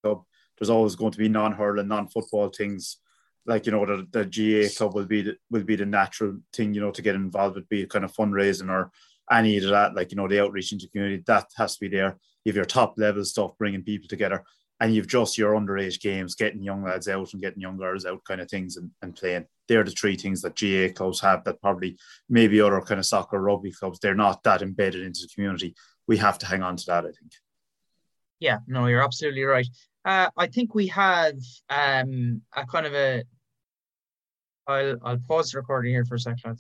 club. 0.04 0.24
There's 0.58 0.70
always 0.70 0.96
going 0.96 1.12
to 1.12 1.18
be 1.18 1.30
non-hurling, 1.30 1.88
non-football 1.88 2.50
things. 2.50 2.98
Like 3.46 3.66
you 3.66 3.72
know, 3.72 3.86
the, 3.86 4.08
the 4.12 4.26
GAA 4.26 4.70
club 4.78 4.94
will 4.94 5.06
be 5.06 5.22
the, 5.24 5.36
will 5.50 5.64
be 5.64 5.76
the 5.76 5.86
natural 5.86 6.38
thing, 6.54 6.74
you 6.74 6.82
know, 6.82 6.92
to 6.92 7.02
get 7.02 7.16
involved 7.16 7.56
with, 7.56 7.68
be 7.70 7.86
kind 7.86 8.06
of 8.06 8.14
fundraising 8.14 8.70
or 8.70 8.92
any 9.32 9.58
of 9.58 9.64
that, 9.70 9.96
like 9.96 10.12
you 10.12 10.18
know, 10.18 10.28
the 10.28 10.42
outreach 10.42 10.72
into 10.72 10.88
community. 10.90 11.24
That 11.26 11.48
has 11.58 11.74
to 11.76 11.80
be 11.82 11.96
there. 11.96 12.18
You 12.44 12.52
have 12.52 12.56
your 12.56 12.66
top 12.66 12.96
level 12.98 13.24
stuff, 13.26 13.58
bringing 13.58 13.84
people 13.84 14.08
together, 14.08 14.44
and 14.80 14.94
you've 14.94 15.08
just 15.08 15.38
your 15.38 15.54
underage 15.54 16.00
games, 16.02 16.36
getting 16.36 16.64
young 16.64 16.84
lads 16.84 17.08
out 17.08 17.34
and 17.34 17.42
getting 17.42 17.62
young 17.62 17.78
girls 17.78 18.06
out, 18.06 18.24
kind 18.26 18.42
of 18.42 18.50
things, 18.50 18.78
and, 18.78 18.92
and 19.02 19.16
playing. 19.16 19.46
They're 19.68 19.84
the 19.84 19.92
three 19.92 20.18
things 20.18 20.42
that 20.42 20.56
GA 20.56 20.92
clubs 20.92 21.22
have 21.22 21.44
that 21.46 21.62
probably 21.62 21.98
maybe 22.30 22.60
other 22.60 22.82
kind 22.82 23.00
of 23.00 23.06
soccer, 23.06 23.42
rugby 23.42 23.72
clubs. 23.72 24.00
They're 24.00 24.16
not 24.16 24.44
that 24.44 24.62
embedded 24.62 25.04
into 25.04 25.22
the 25.22 25.30
community. 25.34 25.76
We 26.06 26.18
have 26.18 26.38
to 26.40 26.46
hang 26.46 26.64
on 26.64 26.76
to 26.76 26.86
that, 26.88 27.06
I 27.06 27.12
think. 27.12 27.32
Yeah, 28.40 28.58
no, 28.68 28.88
you're 28.88 29.04
absolutely 29.04 29.44
right. 29.44 29.68
Uh, 30.06 30.30
I 30.36 30.48
think 30.48 30.76
we 30.76 30.88
have 30.88 31.38
um, 31.70 32.42
a 32.56 32.66
kind 32.66 32.86
of 32.86 32.94
a. 32.94 33.24
I'll 34.68 34.98
I'll 35.04 35.18
pause 35.18 35.52
the 35.52 35.60
recording 35.60 35.94
here 35.94 36.06
for 36.06 36.16
a 36.16 36.20
second. 36.20 36.60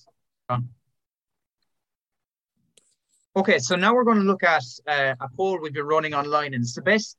Okay, 3.35 3.57
so 3.57 3.75
now 3.75 3.95
we're 3.95 4.03
going 4.03 4.19
to 4.19 4.23
look 4.23 4.43
at 4.43 4.63
uh, 4.87 5.15
a 5.19 5.27
poll 5.35 5.59
we've 5.59 5.73
been 5.73 5.87
running 5.87 6.13
online, 6.13 6.53
and 6.53 6.63
it's 6.63 6.75
the 6.75 6.83
best, 6.83 7.17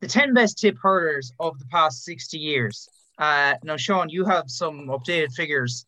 the 0.00 0.06
ten 0.06 0.34
best 0.34 0.58
Tipp 0.58 0.76
hurlers 0.80 1.32
of 1.40 1.58
the 1.58 1.66
past 1.66 2.04
sixty 2.04 2.38
years. 2.38 2.88
Uh, 3.18 3.54
now, 3.64 3.76
Sean, 3.76 4.08
you 4.08 4.24
have 4.24 4.44
some 4.48 4.86
updated 4.86 5.32
figures. 5.32 5.84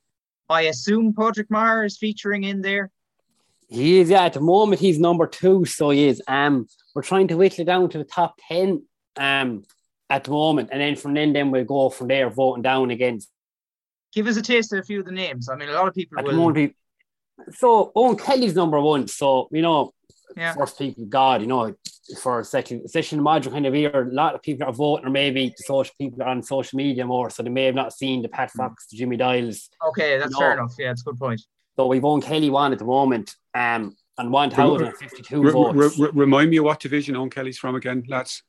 I 0.48 0.62
assume 0.62 1.14
Patrick 1.14 1.50
Maher 1.50 1.84
is 1.84 1.96
featuring 1.96 2.44
in 2.44 2.60
there. 2.60 2.90
He 3.68 4.00
is, 4.00 4.10
yeah. 4.10 4.24
At 4.24 4.34
the 4.34 4.40
moment, 4.40 4.80
he's 4.80 4.98
number 4.98 5.26
two, 5.26 5.64
so 5.64 5.90
he 5.90 6.06
is. 6.06 6.20
Um, 6.28 6.66
we're 6.94 7.02
trying 7.02 7.28
to 7.28 7.36
whittle 7.36 7.62
it 7.62 7.64
down 7.64 7.88
to 7.90 7.98
the 7.98 8.04
top 8.04 8.38
ten 8.48 8.84
um, 9.16 9.64
at 10.10 10.24
the 10.24 10.30
moment, 10.30 10.70
and 10.72 10.80
then 10.80 10.96
from 10.96 11.14
then, 11.14 11.32
then 11.32 11.50
we'll 11.50 11.64
go 11.64 11.90
from 11.90 12.08
there, 12.08 12.30
voting 12.30 12.62
down 12.62 12.90
again. 12.90 13.20
Give 14.12 14.26
us 14.26 14.36
a 14.36 14.42
taste 14.42 14.72
of 14.72 14.80
a 14.80 14.82
few 14.82 15.00
of 15.00 15.06
the 15.06 15.12
names. 15.12 15.48
I 15.48 15.56
mean, 15.56 15.68
a 15.68 15.72
lot 15.72 15.88
of 15.88 15.94
people 15.94 16.18
at 16.18 16.24
will. 16.24 16.32
The 16.32 16.38
moment, 16.38 16.76
so 17.52 17.92
Eoin 17.96 18.18
Kelly's 18.20 18.54
number 18.54 18.80
one. 18.80 19.08
So 19.08 19.48
you 19.50 19.62
know, 19.62 19.92
yeah. 20.36 20.54
first 20.54 20.78
people, 20.78 21.06
God, 21.06 21.40
you 21.40 21.46
know, 21.46 21.74
for 22.20 22.40
a 22.40 22.44
second 22.44 22.88
session 22.88 23.20
module 23.20 23.50
kind 23.50 23.66
of 23.66 23.74
year, 23.74 24.08
a 24.08 24.12
lot 24.12 24.34
of 24.34 24.42
people 24.42 24.68
are 24.68 24.72
voting, 24.72 25.06
or 25.06 25.10
maybe 25.10 25.48
the 25.56 25.64
social 25.64 25.94
people 25.98 26.22
are 26.22 26.28
on 26.28 26.42
social 26.42 26.76
media 26.76 27.04
more, 27.06 27.30
so 27.30 27.42
they 27.42 27.50
may 27.50 27.64
have 27.64 27.74
not 27.74 27.92
seen 27.92 28.22
the 28.22 28.28
Pat 28.28 28.50
Fox, 28.52 28.86
the 28.86 28.96
Jimmy 28.96 29.16
Doyles. 29.16 29.68
Okay, 29.88 30.18
that's 30.18 30.30
you 30.30 30.40
know. 30.40 30.46
fair 30.46 30.52
enough. 30.52 30.74
Yeah, 30.78 30.88
that's 30.88 31.02
a 31.02 31.04
good 31.04 31.18
point. 31.18 31.40
So 31.76 31.86
we've 31.86 32.02
Eoin 32.02 32.22
Kelly 32.22 32.50
one 32.50 32.72
at 32.72 32.78
the 32.78 32.84
moment. 32.84 33.34
Um, 33.54 33.96
and 34.16 34.30
1,052 34.30 35.50
votes. 35.50 35.98
remind 35.98 36.50
me 36.50 36.58
of 36.58 36.64
what 36.64 36.78
division 36.78 37.16
Eoin 37.16 37.32
Kelly's 37.32 37.58
from 37.58 37.74
again, 37.74 38.04
lads 38.06 38.44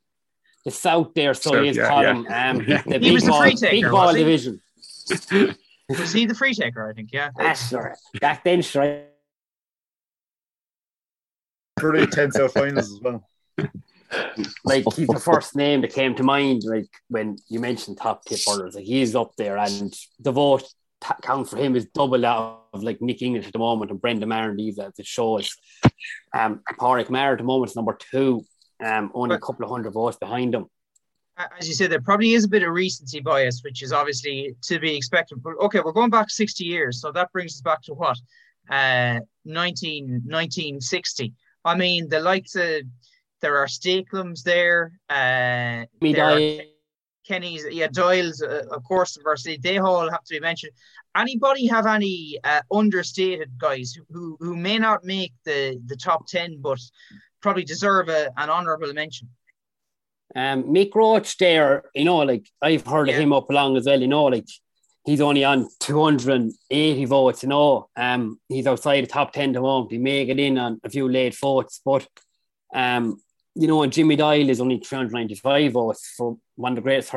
the 0.65 0.71
south 0.71 1.13
there, 1.13 1.33
so 1.33 1.51
south, 1.51 1.63
he 1.63 1.69
is 1.69 1.77
yeah, 1.77 1.87
column. 1.87 2.25
Yeah. 2.27 2.49
Um, 2.49 2.57
the 2.65 2.99
he 2.99 3.15
big 3.15 3.27
ball, 3.27 3.43
taker, 3.43 3.69
big 3.69 3.91
ball 3.91 4.13
division. 4.13 4.59
was 5.89 6.11
he 6.11 6.25
the 6.25 6.35
free 6.35 6.53
taker? 6.53 6.89
I 6.89 6.93
think, 6.93 7.09
yeah. 7.13 7.29
That's 7.37 7.71
right. 7.71 7.95
Back 8.19 8.43
then, 8.43 8.63
right. 8.73 9.05
pretty 11.77 12.07
tense 12.07 12.37
out 12.39 12.51
finals 12.51 12.91
as 12.91 12.99
well. 13.01 13.27
Like 14.63 14.85
he's 14.93 15.07
the 15.07 15.19
first 15.19 15.57
name 15.57 15.81
that 15.81 15.91
came 15.91 16.15
to 16.15 16.23
mind. 16.23 16.61
Like 16.63 16.87
when 17.09 17.37
you 17.49 17.59
mentioned 17.59 17.97
top 17.97 18.23
Tipp 18.23 18.39
hurlers, 18.47 18.75
like 18.75 18.85
he's 18.85 19.13
up 19.13 19.35
there, 19.35 19.57
and 19.57 19.93
the 20.19 20.31
vote 20.31 20.63
count 21.21 21.49
for 21.49 21.57
him 21.57 21.75
is 21.75 21.87
double 21.87 22.19
that 22.19 22.57
of 22.73 22.83
like 22.83 23.01
Nick 23.01 23.21
English 23.21 23.47
at 23.47 23.51
the 23.51 23.59
moment 23.59 23.91
and 23.91 23.99
Brendan 23.99 24.29
Maher 24.29 24.51
and 24.51 24.59
these 24.59 24.79
as 24.79 24.97
it 24.99 25.05
shows. 25.05 25.57
Um, 26.33 26.61
Padraig 26.79 27.09
Maher 27.09 27.33
at 27.33 27.39
the 27.39 27.43
moment 27.43 27.71
is 27.71 27.75
number 27.75 27.97
two, 27.99 28.45
um, 28.85 29.11
only 29.13 29.35
a 29.35 29.39
couple 29.39 29.65
of 29.65 29.71
hundred 29.71 29.91
votes 29.91 30.17
behind 30.17 30.53
them. 30.53 30.69
as 31.57 31.67
you 31.67 31.73
said, 31.73 31.91
there 31.91 32.01
probably 32.01 32.33
is 32.33 32.45
a 32.45 32.47
bit 32.47 32.63
of 32.63 32.71
recency 32.71 33.19
bias, 33.19 33.61
which 33.63 33.81
is 33.81 33.91
obviously 33.91 34.55
to 34.61 34.79
be 34.79 34.95
expected. 34.95 35.41
But 35.43 35.53
okay, 35.59 35.81
we're 35.83 35.91
going 35.91 36.11
back 36.11 36.29
60 36.29 36.63
years. 36.63 37.01
So 37.01 37.11
that 37.11 37.31
brings 37.33 37.53
us 37.53 37.61
back 37.61 37.81
to 37.83 37.93
what? 37.93 38.17
Uh, 38.69 39.19
19, 39.43 40.21
1960. 40.25 41.33
I 41.65 41.75
mean, 41.75 42.07
the 42.09 42.19
likes 42.19 42.55
of, 42.55 42.83
there 43.41 43.57
are 43.57 43.67
Stakelums 43.67 44.43
there. 44.43 44.93
Uh, 45.09 45.85
there 45.99 46.61
Kenny's, 47.27 47.65
yeah, 47.71 47.87
Doyle's, 47.87 48.41
uh, 48.41 48.63
of 48.71 48.83
course, 48.83 49.17
Varsity. 49.23 49.57
They 49.57 49.79
all 49.79 50.09
have 50.09 50.23
to 50.25 50.35
be 50.35 50.39
mentioned. 50.39 50.73
Anybody 51.17 51.65
have 51.67 51.87
any 51.87 52.37
uh, 52.43 52.61
understated 52.71 53.49
guys 53.57 53.97
who, 54.11 54.37
who 54.39 54.55
may 54.55 54.77
not 54.77 55.03
make 55.03 55.33
the, 55.43 55.81
the 55.87 55.95
top 55.95 56.27
10, 56.27 56.59
but 56.61 56.79
probably 57.45 57.63
deserve 57.63 58.09
a, 58.09 58.31
an 58.37 58.49
honourable 58.49 58.91
mention? 58.93 59.29
Um, 60.35 60.63
Mick 60.63 60.95
Roche, 60.95 61.37
there, 61.37 61.83
you 61.93 62.03
know, 62.03 62.17
like 62.17 62.49
I've 62.59 62.85
heard 62.85 63.07
yeah. 63.07 63.13
of 63.13 63.21
him 63.21 63.33
up 63.33 63.49
along 63.51 63.77
as 63.77 63.85
well, 63.85 64.01
you 64.01 64.07
know, 64.07 64.25
like 64.25 64.47
he's 65.05 65.21
only 65.21 65.43
on 65.43 65.67
280 65.79 67.05
votes, 67.05 67.43
you 67.43 67.49
know. 67.49 67.87
Um, 67.95 68.39
he's 68.49 68.65
outside 68.65 69.03
the 69.03 69.07
top 69.07 69.31
10 69.31 69.53
to 69.53 69.61
moment. 69.61 69.91
He 69.91 69.99
may 69.99 70.25
get 70.25 70.39
in 70.39 70.57
on 70.57 70.81
a 70.83 70.89
few 70.89 71.07
late 71.07 71.37
votes, 71.37 71.79
but 71.85 72.07
um, 72.73 73.21
you 73.53 73.67
know, 73.67 73.83
and 73.83 73.93
Jimmy 73.93 74.15
Doyle 74.15 74.49
is 74.49 74.59
only 74.59 74.79
395 74.79 75.71
votes 75.71 76.13
for 76.17 76.37
one 76.55 76.71
of 76.71 76.77
the 76.77 76.81
greatest 76.81 77.13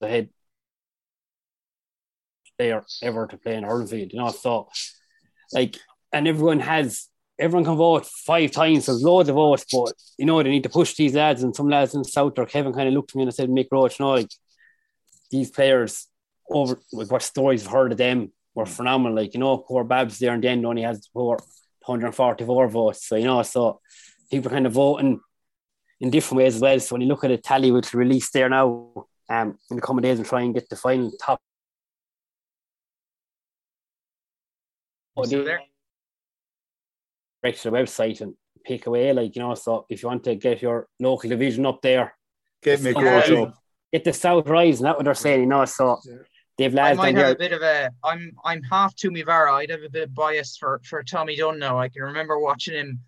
ahead 0.00 0.30
player 2.58 2.82
ever 3.02 3.26
to 3.26 3.36
play 3.36 3.56
in 3.56 3.64
hurling 3.64 4.10
you 4.10 4.18
know. 4.18 4.30
So 4.30 4.68
like 5.52 5.76
and 6.12 6.26
everyone 6.26 6.60
has 6.60 7.08
everyone 7.38 7.64
can 7.64 7.76
vote 7.76 8.06
five 8.06 8.50
times. 8.50 8.86
There's 8.86 9.02
loads 9.02 9.28
of 9.28 9.34
votes, 9.34 9.66
but 9.70 9.92
you 10.18 10.26
know 10.26 10.42
they 10.42 10.50
need 10.50 10.62
to 10.62 10.68
push 10.68 10.94
these 10.94 11.14
lads. 11.14 11.42
And 11.42 11.54
some 11.54 11.68
lads 11.68 11.94
in 11.94 12.02
the 12.02 12.08
south 12.08 12.38
or 12.38 12.46
Kevin 12.46 12.72
kind 12.72 12.88
of 12.88 12.94
looked 12.94 13.10
at 13.10 13.16
me 13.16 13.22
and 13.22 13.30
I 13.30 13.32
said, 13.32 13.50
"Mick 13.50 13.68
Roche, 13.70 13.98
you 13.98 14.04
know, 14.04 14.12
like 14.12 14.30
these 15.30 15.50
players 15.50 16.06
over 16.48 16.78
with 16.92 17.10
what 17.10 17.22
stories 17.22 17.66
I've 17.66 17.72
heard 17.72 17.92
of 17.92 17.98
them 17.98 18.32
were 18.54 18.66
phenomenal. 18.66 19.16
Like 19.16 19.34
you 19.34 19.40
know, 19.40 19.58
poor 19.58 19.84
Babs 19.84 20.18
there 20.18 20.32
and 20.32 20.42
then 20.42 20.64
only 20.64 20.82
has 20.82 21.08
poor 21.08 21.38
144 21.84 22.68
votes. 22.68 23.06
So 23.06 23.16
you 23.16 23.24
know, 23.24 23.42
so 23.42 23.80
people 24.30 24.50
kind 24.50 24.66
of 24.66 24.72
voting 24.72 25.20
in 26.00 26.10
different 26.10 26.38
ways 26.38 26.56
as 26.56 26.60
well. 26.60 26.80
So 26.80 26.94
when 26.94 27.02
you 27.02 27.08
look 27.08 27.24
at 27.24 27.30
a 27.30 27.38
tally 27.38 27.70
which 27.70 27.94
released 27.94 28.32
there 28.32 28.48
now, 28.48 29.06
um, 29.28 29.58
in 29.70 29.76
the 29.76 29.82
coming 29.82 30.02
days 30.02 30.18
and 30.18 30.26
try 30.26 30.42
and 30.42 30.54
get 30.54 30.68
the 30.68 30.76
final 30.76 31.10
top. 31.20 31.40
there? 35.44 35.60
Direct 37.46 37.62
to 37.62 37.70
the 37.70 37.76
website 37.76 38.20
and 38.22 38.34
pick 38.64 38.86
away. 38.86 39.12
Like, 39.12 39.36
you 39.36 39.42
know, 39.42 39.54
so 39.54 39.86
if 39.88 40.02
you 40.02 40.08
want 40.08 40.24
to 40.24 40.34
get 40.34 40.62
your 40.62 40.88
local 40.98 41.30
division 41.30 41.64
up 41.64 41.80
there, 41.80 42.12
get 42.60 42.82
me 42.82 42.92
up. 42.92 43.54
Get 43.92 44.02
the 44.02 44.12
South 44.12 44.48
Rise, 44.48 44.80
and 44.80 44.86
that's 44.86 44.96
what 44.96 45.04
they're 45.04 45.14
saying, 45.14 45.40
you 45.40 45.46
know. 45.46 45.64
So 45.64 46.00
yeah. 46.04 46.16
they've 46.58 46.74
lads. 46.74 46.98
I 46.98 47.02
might 47.02 47.14
have 47.14 47.26
here. 47.26 47.34
a 47.34 47.38
bit 47.38 47.52
of 47.52 47.62
a 47.62 47.90
I'm 48.02 48.32
I'm 48.44 48.62
half 48.64 48.96
Toomevara. 48.96 49.52
I'd 49.52 49.70
have 49.70 49.84
a 49.84 49.88
bit 49.88 50.08
of 50.08 50.14
bias 50.14 50.56
for 50.56 50.80
for 50.84 51.04
Tommy 51.04 51.36
Dunne 51.36 51.60
now. 51.60 51.78
I 51.78 51.88
can 51.88 52.02
remember 52.02 52.38
watching 52.40 52.74
him 52.74 52.98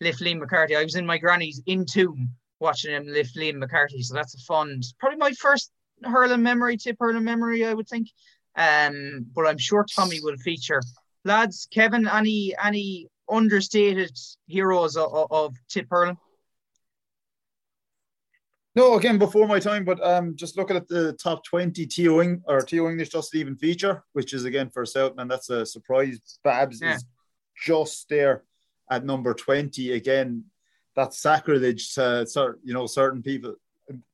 lift 0.00 0.20
Liam 0.20 0.38
McCarthy. 0.38 0.76
I 0.76 0.84
was 0.84 0.94
in 0.94 1.04
my 1.04 1.18
granny's 1.18 1.60
in 1.66 1.84
tomb 1.84 2.30
watching 2.60 2.92
him 2.92 3.08
lift 3.08 3.34
Liam 3.36 3.56
McCarthy. 3.56 4.00
So 4.02 4.14
that's 4.14 4.36
a 4.36 4.38
fun 4.38 4.80
probably 5.00 5.18
my 5.18 5.32
first 5.32 5.72
hurling 6.04 6.44
memory, 6.44 6.76
Tipp 6.76 6.96
hurling 7.00 7.24
memory, 7.24 7.66
I 7.66 7.74
would 7.74 7.88
think. 7.88 8.08
Um, 8.56 9.26
but 9.34 9.48
I'm 9.48 9.58
sure 9.58 9.84
Tommy 9.84 10.20
will 10.22 10.36
feature. 10.36 10.82
Lads, 11.24 11.66
Kevin, 11.72 12.06
any 12.06 12.54
any 12.62 13.08
understated 13.30 14.16
heroes 14.46 14.96
of, 14.96 15.26
of 15.30 15.56
Tipp 15.68 15.86
hurling? 15.90 16.16
No, 18.74 18.96
again, 18.96 19.18
before 19.18 19.48
my 19.48 19.58
time, 19.58 19.84
but 19.84 20.00
um, 20.06 20.36
just 20.36 20.56
looking 20.56 20.76
at 20.76 20.86
the 20.86 21.12
top 21.14 21.44
20 21.44 21.86
Theo 21.86 22.20
Eng- 22.20 22.42
or 22.46 22.60
Theo 22.60 22.88
English 22.88 23.08
Just 23.08 23.34
Even 23.34 23.56
feature, 23.56 24.04
which 24.12 24.32
is 24.32 24.44
again 24.44 24.70
for 24.70 24.86
Southman, 24.86 25.26
that's 25.26 25.50
a 25.50 25.66
surprise. 25.66 26.38
Babs 26.44 26.80
yeah. 26.80 26.94
is 26.94 27.04
just 27.60 28.08
there 28.08 28.44
at 28.88 29.04
number 29.04 29.34
20. 29.34 29.92
Again, 29.92 30.44
that's 30.94 31.18
sacrilege 31.18 31.94
to 31.94 32.26
you 32.62 32.74
know, 32.74 32.86
certain 32.86 33.22
people 33.22 33.56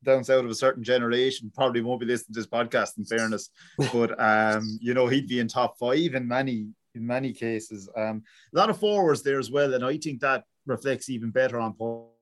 down 0.04 0.24
south 0.24 0.44
of 0.44 0.50
a 0.50 0.54
certain 0.54 0.84
generation 0.84 1.50
probably 1.54 1.80
won't 1.80 2.00
be 2.00 2.06
listening 2.06 2.34
to 2.34 2.40
this 2.40 2.46
podcast 2.46 2.96
in 2.98 3.04
fairness. 3.04 3.50
but 3.92 4.18
um, 4.20 4.78
you 4.80 4.94
know, 4.94 5.06
he'd 5.06 5.28
be 5.28 5.40
in 5.40 5.48
top 5.48 5.78
five 5.78 6.14
in 6.14 6.26
many 6.26 6.68
in 6.94 7.06
many 7.06 7.32
cases. 7.32 7.88
Um, 7.96 8.22
a 8.54 8.58
lot 8.58 8.70
of 8.70 8.78
forwards 8.78 9.22
there 9.22 9.38
as 9.38 9.50
well, 9.50 9.74
and 9.74 9.84
I 9.84 9.96
think 9.96 10.20
that 10.20 10.44
reflects 10.66 11.08
even 11.08 11.30
better 11.30 11.58
on 11.58 11.74
Paul. 11.74 12.12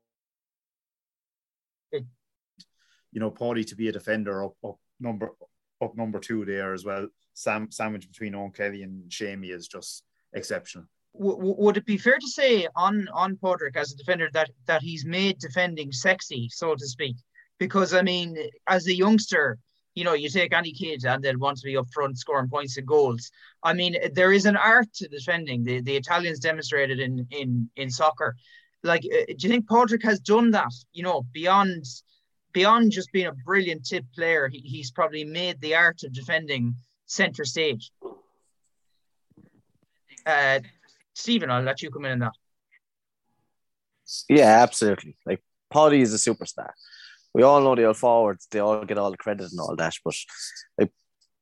You 1.93 3.21
know, 3.21 3.31
Paudie 3.31 3.67
to 3.67 3.77
be 3.77 3.89
a 3.89 3.93
defender 3.93 4.43
up, 4.43 4.55
up 4.65 4.79
number 4.99 5.33
up 5.83 5.97
number 5.97 6.19
two 6.19 6.45
there 6.45 6.73
as 6.73 6.85
well. 6.85 7.09
Sam 7.35 7.71
sandwich 7.71 8.09
between 8.09 8.35
Owen 8.35 8.53
Kelly 8.53 8.83
and 8.83 9.11
Seamie 9.11 9.53
is 9.53 9.69
just 9.69 10.05
exceptional. 10.33 10.87
Would 11.15 11.77
it 11.77 11.85
be 11.85 11.99
fair 11.99 12.19
to 12.19 12.29
say 12.29 12.67
on 12.75 13.07
on 13.13 13.37
Padraig 13.37 13.77
as 13.77 13.93
a 13.93 13.97
defender 13.97 14.31
that 14.33 14.51
that 14.67 14.81
he's 14.81 15.05
made 15.05 15.39
defending 15.39 15.93
sexy, 15.93 16.49
so 16.51 16.75
to 16.75 16.87
speak? 16.87 17.17
Because 17.59 17.93
I 17.93 18.01
mean, 18.01 18.39
as 18.67 18.87
a 18.87 18.95
youngster, 18.95 19.59
you 19.95 20.05
know, 20.05 20.15
you 20.15 20.29
take 20.29 20.55
any 20.55 20.73
kid 20.73 21.05
and 21.05 21.23
they'll 21.23 21.39
want 21.39 21.59
to 21.59 21.65
be 21.65 21.77
up 21.77 21.87
front 21.93 22.19
scoring 22.19 22.49
points 22.49 22.77
and 22.77 22.87
goals. 22.87 23.31
I 23.63 23.75
mean, 23.75 23.97
there 24.15 24.33
is 24.33 24.47
an 24.47 24.57
art 24.57 24.93
to 24.95 25.09
defending. 25.09 25.65
The 25.65 25.81
the 25.81 25.97
Italians 25.97 26.39
demonstrated 26.39 26.99
in 27.01 27.27
in 27.31 27.69
in 27.77 27.91
soccer. 27.91 28.37
Like, 28.83 29.05
uh, 29.05 29.27
do 29.37 29.47
you 29.47 29.49
think 29.49 29.69
Padraig 29.69 30.03
has 30.05 30.21
done 30.21 30.51
that? 30.53 30.73
You 30.93 31.03
know, 31.03 31.27
beyond 31.33 31.85
beyond 32.53 32.93
just 32.93 33.13
being 33.13 33.27
a 33.27 33.33
brilliant 33.33 33.85
Tipp 33.85 34.05
player, 34.15 34.49
he, 34.49 34.59
he's 34.59 34.91
probably 34.91 35.25
made 35.25 35.61
the 35.61 35.75
art 35.75 36.03
of 36.05 36.13
defending 36.13 36.75
center 37.07 37.45
stage. 37.45 37.91
Uh, 40.25 40.61
Stephen, 41.15 41.51
I'll 41.51 41.63
let 41.63 41.83
you 41.83 41.91
come 41.91 42.05
in 42.05 42.13
on 42.13 42.19
that. 42.21 42.33
Yeah, 44.29 44.63
absolutely. 44.63 45.17
Like, 45.25 45.43
Paddy 45.71 46.01
is 46.01 46.13
a 46.15 46.31
superstar 46.31 46.71
we 47.35 47.43
all 47.43 47.61
know 47.61 47.75
the 47.75 47.85
old 47.85 47.97
forwards, 47.97 48.47
they 48.51 48.59
all 48.59 48.85
get 48.85 48.99
all 48.99 49.11
the 49.11 49.17
credit 49.17 49.51
and 49.51 49.61
all 49.61 49.75
that. 49.77 49.95
But 50.05 50.15
like, 50.79 50.93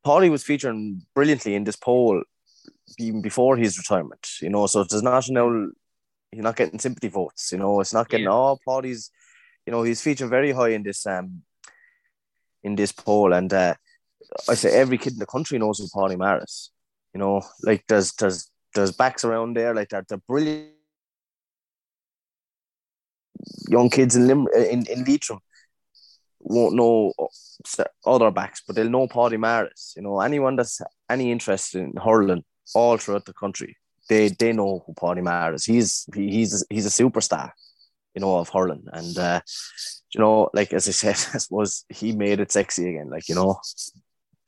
Paudie 0.04 0.30
was 0.30 0.44
featuring 0.44 1.02
brilliantly 1.14 1.54
in 1.54 1.64
this 1.64 1.76
poll 1.76 2.22
even 2.98 3.22
before 3.22 3.56
his 3.56 3.78
retirement, 3.78 4.26
you 4.40 4.50
know. 4.50 4.66
So 4.66 4.84
there's 4.84 5.02
not 5.02 5.24
no, 5.28 5.70
he's 6.30 6.42
not 6.42 6.56
getting 6.56 6.78
sympathy 6.78 7.08
votes, 7.08 7.50
you 7.52 7.58
know. 7.58 7.80
It's 7.80 7.94
not 7.94 8.08
getting 8.08 8.28
all 8.28 8.60
yeah. 8.66 8.72
oh, 8.72 8.80
Paudie's, 8.80 9.10
you 9.66 9.72
know, 9.72 9.82
he's 9.82 10.00
featured 10.00 10.30
very 10.30 10.52
high 10.52 10.70
in 10.70 10.82
this 10.82 11.06
um 11.06 11.42
in 12.62 12.76
this 12.76 12.92
poll, 12.92 13.32
and 13.32 13.52
uh, 13.52 13.74
I 14.48 14.54
say 14.54 14.70
every 14.72 14.98
kid 14.98 15.14
in 15.14 15.18
the 15.18 15.26
country 15.26 15.58
knows 15.58 15.78
who 15.78 15.88
Paudie 15.88 16.16
Maris. 16.16 16.70
You 17.14 17.20
know, 17.20 17.42
like 17.62 17.84
there's 17.88 18.12
there's 18.12 18.50
there's 18.74 18.92
backs 18.92 19.24
around 19.24 19.56
there 19.56 19.74
like 19.74 19.88
that. 19.88 20.08
They're 20.08 20.18
brilliant 20.18 20.70
young 23.68 23.88
kids 23.88 24.14
in 24.16 24.26
Lim- 24.26 24.48
in 24.54 24.86
in 24.86 25.04
Leitrim 25.04 25.40
won't 26.40 26.74
know 26.74 27.12
other 28.04 28.30
backs, 28.30 28.62
but 28.66 28.76
they'll 28.76 28.90
know 28.90 29.06
Paddy 29.06 29.36
Maris. 29.36 29.94
You 29.96 30.02
know, 30.02 30.20
anyone 30.20 30.56
that's 30.56 30.80
any 31.08 31.30
interest 31.30 31.74
in 31.74 31.94
hurling 32.02 32.44
all 32.74 32.96
throughout 32.96 33.26
the 33.26 33.32
country, 33.32 33.76
they 34.08 34.28
they 34.28 34.52
know 34.52 34.82
who 34.86 34.94
Paddy 34.94 35.20
Maris. 35.20 35.64
He's 35.64 36.06
he, 36.14 36.30
he's 36.30 36.64
he's 36.70 36.86
a 36.86 37.02
superstar, 37.02 37.52
you 38.14 38.20
know, 38.20 38.38
of 38.38 38.48
hurling, 38.48 38.86
and 38.92 39.16
uh, 39.18 39.40
you 40.14 40.20
know, 40.20 40.48
like 40.54 40.72
as 40.72 40.88
I 40.88 40.92
said, 40.92 41.10
I 41.34 41.38
suppose 41.38 41.84
he 41.88 42.12
made 42.12 42.40
it 42.40 42.52
sexy 42.52 42.88
again. 42.88 43.10
Like 43.10 43.28
you 43.28 43.34
know, 43.34 43.60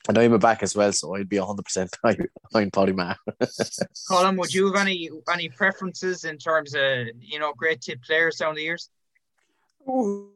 and 0.08 0.18
I'm 0.18 0.32
a 0.32 0.38
back 0.38 0.62
as 0.62 0.74
well, 0.74 0.92
so 0.92 1.14
I'd 1.14 1.28
be 1.28 1.36
hundred 1.36 1.64
percent 1.64 1.96
behind 2.02 2.72
Paddy 2.72 2.92
Maher. 2.92 3.16
Colm, 4.10 4.38
would 4.38 4.54
you 4.54 4.66
have 4.72 4.80
any 4.80 5.10
any 5.32 5.50
preferences 5.50 6.24
in 6.24 6.38
terms 6.38 6.74
of 6.74 7.08
you 7.20 7.38
know 7.38 7.52
great 7.52 7.82
Tipp 7.82 8.02
players 8.02 8.36
down 8.36 8.54
the 8.54 8.62
years? 8.62 8.88
Oh 9.86 10.30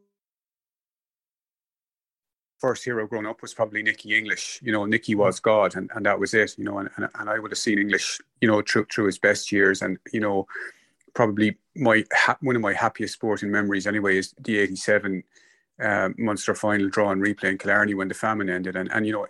first 2.59 2.83
hero 2.83 3.07
growing 3.07 3.25
up 3.25 3.41
was 3.41 3.53
probably 3.53 3.83
Nicky 3.83 4.17
English. 4.17 4.59
You 4.63 4.71
know, 4.71 4.85
Nicky 4.85 5.13
mm. 5.13 5.19
was 5.19 5.39
God, 5.39 5.75
and, 5.75 5.89
and 5.95 6.05
that 6.05 6.19
was 6.19 6.33
it. 6.33 6.57
You 6.57 6.63
know, 6.63 6.79
and, 6.79 6.89
and, 6.97 7.07
and 7.15 7.29
I 7.29 7.39
would 7.39 7.51
have 7.51 7.57
seen 7.57 7.79
English, 7.79 8.19
you 8.41 8.47
know, 8.47 8.61
through 8.61 8.85
through 8.85 9.05
his 9.05 9.19
best 9.19 9.51
years, 9.51 9.81
and 9.81 9.97
you 10.11 10.19
know, 10.19 10.47
probably 11.13 11.57
my 11.75 12.03
one 12.41 12.55
of 12.55 12.61
my 12.61 12.73
happiest 12.73 13.15
sporting 13.15 13.51
memories 13.51 13.87
anyway 13.87 14.17
is 14.17 14.33
the 14.39 14.57
'87 14.57 15.23
uh, 15.81 16.09
Munster 16.17 16.55
final 16.55 16.89
draw 16.89 17.11
and 17.11 17.21
replay 17.21 17.51
in 17.51 17.57
Killarney 17.57 17.93
when 17.93 18.07
the 18.07 18.13
famine 18.13 18.49
ended. 18.49 18.75
And, 18.75 18.91
and 18.91 19.05
you 19.05 19.13
know, 19.13 19.27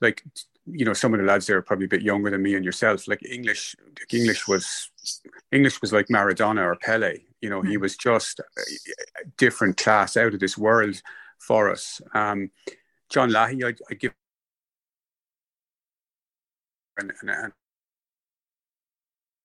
like, 0.00 0.24
you 0.66 0.84
know, 0.84 0.92
some 0.92 1.12
of 1.12 1.20
the 1.20 1.26
lads 1.26 1.46
there 1.46 1.58
are 1.58 1.62
probably 1.62 1.86
a 1.86 1.88
bit 1.88 2.02
younger 2.02 2.30
than 2.30 2.42
me 2.42 2.54
and 2.54 2.64
yourself. 2.64 3.08
Like 3.08 3.24
English, 3.24 3.76
like 3.98 4.14
English 4.14 4.46
was 4.48 4.90
English 5.52 5.80
was 5.80 5.92
like 5.92 6.06
Maradona 6.06 6.62
or 6.62 6.76
Pele. 6.76 7.18
You 7.40 7.50
know, 7.50 7.62
mm. 7.62 7.68
he 7.68 7.74
hmm. 7.74 7.82
was 7.82 7.96
just 7.96 8.40
a 8.40 9.26
different 9.36 9.76
class 9.76 10.16
out 10.16 10.34
of 10.34 10.40
this 10.40 10.58
world 10.58 11.00
for 11.40 11.70
us. 11.70 12.00
Um, 12.14 12.50
John 13.08 13.32
Leahy, 13.32 13.64
I, 13.64 13.74
I 13.90 13.94
give 13.94 14.12
and, 16.98 17.12
and, 17.20 17.30
and 17.30 17.52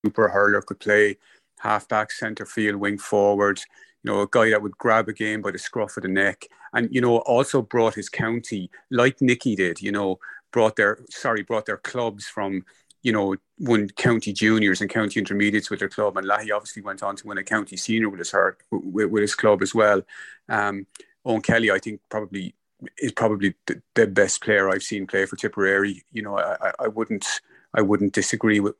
super 0.06 0.30
hurler 0.30 0.62
could 0.62 0.80
play 0.80 1.18
halfback, 1.60 2.12
centre 2.12 2.46
field, 2.46 2.76
wing 2.76 2.98
forward. 2.98 3.60
You 4.04 4.12
know, 4.12 4.22
a 4.22 4.28
guy 4.30 4.52
that 4.52 4.62
would 4.62 4.78
grab 4.78 5.10
a 5.10 5.14
game 5.14 5.42
by 5.42 5.52
the 5.52 5.58
scruff 5.58 5.98
of 5.98 6.04
the 6.04 6.10
neck, 6.10 6.46
and 6.74 6.94
you 6.94 7.02
know, 7.02 7.18
also 7.20 7.62
brought 7.62 7.96
his 7.96 8.10
county 8.10 8.70
like 8.92 9.20
Nicky 9.22 9.56
did. 9.56 9.82
You 9.82 9.92
know, 9.92 10.20
brought 10.52 10.76
their 10.76 11.00
sorry, 11.10 11.42
brought 11.42 11.66
their 11.66 11.78
clubs 11.78 12.28
from 12.28 12.66
you 13.06 13.12
know, 13.12 13.36
won 13.60 13.88
county 13.90 14.34
juniors 14.34 14.82
and 14.82 14.90
county 14.90 15.20
intermediates 15.20 15.70
with 15.70 15.78
their 15.78 15.88
club, 15.90 16.18
and 16.18 16.26
Leahy 16.26 16.52
obviously 16.52 16.82
went 16.82 17.04
on 17.04 17.16
to 17.16 17.28
win 17.28 17.38
a 17.38 17.44
county 17.44 17.78
senior 17.78 18.10
with 18.10 18.18
his 18.18 18.32
heart, 18.32 18.64
with, 18.72 19.12
with 19.12 19.22
his 19.22 19.36
club 19.36 19.62
as 19.62 19.76
well. 19.76 20.02
Um, 20.50 20.88
Eoin 21.26 21.44
Kelly, 21.44 21.72
I 21.72 21.80
think, 21.80 22.02
probably 22.10 22.56
is 22.98 23.12
probably 23.14 23.56
the, 23.68 23.82
the, 23.96 24.06
best 24.06 24.44
player 24.44 24.70
I've 24.70 24.84
seen 24.84 25.08
play 25.08 25.26
for 25.26 25.38
Tipperary. 25.38 26.04
You 26.12 26.22
know, 26.22 26.38
I, 26.38 26.72
I 26.80 26.88
wouldn't 26.88 27.26
I 27.74 27.82
wouldn't 27.82 28.14
disagree 28.14 28.60
with. 28.60 28.76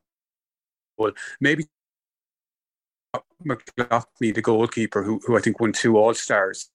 Well, 0.98 1.12
maybe 1.40 1.66
McLaughlin, 3.44 4.34
the 4.34 4.42
goalkeeper, 4.42 5.04
who 5.04 5.22
who 5.26 5.38
I 5.38 5.42
think 5.42 5.60
won 5.60 5.74
two 5.74 5.98
All 5.98 6.14
Stars 6.14 6.70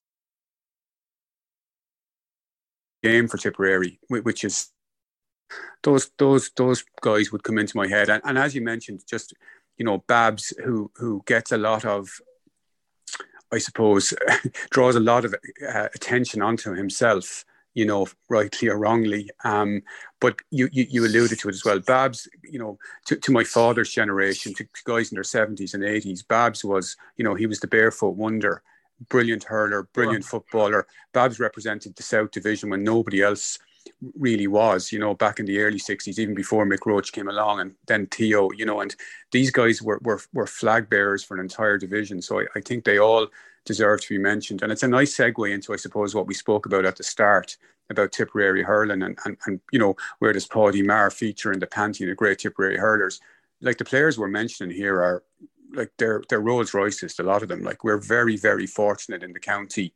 game 3.03 3.27
for 3.27 3.37
Tipperary, 3.37 3.99
which 4.09 4.43
is 4.43 4.71
those 5.83 6.11
those 6.17 6.51
those 6.55 6.83
guys 7.01 7.31
would 7.31 7.43
come 7.43 7.57
into 7.57 7.77
my 7.77 7.87
head. 7.87 8.09
And, 8.09 8.21
and 8.25 8.37
as 8.37 8.55
you 8.55 8.61
mentioned, 8.61 9.03
just 9.07 9.33
you 9.77 9.85
know, 9.85 9.99
Babs, 10.07 10.53
who 10.63 10.91
who 10.95 11.23
gets 11.25 11.51
a 11.51 11.57
lot 11.57 11.85
of 11.85 12.09
I 13.51 13.57
suppose, 13.57 14.13
draws 14.69 14.95
a 14.95 14.99
lot 14.99 15.25
of 15.25 15.35
uh, 15.67 15.87
attention 15.93 16.41
onto 16.41 16.73
himself, 16.73 17.45
you 17.73 17.85
know, 17.85 18.07
rightly 18.29 18.69
or 18.69 18.77
wrongly. 18.77 19.29
Um, 19.43 19.81
but 20.19 20.37
you, 20.51 20.69
you, 20.71 20.85
you, 20.89 21.05
alluded 21.05 21.39
to 21.39 21.49
it 21.49 21.55
as 21.55 21.65
well. 21.65 21.79
Babs, 21.79 22.27
you 22.43 22.59
know, 22.59 22.77
to, 23.05 23.15
to 23.17 23.31
my 23.31 23.43
father's 23.43 23.91
generation, 23.91 24.53
to 24.55 24.67
guys 24.85 25.11
in 25.11 25.15
their 25.15 25.23
70s 25.23 25.73
and 25.73 25.83
80s, 25.83 26.27
Babs 26.27 26.63
was, 26.63 26.95
you 27.17 27.23
know, 27.23 27.35
he 27.35 27.47
was 27.47 27.59
the 27.59 27.67
barefoot 27.67 28.15
wonder, 28.15 28.61
brilliant 29.09 29.43
hurler, 29.43 29.83
brilliant 29.93 30.23
footballer. 30.23 30.87
Babs 31.13 31.39
represented 31.39 31.95
the 31.95 32.03
South 32.03 32.31
Division 32.31 32.69
when 32.69 32.83
nobody 32.83 33.21
else 33.21 33.57
really 34.17 34.47
was, 34.47 34.91
you 34.91 34.99
know, 34.99 35.13
back 35.13 35.39
in 35.39 35.45
the 35.45 35.59
early 35.59 35.79
60s, 35.79 36.19
even 36.19 36.35
before 36.35 36.65
Mick 36.65 36.85
Roche 36.85 37.11
came 37.11 37.27
along 37.27 37.59
and 37.59 37.73
then 37.87 38.07
Theo, 38.07 38.49
you 38.51 38.65
know, 38.65 38.81
and 38.81 38.95
these 39.31 39.51
guys 39.51 39.81
were, 39.81 39.99
were, 40.03 40.21
were 40.33 40.47
flag 40.47 40.89
bearers 40.89 41.23
for 41.23 41.35
an 41.35 41.39
entire 41.39 41.77
division. 41.77 42.21
So 42.21 42.39
I, 42.39 42.45
I 42.55 42.61
think 42.61 42.83
they 42.83 42.99
all 42.99 43.27
deserve 43.65 44.01
to 44.01 44.09
be 44.09 44.17
mentioned. 44.17 44.61
And 44.61 44.71
it's 44.71 44.83
a 44.83 44.87
nice 44.87 45.15
segue 45.15 45.51
into, 45.51 45.73
I 45.73 45.77
suppose, 45.77 46.15
what 46.15 46.27
we 46.27 46.33
spoke 46.33 46.65
about 46.65 46.85
at 46.85 46.95
the 46.95 47.03
start 47.03 47.57
about 47.89 48.11
Tipperary 48.11 48.63
hurling 48.63 49.03
and, 49.03 49.17
and, 49.25 49.37
and 49.45 49.59
you 49.71 49.79
know, 49.79 49.95
where 50.19 50.33
does 50.33 50.47
Paddy 50.47 50.81
Maher 50.81 51.11
feature 51.11 51.51
in 51.51 51.59
the 51.59 51.67
pantheon 51.67 52.09
of 52.09 52.17
great 52.17 52.39
Tipperary 52.39 52.77
hurlers. 52.77 53.19
Like 53.61 53.77
the 53.77 53.85
players 53.85 54.17
we're 54.17 54.27
mentioning 54.27 54.75
here 54.75 55.01
are 55.01 55.23
like 55.73 55.91
they're, 55.97 56.23
they're 56.29 56.41
Rolls 56.41 56.73
Royces, 56.73 57.19
a 57.19 57.23
lot 57.23 57.43
of 57.43 57.49
them. 57.49 57.61
Like 57.61 57.83
we're 57.83 57.97
very, 57.97 58.37
very 58.37 58.65
fortunate 58.65 59.23
in 59.23 59.33
the 59.33 59.39
county 59.39 59.93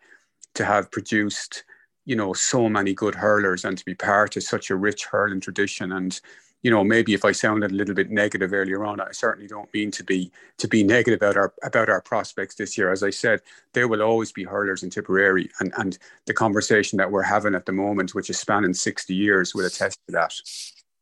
to 0.56 0.66
have 0.66 0.92
produced– 0.92 1.64
you 2.06 2.16
know 2.16 2.34
so 2.34 2.70
many 2.70 2.94
good 2.94 3.16
hurlers 3.16 3.66
and 3.66 3.78
to 3.78 3.86
be 3.86 3.96
part 3.96 4.38
of 4.38 4.44
such 4.44 4.70
a 4.70 4.76
rich 4.76 5.06
hurling 5.06 5.42
tradition. 5.42 5.92
And 5.92 6.20
you 6.62 6.72
know 6.72 6.84
maybe 6.84 7.14
if 7.14 7.26
I 7.26 7.32
sounded 7.32 7.72
a 7.72 7.76
little 7.76 7.96
bit 7.96 8.10
negative 8.10 8.54
earlier 8.54 8.86
on 8.86 9.02
I 9.02 9.12
certainly 9.12 9.48
don't 9.48 9.72
mean 9.74 9.92
to 9.92 10.04
be 10.04 10.32
to 10.58 10.68
be 10.68 10.84
negative 10.84 11.18
about 11.18 11.38
our 11.38 11.54
about 11.64 11.90
our 11.90 12.02
prospects 12.02 12.56
this 12.56 12.78
year. 12.78 12.92
As 12.92 13.04
I 13.04 13.10
said 13.10 13.42
there 13.74 13.88
will 13.88 14.02
always 14.02 14.32
be 14.32 14.44
hurlers 14.44 14.84
in 14.84 14.90
Tipperary 14.90 15.50
and 15.60 15.74
and 15.78 15.98
the 16.26 16.34
conversation 16.34 16.98
that 16.98 17.12
we're 17.12 17.24
having 17.24 17.56
at 17.56 17.66
the 17.66 17.72
moment 17.72 18.16
which 18.16 18.30
is 18.30 18.40
spanning 18.40 18.74
60 18.74 19.14
years 19.14 19.54
will 19.54 19.66
attest 19.66 20.00
to 20.08 20.14
that. 20.14 20.34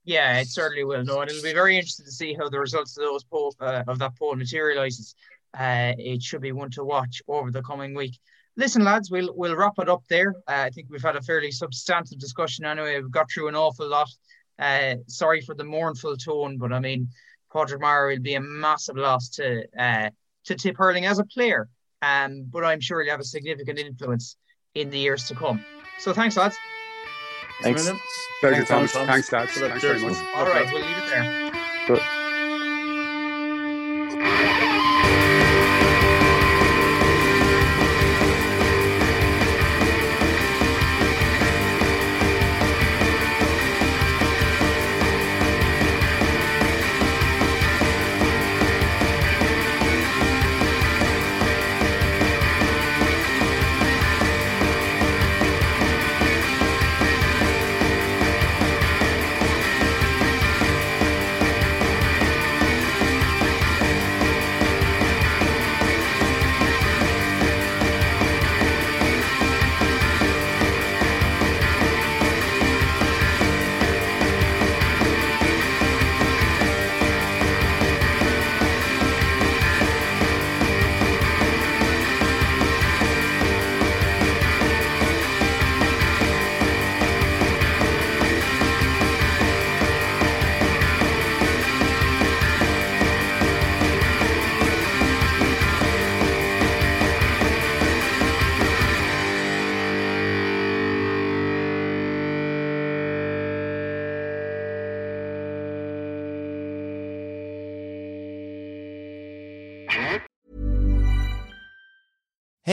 Yeah 0.06 0.40
it 0.40 0.48
certainly 0.48 0.86
will. 0.86 1.04
No 1.04 1.22
and 1.22 1.30
it'll 1.30 1.44
be 1.44 1.54
very 1.54 1.76
interesting 1.76 2.06
to 2.06 2.12
see 2.12 2.34
how 2.34 2.50
the 2.50 2.60
results 2.60 2.98
of 2.98 3.04
those 3.04 3.24
poll 3.26 3.56
uh, 3.60 3.84
of 3.88 4.00
that 4.00 4.18
poll 4.18 4.36
materializes. 4.36 5.16
Uh, 5.58 5.94
it 6.00 6.24
should 6.24 6.42
be 6.42 6.52
one 6.52 6.72
to 6.72 6.84
watch 6.84 7.22
over 7.28 7.52
the 7.52 7.62
coming 7.62 7.94
week 7.94 8.18
listen, 8.58 8.84
lads, 8.84 9.10
we'll 9.10 9.34
we'll 9.36 9.56
wrap 9.56 9.74
it 9.80 9.90
up 9.90 10.04
there. 10.10 10.36
Uh, 10.48 10.66
I 10.66 10.70
think 10.70 10.88
we've 10.90 11.02
had 11.02 11.16
a 11.16 11.22
fairly 11.22 11.52
substantive 11.52 12.20
discussion 12.20 12.66
anyway. 12.66 13.00
We've 13.00 13.12
got 13.12 13.30
through 13.32 13.48
an 13.48 13.56
awful 13.56 13.88
lot. 13.88 14.10
Uh, 14.60 14.96
sorry 15.08 15.42
for 15.42 15.56
the 15.56 15.64
mournful 15.64 16.16
tone, 16.18 16.58
but 16.58 16.72
I 16.72 16.80
mean, 16.80 17.10
Padraig 17.52 17.82
Maher 17.82 18.08
will 18.08 18.20
be 18.20 18.36
a 18.36 18.42
massive 18.42 18.98
loss 18.98 19.30
to 19.30 19.64
uh, 19.78 20.10
to 20.46 20.56
Tipp 20.56 20.78
Hurling 20.78 21.06
as 21.06 21.20
a 21.20 21.26
player. 21.26 21.68
Um, 22.02 22.46
but 22.50 22.66
I'm 22.66 22.82
sure 22.82 23.02
he'll 23.02 23.12
have 23.12 23.22
a 23.22 23.26
significant 23.26 23.80
influence 23.80 24.36
in 24.76 24.90
the 24.90 25.00
years 25.00 25.28
to 25.30 25.36
come. 25.36 25.64
So 26.00 26.14
thanks, 26.14 26.36
lads. 26.36 26.58
Thanks. 27.62 27.90
Pleasure, 28.42 28.66
Thomas. 28.66 28.92
Thanks, 28.92 29.32
lads. 29.32 29.52
Thanks 29.54 29.82
very 29.82 30.02
much. 30.02 30.18
All 30.36 30.46
right, 30.46 30.66
we'll 30.72 30.82
leave 30.82 30.98
it 30.98 31.10
there. 31.10 31.52
Good. 31.88 32.23